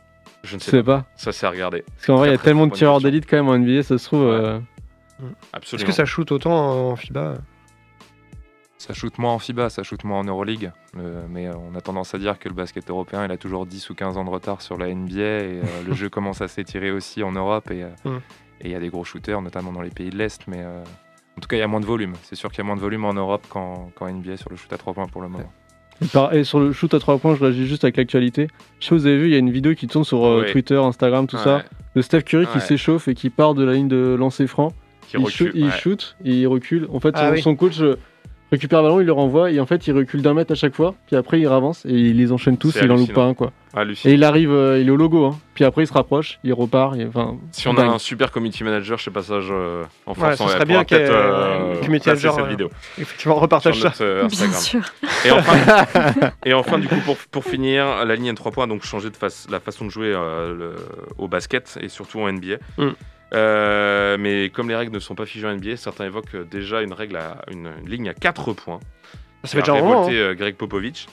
Je 0.49 0.55
ne 0.55 0.59
sais 0.59 0.71
sais 0.71 0.83
pas. 0.83 0.99
pas. 0.99 1.05
Ça 1.15 1.31
c'est 1.31 1.45
à 1.45 1.49
regarder. 1.49 1.83
Parce 1.95 2.05
qu'en 2.07 2.15
vrai, 2.17 2.29
il 2.29 2.31
y 2.31 2.35
a 2.35 2.37
tellement 2.37 2.67
de 2.67 2.73
tireurs 2.73 2.99
d'élite 3.01 3.25
quand 3.29 3.37
même 3.37 3.47
en 3.49 3.57
NBA, 3.57 3.83
ça 3.83 3.97
se 3.97 4.05
trouve. 4.05 4.21
Ouais. 4.21 4.27
euh, 4.35 4.59
Est-ce 5.21 5.27
Absolument. 5.53 5.87
que 5.87 5.93
ça 5.93 6.05
shoot 6.05 6.31
autant 6.31 6.89
en 6.91 6.95
FIBA? 6.95 7.35
Ça 8.77 8.93
shoot 8.93 9.17
moins 9.17 9.33
en 9.33 9.39
FIBA, 9.39 9.69
ça 9.69 9.83
shoot 9.83 10.01
moins 10.05 10.19
en 10.19 10.23
Euroleague. 10.23 10.71
Le- 10.95 11.27
mais 11.29 11.47
euh, 11.47 11.53
on 11.57 11.75
a 11.75 11.81
tendance 11.81 12.15
à 12.15 12.17
dire 12.17 12.39
que 12.39 12.47
le 12.47 12.55
basket 12.55 12.89
européen, 12.89 13.25
il 13.25 13.31
a 13.31 13.37
toujours 13.37 13.65
10 13.65 13.89
ou 13.89 13.95
15 13.95 14.15
ans 14.15 14.23
de 14.23 14.29
retard 14.29 14.61
sur 14.61 14.77
la 14.77 14.87
NBA. 14.87 15.15
Et 15.19 15.21
euh, 15.21 15.63
le 15.87 15.93
jeu 15.93 16.07
commence 16.09 16.41
à 16.41 16.47
s'étirer 16.47 16.89
aussi 16.91 17.21
en 17.21 17.33
Europe. 17.33 17.69
Et 17.71 17.83
euh, 17.83 17.89
Mm. 18.05 18.17
et 18.61 18.65
il 18.67 18.71
y 18.71 18.75
a 18.75 18.79
des 18.79 18.87
gros 18.89 19.03
shooters, 19.03 19.41
notamment 19.41 19.73
dans 19.73 19.81
les 19.81 19.89
pays 19.89 20.09
de 20.09 20.17
l'Est. 20.17 20.47
Mais 20.47 20.61
euh, 20.63 20.81
en 21.37 21.41
tout 21.41 21.47
cas, 21.49 21.57
il 21.57 21.59
y 21.59 21.63
a 21.63 21.67
moins 21.67 21.81
de 21.81 21.85
volume. 21.85 22.13
C'est 22.23 22.35
sûr 22.35 22.49
qu'il 22.51 22.59
y 22.59 22.61
a 22.61 22.63
moins 22.65 22.77
de 22.77 22.81
volume 22.81 23.03
en 23.03 23.13
Europe 23.13 23.45
qu'en 23.49 23.91
NBA 24.01 24.37
sur 24.37 24.49
le 24.49 24.55
shoot 24.55 24.71
à 24.71 24.77
3 24.77 24.93
points 24.93 25.07
pour 25.07 25.21
le 25.21 25.27
moment. 25.27 25.51
Et 26.31 26.43
sur 26.43 26.59
le 26.59 26.71
shoot 26.71 26.93
à 26.93 26.99
3 26.99 27.17
points, 27.19 27.35
je 27.35 27.43
réagis 27.43 27.67
juste 27.67 27.83
avec 27.83 27.97
l'actualité. 27.97 28.47
Je 28.79 28.85
sais 28.85 28.89
pas 28.89 28.95
si 28.97 29.01
vous 29.01 29.07
avez 29.07 29.17
vu, 29.17 29.25
il 29.27 29.31
y 29.31 29.35
a 29.35 29.39
une 29.39 29.51
vidéo 29.51 29.75
qui 29.75 29.87
tourne 29.87 30.05
sur 30.05 30.25
euh. 30.25 30.45
Twitter, 30.51 30.75
Instagram, 30.75 31.27
tout 31.27 31.37
ça, 31.37 31.63
de 31.95 32.01
Steph 32.01 32.21
Curry 32.21 32.47
qui 32.47 32.59
s'échauffe 32.61 33.07
et 33.07 33.15
qui 33.15 33.29
part 33.29 33.53
de 33.53 33.63
la 33.63 33.73
ligne 33.73 33.87
de 33.87 34.15
lancer 34.17 34.47
franc. 34.47 34.71
Qui 35.07 35.17
il, 35.17 35.23
recule. 35.25 35.47
shoot, 35.47 35.51
il 35.55 35.71
shoot 35.71 36.15
et 36.23 36.33
il 36.33 36.47
recule. 36.47 36.87
En 36.91 36.99
fait, 36.99 37.15
Ah 37.15 37.29
son, 37.29 37.33
oui. 37.33 37.41
son 37.41 37.55
coach 37.55 37.79
euh, 37.81 37.95
récupère 38.51 38.81
le 38.81 38.87
ballon, 38.87 38.99
il 38.99 39.05
le 39.05 39.11
renvoie 39.13 39.51
et 39.51 39.59
en 39.59 39.65
fait, 39.65 39.85
il 39.87 39.93
recule 39.93 40.21
d'un 40.21 40.33
mètre 40.33 40.51
à 40.51 40.55
chaque 40.55 40.75
fois. 40.75 40.95
Puis 41.07 41.15
après, 41.15 41.39
il 41.39 41.47
avance 41.47 41.85
et 41.85 41.91
il 41.93 42.17
les 42.17 42.31
enchaîne 42.31 42.57
tous 42.57 42.75
et 42.77 42.85
il 42.85 42.91
en 42.91 42.95
loupe 42.95 43.13
pas 43.13 43.23
un. 43.25 43.33
Quoi. 43.33 43.51
Et 44.05 44.13
il 44.13 44.23
arrive, 44.23 44.51
euh, 44.51 44.79
il 44.79 44.87
est 44.87 44.91
au 44.91 44.95
logo. 44.95 45.25
hein. 45.25 45.37
Puis 45.53 45.63
après, 45.63 45.83
il 45.83 45.87
se 45.87 45.93
rapproche, 45.93 46.39
il 46.43 46.53
repart. 46.53 46.95
et- 46.95 47.07
Si 47.51 47.67
on 47.67 47.73
a 47.73 47.75
dingue. 47.81 47.91
un 47.91 47.99
super 47.99 48.31
community 48.31 48.63
manager 48.63 48.97
chez 48.97 49.11
Passage 49.11 49.49
euh, 49.51 49.83
en 50.07 50.11
Ouais, 50.13 50.17
France, 50.17 50.35
ça 50.37 50.43
on 50.45 50.47
serait 50.47 50.65
bien 50.65 50.83
qu'il 50.83 50.97
y 50.97 50.99
ait, 51.01 51.03
peut-être 51.03 51.15
euh, 51.15 51.75
euh, 51.83 51.87
manager, 51.89 52.33
cette 52.33 52.43
euh, 52.45 52.47
vidéo 52.47 52.69
Effectivement, 52.99 53.35
repartage 53.35 53.79
ça. 53.79 53.93
euh, 54.01 54.27
Bien 54.27 54.51
sûr. 54.53 54.81
Et 55.25 55.31
enfin, 55.31 55.85
et 56.45 56.53
enfin, 56.53 56.79
du 56.79 56.87
coup, 56.87 56.99
pour, 57.05 57.17
pour 57.31 57.43
finir, 57.43 58.03
la 58.05 58.15
ligne 58.15 58.29
à 58.29 58.33
3 58.33 58.51
points 58.51 58.67
donc 58.67 58.83
changé 58.83 59.09
de 59.11 59.15
face, 59.17 59.45
la 59.51 59.59
façon 59.59 59.85
de 59.85 59.89
jouer 59.91 60.13
euh, 60.15 60.55
le- 60.55 60.75
au 61.19 61.27
basket 61.27 61.77
et 61.81 61.89
surtout 61.89 62.19
en 62.21 62.27
NBA. 62.31 62.55
Mm. 62.77 62.89
Euh, 63.33 64.17
mais 64.19 64.49
comme 64.49 64.69
les 64.69 64.75
règles 64.75 64.93
ne 64.93 64.99
sont 64.99 65.15
pas 65.15 65.25
figées 65.25 65.47
en 65.47 65.53
NBA, 65.55 65.77
certains 65.77 66.05
évoquent 66.05 66.35
euh, 66.35 66.43
déjà 66.43 66.81
une 66.81 66.93
règle 66.93 67.17
à 67.17 67.43
une, 67.51 67.71
une 67.81 67.89
ligne 67.89 68.09
à 68.09 68.13
4 68.13 68.53
points. 68.53 68.79
Ça 69.43 69.51
fait 69.51 69.59
déjà 69.59 69.73
un 69.73 69.79
moment. 69.81 70.05
révolté 70.05 70.17
hein. 70.19 70.23
euh, 70.29 70.33
Greg 70.35 70.55
Popovich. 70.55 71.07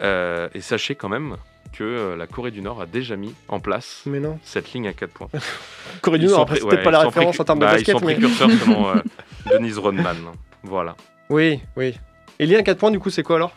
Euh, 0.00 0.48
et 0.54 0.60
sachez 0.60 0.94
quand 0.94 1.08
même 1.08 1.36
que 1.72 2.14
la 2.16 2.26
Corée 2.26 2.50
du 2.50 2.60
Nord 2.62 2.80
a 2.80 2.86
déjà 2.86 3.16
mis 3.16 3.34
en 3.48 3.58
place 3.58 4.02
Mais 4.06 4.20
non. 4.20 4.38
cette 4.44 4.72
ligne 4.72 4.86
à 4.88 4.92
4 4.92 5.10
points. 5.10 5.28
Corée 6.02 6.18
du 6.18 6.26
Nord, 6.26 6.40
après, 6.40 6.56
c'est 6.56 6.68
peut-être 6.68 6.84
pas 6.84 6.90
la 6.90 7.00
référence 7.00 7.40
en 7.40 7.44
termes 7.44 7.58
de 7.60 7.64
bah, 7.64 7.72
basket. 7.72 7.88
Ils 7.96 7.98
sont 8.00 8.06
mais- 8.06 8.14
précurseurs 8.14 8.50
selon 8.50 8.88
euh, 8.96 9.02
Denise 9.50 9.78
Rodman. 9.78 10.16
Voilà. 10.62 10.96
Oui, 11.30 11.60
oui. 11.76 11.94
Et 12.38 12.46
lien 12.46 12.62
4 12.62 12.78
points, 12.78 12.90
du 12.90 12.98
coup, 13.00 13.10
c'est 13.10 13.22
quoi 13.22 13.36
alors? 13.36 13.52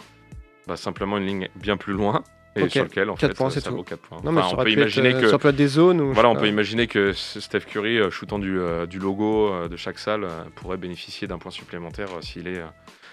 Bah, 0.68 0.78
simplement 0.78 1.18
une 1.18 1.26
ligne 1.26 1.50
bien 1.56 1.78
plus 1.78 1.94
loin 1.94 2.24
et 2.66 2.70
sur 2.70 2.84
lequel 2.84 3.10
en 3.10 3.16
Quatre 3.16 3.32
fait 3.32 3.38
points, 3.38 3.50
ça 3.50 3.62
c'est 3.62 3.70
vaut 3.70 3.78
tout. 3.78 3.84
4 3.84 4.00
points. 4.00 4.18
Non, 4.24 4.32
mais 4.32 4.40
Enfin, 4.42 4.50
ça 4.50 4.56
on 4.56 4.64
peut 4.64 4.68
être, 4.70 4.74
imaginer 4.78 5.14
euh, 5.16 5.22
que 5.22 5.28
ça 5.30 5.38
peut 5.38 5.50
être 5.50 5.56
des 5.56 5.68
zones 5.68 6.02
ou. 6.02 6.14
Voilà, 6.14 6.30
on 6.30 6.36
peut 6.36 6.48
imaginer 6.48 6.88
que 6.88 7.14
Steph 7.14 7.62
Curry, 7.62 7.98
euh, 8.00 8.10
shootant 8.10 8.40
du, 8.40 8.60
euh, 8.60 8.86
du 8.86 9.00
logo 9.00 9.52
euh, 9.54 9.68
de 9.68 9.76
chaque 9.78 10.00
salle, 10.00 10.24
euh, 10.24 10.44
pourrait 10.56 10.78
bénéficier 10.78 11.28
d'un 11.28 11.38
point 11.38 11.52
supplémentaire 11.52 12.08
euh, 12.18 12.22
s'il 12.22 12.48
est 12.48 12.60
euh, 12.60 12.66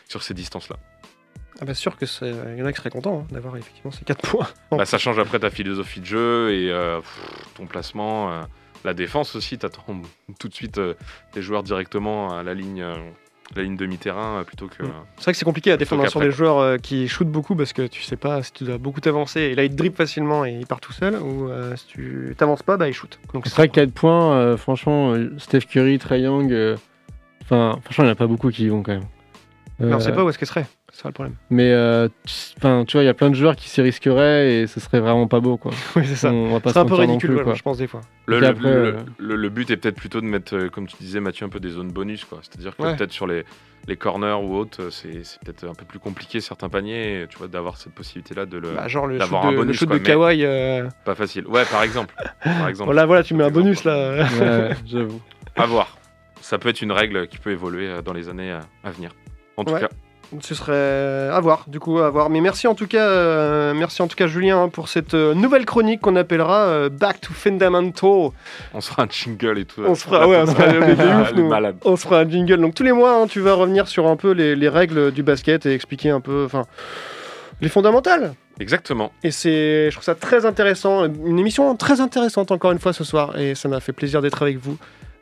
sur 0.08 0.22
ces 0.22 0.34
distances-là. 0.34 0.76
Ah 1.60 1.64
bah 1.64 1.74
sûr 1.74 1.96
que 1.96 2.04
c'est- 2.04 2.32
il 2.54 2.58
y 2.58 2.62
en 2.62 2.66
a 2.66 2.72
qui 2.72 2.78
seraient 2.78 2.90
contents 2.90 3.20
hein, 3.30 3.32
d'avoir 3.32 3.56
effectivement 3.56 3.92
ces 3.92 4.04
4 4.04 4.28
points. 4.28 4.48
Bah, 4.72 4.84
ça 4.86 4.98
change 4.98 5.18
après 5.20 5.38
ta 5.38 5.50
philosophie 5.50 6.00
de 6.00 6.06
jeu 6.06 6.52
et 6.52 6.70
euh, 6.70 6.98
pff, 6.98 7.20
ton 7.56 7.66
placement, 7.66 8.32
euh, 8.32 8.42
la 8.84 8.92
défense 8.92 9.36
aussi. 9.36 9.56
T'attends 9.56 10.02
tout 10.40 10.48
de 10.48 10.54
suite 10.54 10.78
euh, 10.78 10.94
tes 11.32 11.42
joueurs 11.42 11.62
directement 11.62 12.36
à 12.36 12.42
la 12.42 12.54
ligne, 12.54 12.82
euh, 12.82 12.94
la 13.56 13.62
ligne 13.62 13.76
demi-terrain 13.76 14.40
euh, 14.40 14.44
plutôt 14.44 14.68
que. 14.68 14.82
Mm. 14.82 14.92
C'est 15.16 15.24
vrai 15.24 15.32
que 15.32 15.38
c'est 15.38 15.44
compliqué 15.44 15.72
à 15.72 15.76
défendre 15.76 16.08
sur 16.08 16.20
des 16.20 16.30
joueurs 16.30 16.58
euh, 16.58 16.76
qui 16.78 17.08
shootent 17.08 17.30
beaucoup 17.30 17.54
parce 17.54 17.72
que 17.72 17.86
tu 17.86 18.02
sais 18.02 18.16
pas 18.16 18.42
si 18.42 18.52
tu 18.52 18.64
dois 18.64 18.78
beaucoup 18.78 19.00
t'avancer 19.00 19.40
et 19.40 19.54
là 19.54 19.64
il 19.64 19.74
dribble 19.74 19.96
facilement 19.96 20.44
et 20.44 20.52
il 20.52 20.66
part 20.66 20.80
tout 20.80 20.92
seul 20.92 21.16
ou 21.16 21.48
euh, 21.48 21.76
si 21.76 21.86
tu 21.86 22.34
t'avances 22.36 22.62
pas 22.62 22.76
bah 22.76 22.88
il 22.88 22.94
shoot. 22.94 23.18
Donc 23.32 23.46
C'est 23.46 23.54
vrai 23.54 23.68
que 23.68 23.74
4 23.74 23.92
points, 23.92 24.34
euh, 24.34 24.56
franchement, 24.56 25.14
Steph 25.38 25.60
Curry, 25.60 25.98
Trae 25.98 26.20
Young, 26.20 26.52
euh, 26.52 26.76
enfin, 27.42 27.78
franchement, 27.82 28.04
il 28.04 28.06
n'y 28.06 28.10
en 28.10 28.14
a 28.14 28.16
pas 28.16 28.26
beaucoup 28.26 28.50
qui 28.50 28.64
y 28.64 28.68
vont 28.68 28.82
quand 28.82 28.92
même. 28.92 29.06
Mais 29.78 29.92
on 29.92 30.00
sait 30.00 30.12
pas 30.12 30.24
où 30.24 30.28
est-ce 30.28 30.38
qu'elle 30.38 30.48
serait. 30.48 30.66
C'est 30.96 31.02
ça 31.02 31.08
le 31.08 31.12
problème. 31.12 31.34
Mais 31.50 31.72
euh, 31.72 32.08
tu 32.24 32.34
enfin, 32.58 32.84
tu 32.86 32.96
vois, 32.96 33.02
il 33.02 33.06
y 33.06 33.08
a 33.08 33.14
plein 33.14 33.28
de 33.28 33.34
joueurs 33.34 33.56
qui 33.56 33.68
s'y 33.68 33.80
risqueraient 33.82 34.52
et 34.52 34.66
ce 34.68 34.78
serait 34.78 35.00
vraiment 35.00 35.26
pas 35.26 35.40
beau, 35.40 35.56
quoi. 35.56 35.72
Oui 35.96 36.06
c'est 36.06 36.14
ça. 36.14 36.30
On 36.32 36.52
va 36.52 36.60
pas 36.60 36.72
C'est 36.72 36.78
un 36.78 36.84
peu 36.86 36.94
ridicule 36.94 37.30
plus, 37.30 37.34
voilà, 37.34 37.44
quoi. 37.46 37.54
je 37.54 37.62
pense 37.62 37.78
des 37.78 37.88
fois. 37.88 38.00
Le, 38.26 38.36
Et 38.36 38.40
le- 38.40 38.46
après, 38.46 38.62
le- 38.70 38.84
euh, 38.86 38.92
le- 39.18 39.34
le 39.34 39.48
but 39.48 39.68
est 39.72 39.76
peut-être 39.76 39.96
plutôt 39.96 40.20
de 40.20 40.26
mettre, 40.26 40.54
euh, 40.56 40.68
comme 40.68 40.86
tu 40.86 40.94
disais 41.00 41.18
Mathieu, 41.18 41.46
un 41.46 41.48
peu 41.48 41.58
des 41.58 41.70
zones 41.70 41.90
bonus. 41.90 42.24
quoi. 42.24 42.38
C'est-à-dire 42.42 42.76
que 42.76 42.82
Ouais. 42.84 42.94
peut-être 42.94 43.10
sur 43.10 43.26
les, 43.26 43.44
les 43.88 43.96
corners 43.96 44.38
ou 44.40 44.54
autres, 44.56 44.82
euh, 44.84 44.90
c'est 44.90 45.24
c'est 45.24 45.40
peut-être 45.42 45.64
un 45.68 45.74
peu 45.74 45.84
plus 45.84 45.98
compliqué 45.98 46.40
certains 46.40 46.68
paniers, 46.68 47.26
tu 47.28 47.38
vois, 47.38 47.48
d'avoir 47.48 47.76
cette 47.76 47.92
possibilité-là 47.92 48.46
de 48.46 48.58
le. 48.58 48.70
Bah, 48.74 48.86
genre 48.86 49.08
le 49.08 49.14
shoot 49.14 49.20
d'avoir 49.20 49.46
un 49.46 49.50
de, 49.50 49.56
le 49.56 49.60
bonus, 49.62 49.76
shoot 49.76 49.88
quoi, 49.88 49.98
de 49.98 50.04
Kawhi. 50.04 50.44
euh, 50.44 50.88
Pas 51.04 51.16
facile. 51.16 51.44
Ouais, 51.48 51.64
par 51.64 51.82
exemple. 51.82 52.14
Par 52.44 52.68
exemple. 52.68 52.86
Voilà 52.86 53.04
voilà 53.04 53.24
tu 53.24 53.34
mets 53.34 53.42
un 53.42 53.48
Exemple. 53.48 53.64
bonus 53.64 53.82
là. 53.82 54.22
Ouais, 54.22 54.70
j'avoue. 54.86 55.20
À 55.56 55.66
voir. 55.66 55.98
Ça 56.40 56.58
peut 56.58 56.68
être 56.68 56.82
une 56.82 56.92
règle 56.92 57.26
qui 57.26 57.38
peut 57.38 57.50
évoluer 57.50 57.90
dans 58.04 58.12
les 58.12 58.28
années 58.28 58.56
à 58.84 58.90
venir. 58.92 59.10
En 59.56 59.64
tout 59.64 59.74
cas, 59.74 59.88
Ce 60.40 60.54
serait 60.54 61.28
à 61.30 61.40
voir, 61.40 61.64
du 61.68 61.80
coup, 61.80 61.98
à 61.98 62.10
voir. 62.10 62.30
Mais 62.30 62.40
merci 62.40 62.66
en 62.66 62.74
tout 62.74 62.86
cas, 62.86 63.06
euh, 63.06 63.74
merci 63.74 64.02
en 64.02 64.08
tout 64.08 64.16
cas 64.16 64.26
Julien 64.26 64.62
hein, 64.62 64.68
pour 64.68 64.88
cette 64.88 65.14
euh, 65.14 65.34
nouvelle 65.34 65.64
chronique 65.64 66.00
qu'on 66.00 66.16
appellera 66.16 66.66
euh, 66.66 66.88
Back 66.88 67.20
to 67.20 67.32
Fundamental. 67.32 68.30
on 68.74 68.80
se 68.80 68.90
fera 68.90 69.04
un 69.04 69.08
jingle 69.08 69.58
et 69.58 69.64
tout. 69.64 69.82
On 69.86 69.94
se 69.94 70.04
fera, 70.04 70.26
ouais, 70.28 70.36
on 70.36 70.46
se 70.46 70.52
fera 70.52 70.68
ouf, 71.22 71.32
malades. 71.34 71.76
On 71.84 71.96
se 71.96 72.02
fera 72.02 72.20
un 72.20 72.28
jingle. 72.28 72.60
Donc 72.60 72.74
tous 72.74 72.82
les 72.82 72.92
mois, 72.92 73.22
hein, 73.22 73.26
tu 73.26 73.40
vas 73.40 73.54
revenir 73.54 73.88
sur 73.88 74.06
un 74.06 74.16
peu 74.16 74.32
les, 74.32 74.56
les 74.56 74.68
règles 74.68 75.12
du 75.12 75.22
basket 75.22 75.66
et 75.66 75.74
expliquer 75.74 76.10
un 76.10 76.20
peu, 76.20 76.44
enfin, 76.44 76.62
les 77.60 77.68
fondamentales. 77.68 78.34
Exactement. 78.60 79.12
Et 79.22 79.30
c'est, 79.30 79.90
je 79.90 79.92
trouve 79.92 80.04
ça 80.04 80.14
très 80.14 80.46
intéressant, 80.46 81.06
une 81.06 81.38
émission 81.38 81.74
très 81.76 82.00
intéressante 82.00 82.52
encore 82.52 82.72
une 82.72 82.78
fois 82.78 82.92
ce 82.92 83.04
soir, 83.04 83.38
et 83.38 83.54
ça 83.54 83.68
m'a 83.68 83.80
fait 83.80 83.92
plaisir 83.92 84.22
d'être 84.22 84.42
avec 84.42 84.58
vous. 84.58 84.78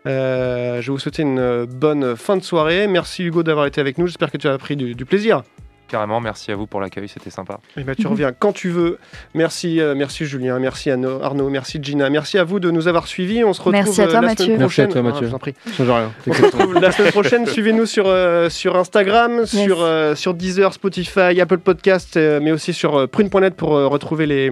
Euh, 0.07 0.81
je 0.81 0.87
vais 0.89 0.93
vous 0.93 0.99
souhaiter 0.99 1.23
une 1.23 1.39
euh, 1.39 1.67
bonne 1.67 2.17
fin 2.17 2.37
de 2.37 2.43
soirée. 2.43 2.87
Merci 2.89 3.23
Hugo 3.25 3.43
d'avoir 3.43 3.67
été 3.67 3.81
avec 3.81 3.99
nous. 3.99 4.07
J'espère 4.07 4.31
que 4.31 4.37
tu 4.39 4.49
as 4.49 4.59
pris 4.59 4.77
du- 4.77 4.95
du 4.95 5.05
plaisir. 5.05 5.43
Carrément, 5.89 6.21
merci 6.23 6.51
à 6.51 6.57
vous 6.57 6.67
pour 6.67 6.81
l'accueil, 6.81 7.07
c'était 7.07 7.29
sympa. 7.29 7.61
Eh 7.77 7.85
ben, 7.85 7.95
tu 7.95 8.07
reviens 8.07 8.33
quand 8.39 8.53
tu 8.53 8.71
veux. 8.71 8.99
Merci, 9.35 9.79
euh, 9.79 9.95
merci 9.95 10.25
Julien, 10.25 10.59
merci 10.59 10.91
Arnaud, 10.91 11.21
Arnaud, 11.23 11.51
merci 11.51 11.79
Gina, 11.83 12.09
merci 12.09 12.39
à 12.39 12.45
vous 12.45 12.61
de 12.61 12.71
nous 12.71 12.89
avoir 12.89 13.07
suivis. 13.07 13.45
On 13.45 13.53
se 13.53 13.61
retrouve 13.61 13.75
Merci 13.75 14.01
à 14.01 14.05
euh, 14.05 14.07
toi, 14.11 14.21
la 14.23 14.29
Mathieu. 14.29 14.45
semaine 14.47 14.59
Merci 14.61 14.81
à 14.81 14.87
prochaine. 14.87 15.03
toi, 15.03 15.11
Ah, 15.11 15.13
Mathieu. 15.13 15.27
je 15.27 15.29
vous 15.31 15.35
en 15.35 15.39
prie. 15.39 15.55
Ça 15.67 15.73
change 15.85 15.91
rien. 15.91 16.13
On 16.27 16.33
se 16.33 16.43
retrouve 16.43 16.75
la 16.81 16.93
semaine 16.93 17.13
prochaine. 17.13 17.47
Suivez-nous 17.47 17.85
sur, 17.85 18.05
euh, 18.07 18.49
sur 18.49 18.77
Instagram, 18.77 19.45
sur, 19.45 19.83
euh, 19.83 20.15
sur 20.15 20.33
Deezer, 20.33 20.73
Spotify, 20.73 21.39
Apple 21.43 21.59
Podcast, 21.59 22.17
euh, 22.17 22.41
mais 22.43 22.53
aussi 22.53 22.73
sur 22.73 22.97
euh, 22.97 23.07
prune.net 23.07 23.55
pour 23.55 23.77
euh, 23.77 23.87
retrouver 23.87 24.25
les, 24.25 24.51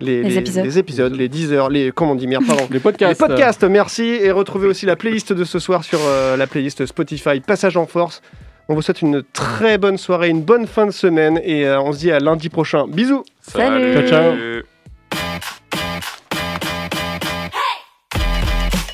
les, 0.00 0.22
Les 0.22 0.38
épisodes. 0.38 0.64
les 0.64 0.78
épisodes, 0.78 1.14
les 1.14 1.28
Deezer, 1.28 1.68
les 1.70 1.90
comment 1.92 2.12
on 2.12 2.14
dit 2.16 2.26
merde, 2.26 2.46
pardon. 2.46 2.64
Les 2.70 2.74
Les 2.74 2.80
podcasts. 2.80 3.18
podcasts, 3.20 3.64
merci. 3.64 4.02
Et 4.04 4.30
retrouvez 4.30 4.66
aussi 4.66 4.84
la 4.86 4.96
playlist 4.96 5.32
de 5.32 5.44
ce 5.44 5.58
soir 5.58 5.84
sur 5.84 5.98
euh, 6.02 6.36
la 6.36 6.46
playlist 6.46 6.84
Spotify 6.86 7.40
Passage 7.40 7.76
en 7.76 7.86
Force. 7.86 8.20
On 8.68 8.74
vous 8.74 8.82
souhaite 8.82 9.00
une 9.00 9.22
très 9.32 9.78
bonne 9.78 9.96
soirée, 9.96 10.28
une 10.28 10.42
bonne 10.42 10.66
fin 10.66 10.86
de 10.86 10.90
semaine 10.90 11.40
et 11.44 11.66
euh, 11.66 11.80
on 11.80 11.92
se 11.92 11.98
dit 11.98 12.10
à 12.10 12.18
lundi 12.18 12.48
prochain. 12.48 12.86
Bisous 12.88 13.22
Salut. 13.40 13.94
Ciao, 13.94 14.08
ciao. 14.08 14.32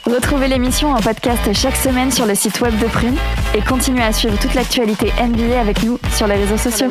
Retrouvez 0.07 0.49
l'émission 0.49 0.91
en 0.93 1.01
podcast 1.01 1.53
chaque 1.55 1.77
semaine 1.77 2.11
sur 2.11 2.27
le 2.27 2.35
site 2.35 2.61
web 2.61 2.77
de 2.79 2.87
Prune 2.87 3.17
et 3.57 3.61
continuez 3.63 4.03
à 4.03 4.13
suivre 4.13 4.39
toute 4.39 4.53
l'actualité 4.55 5.07
NBA 5.23 5.59
avec 5.59 5.83
nous 5.85 5.99
sur 6.15 6.27
les 6.27 6.35
réseaux 6.35 6.59
sociaux. 6.59 6.89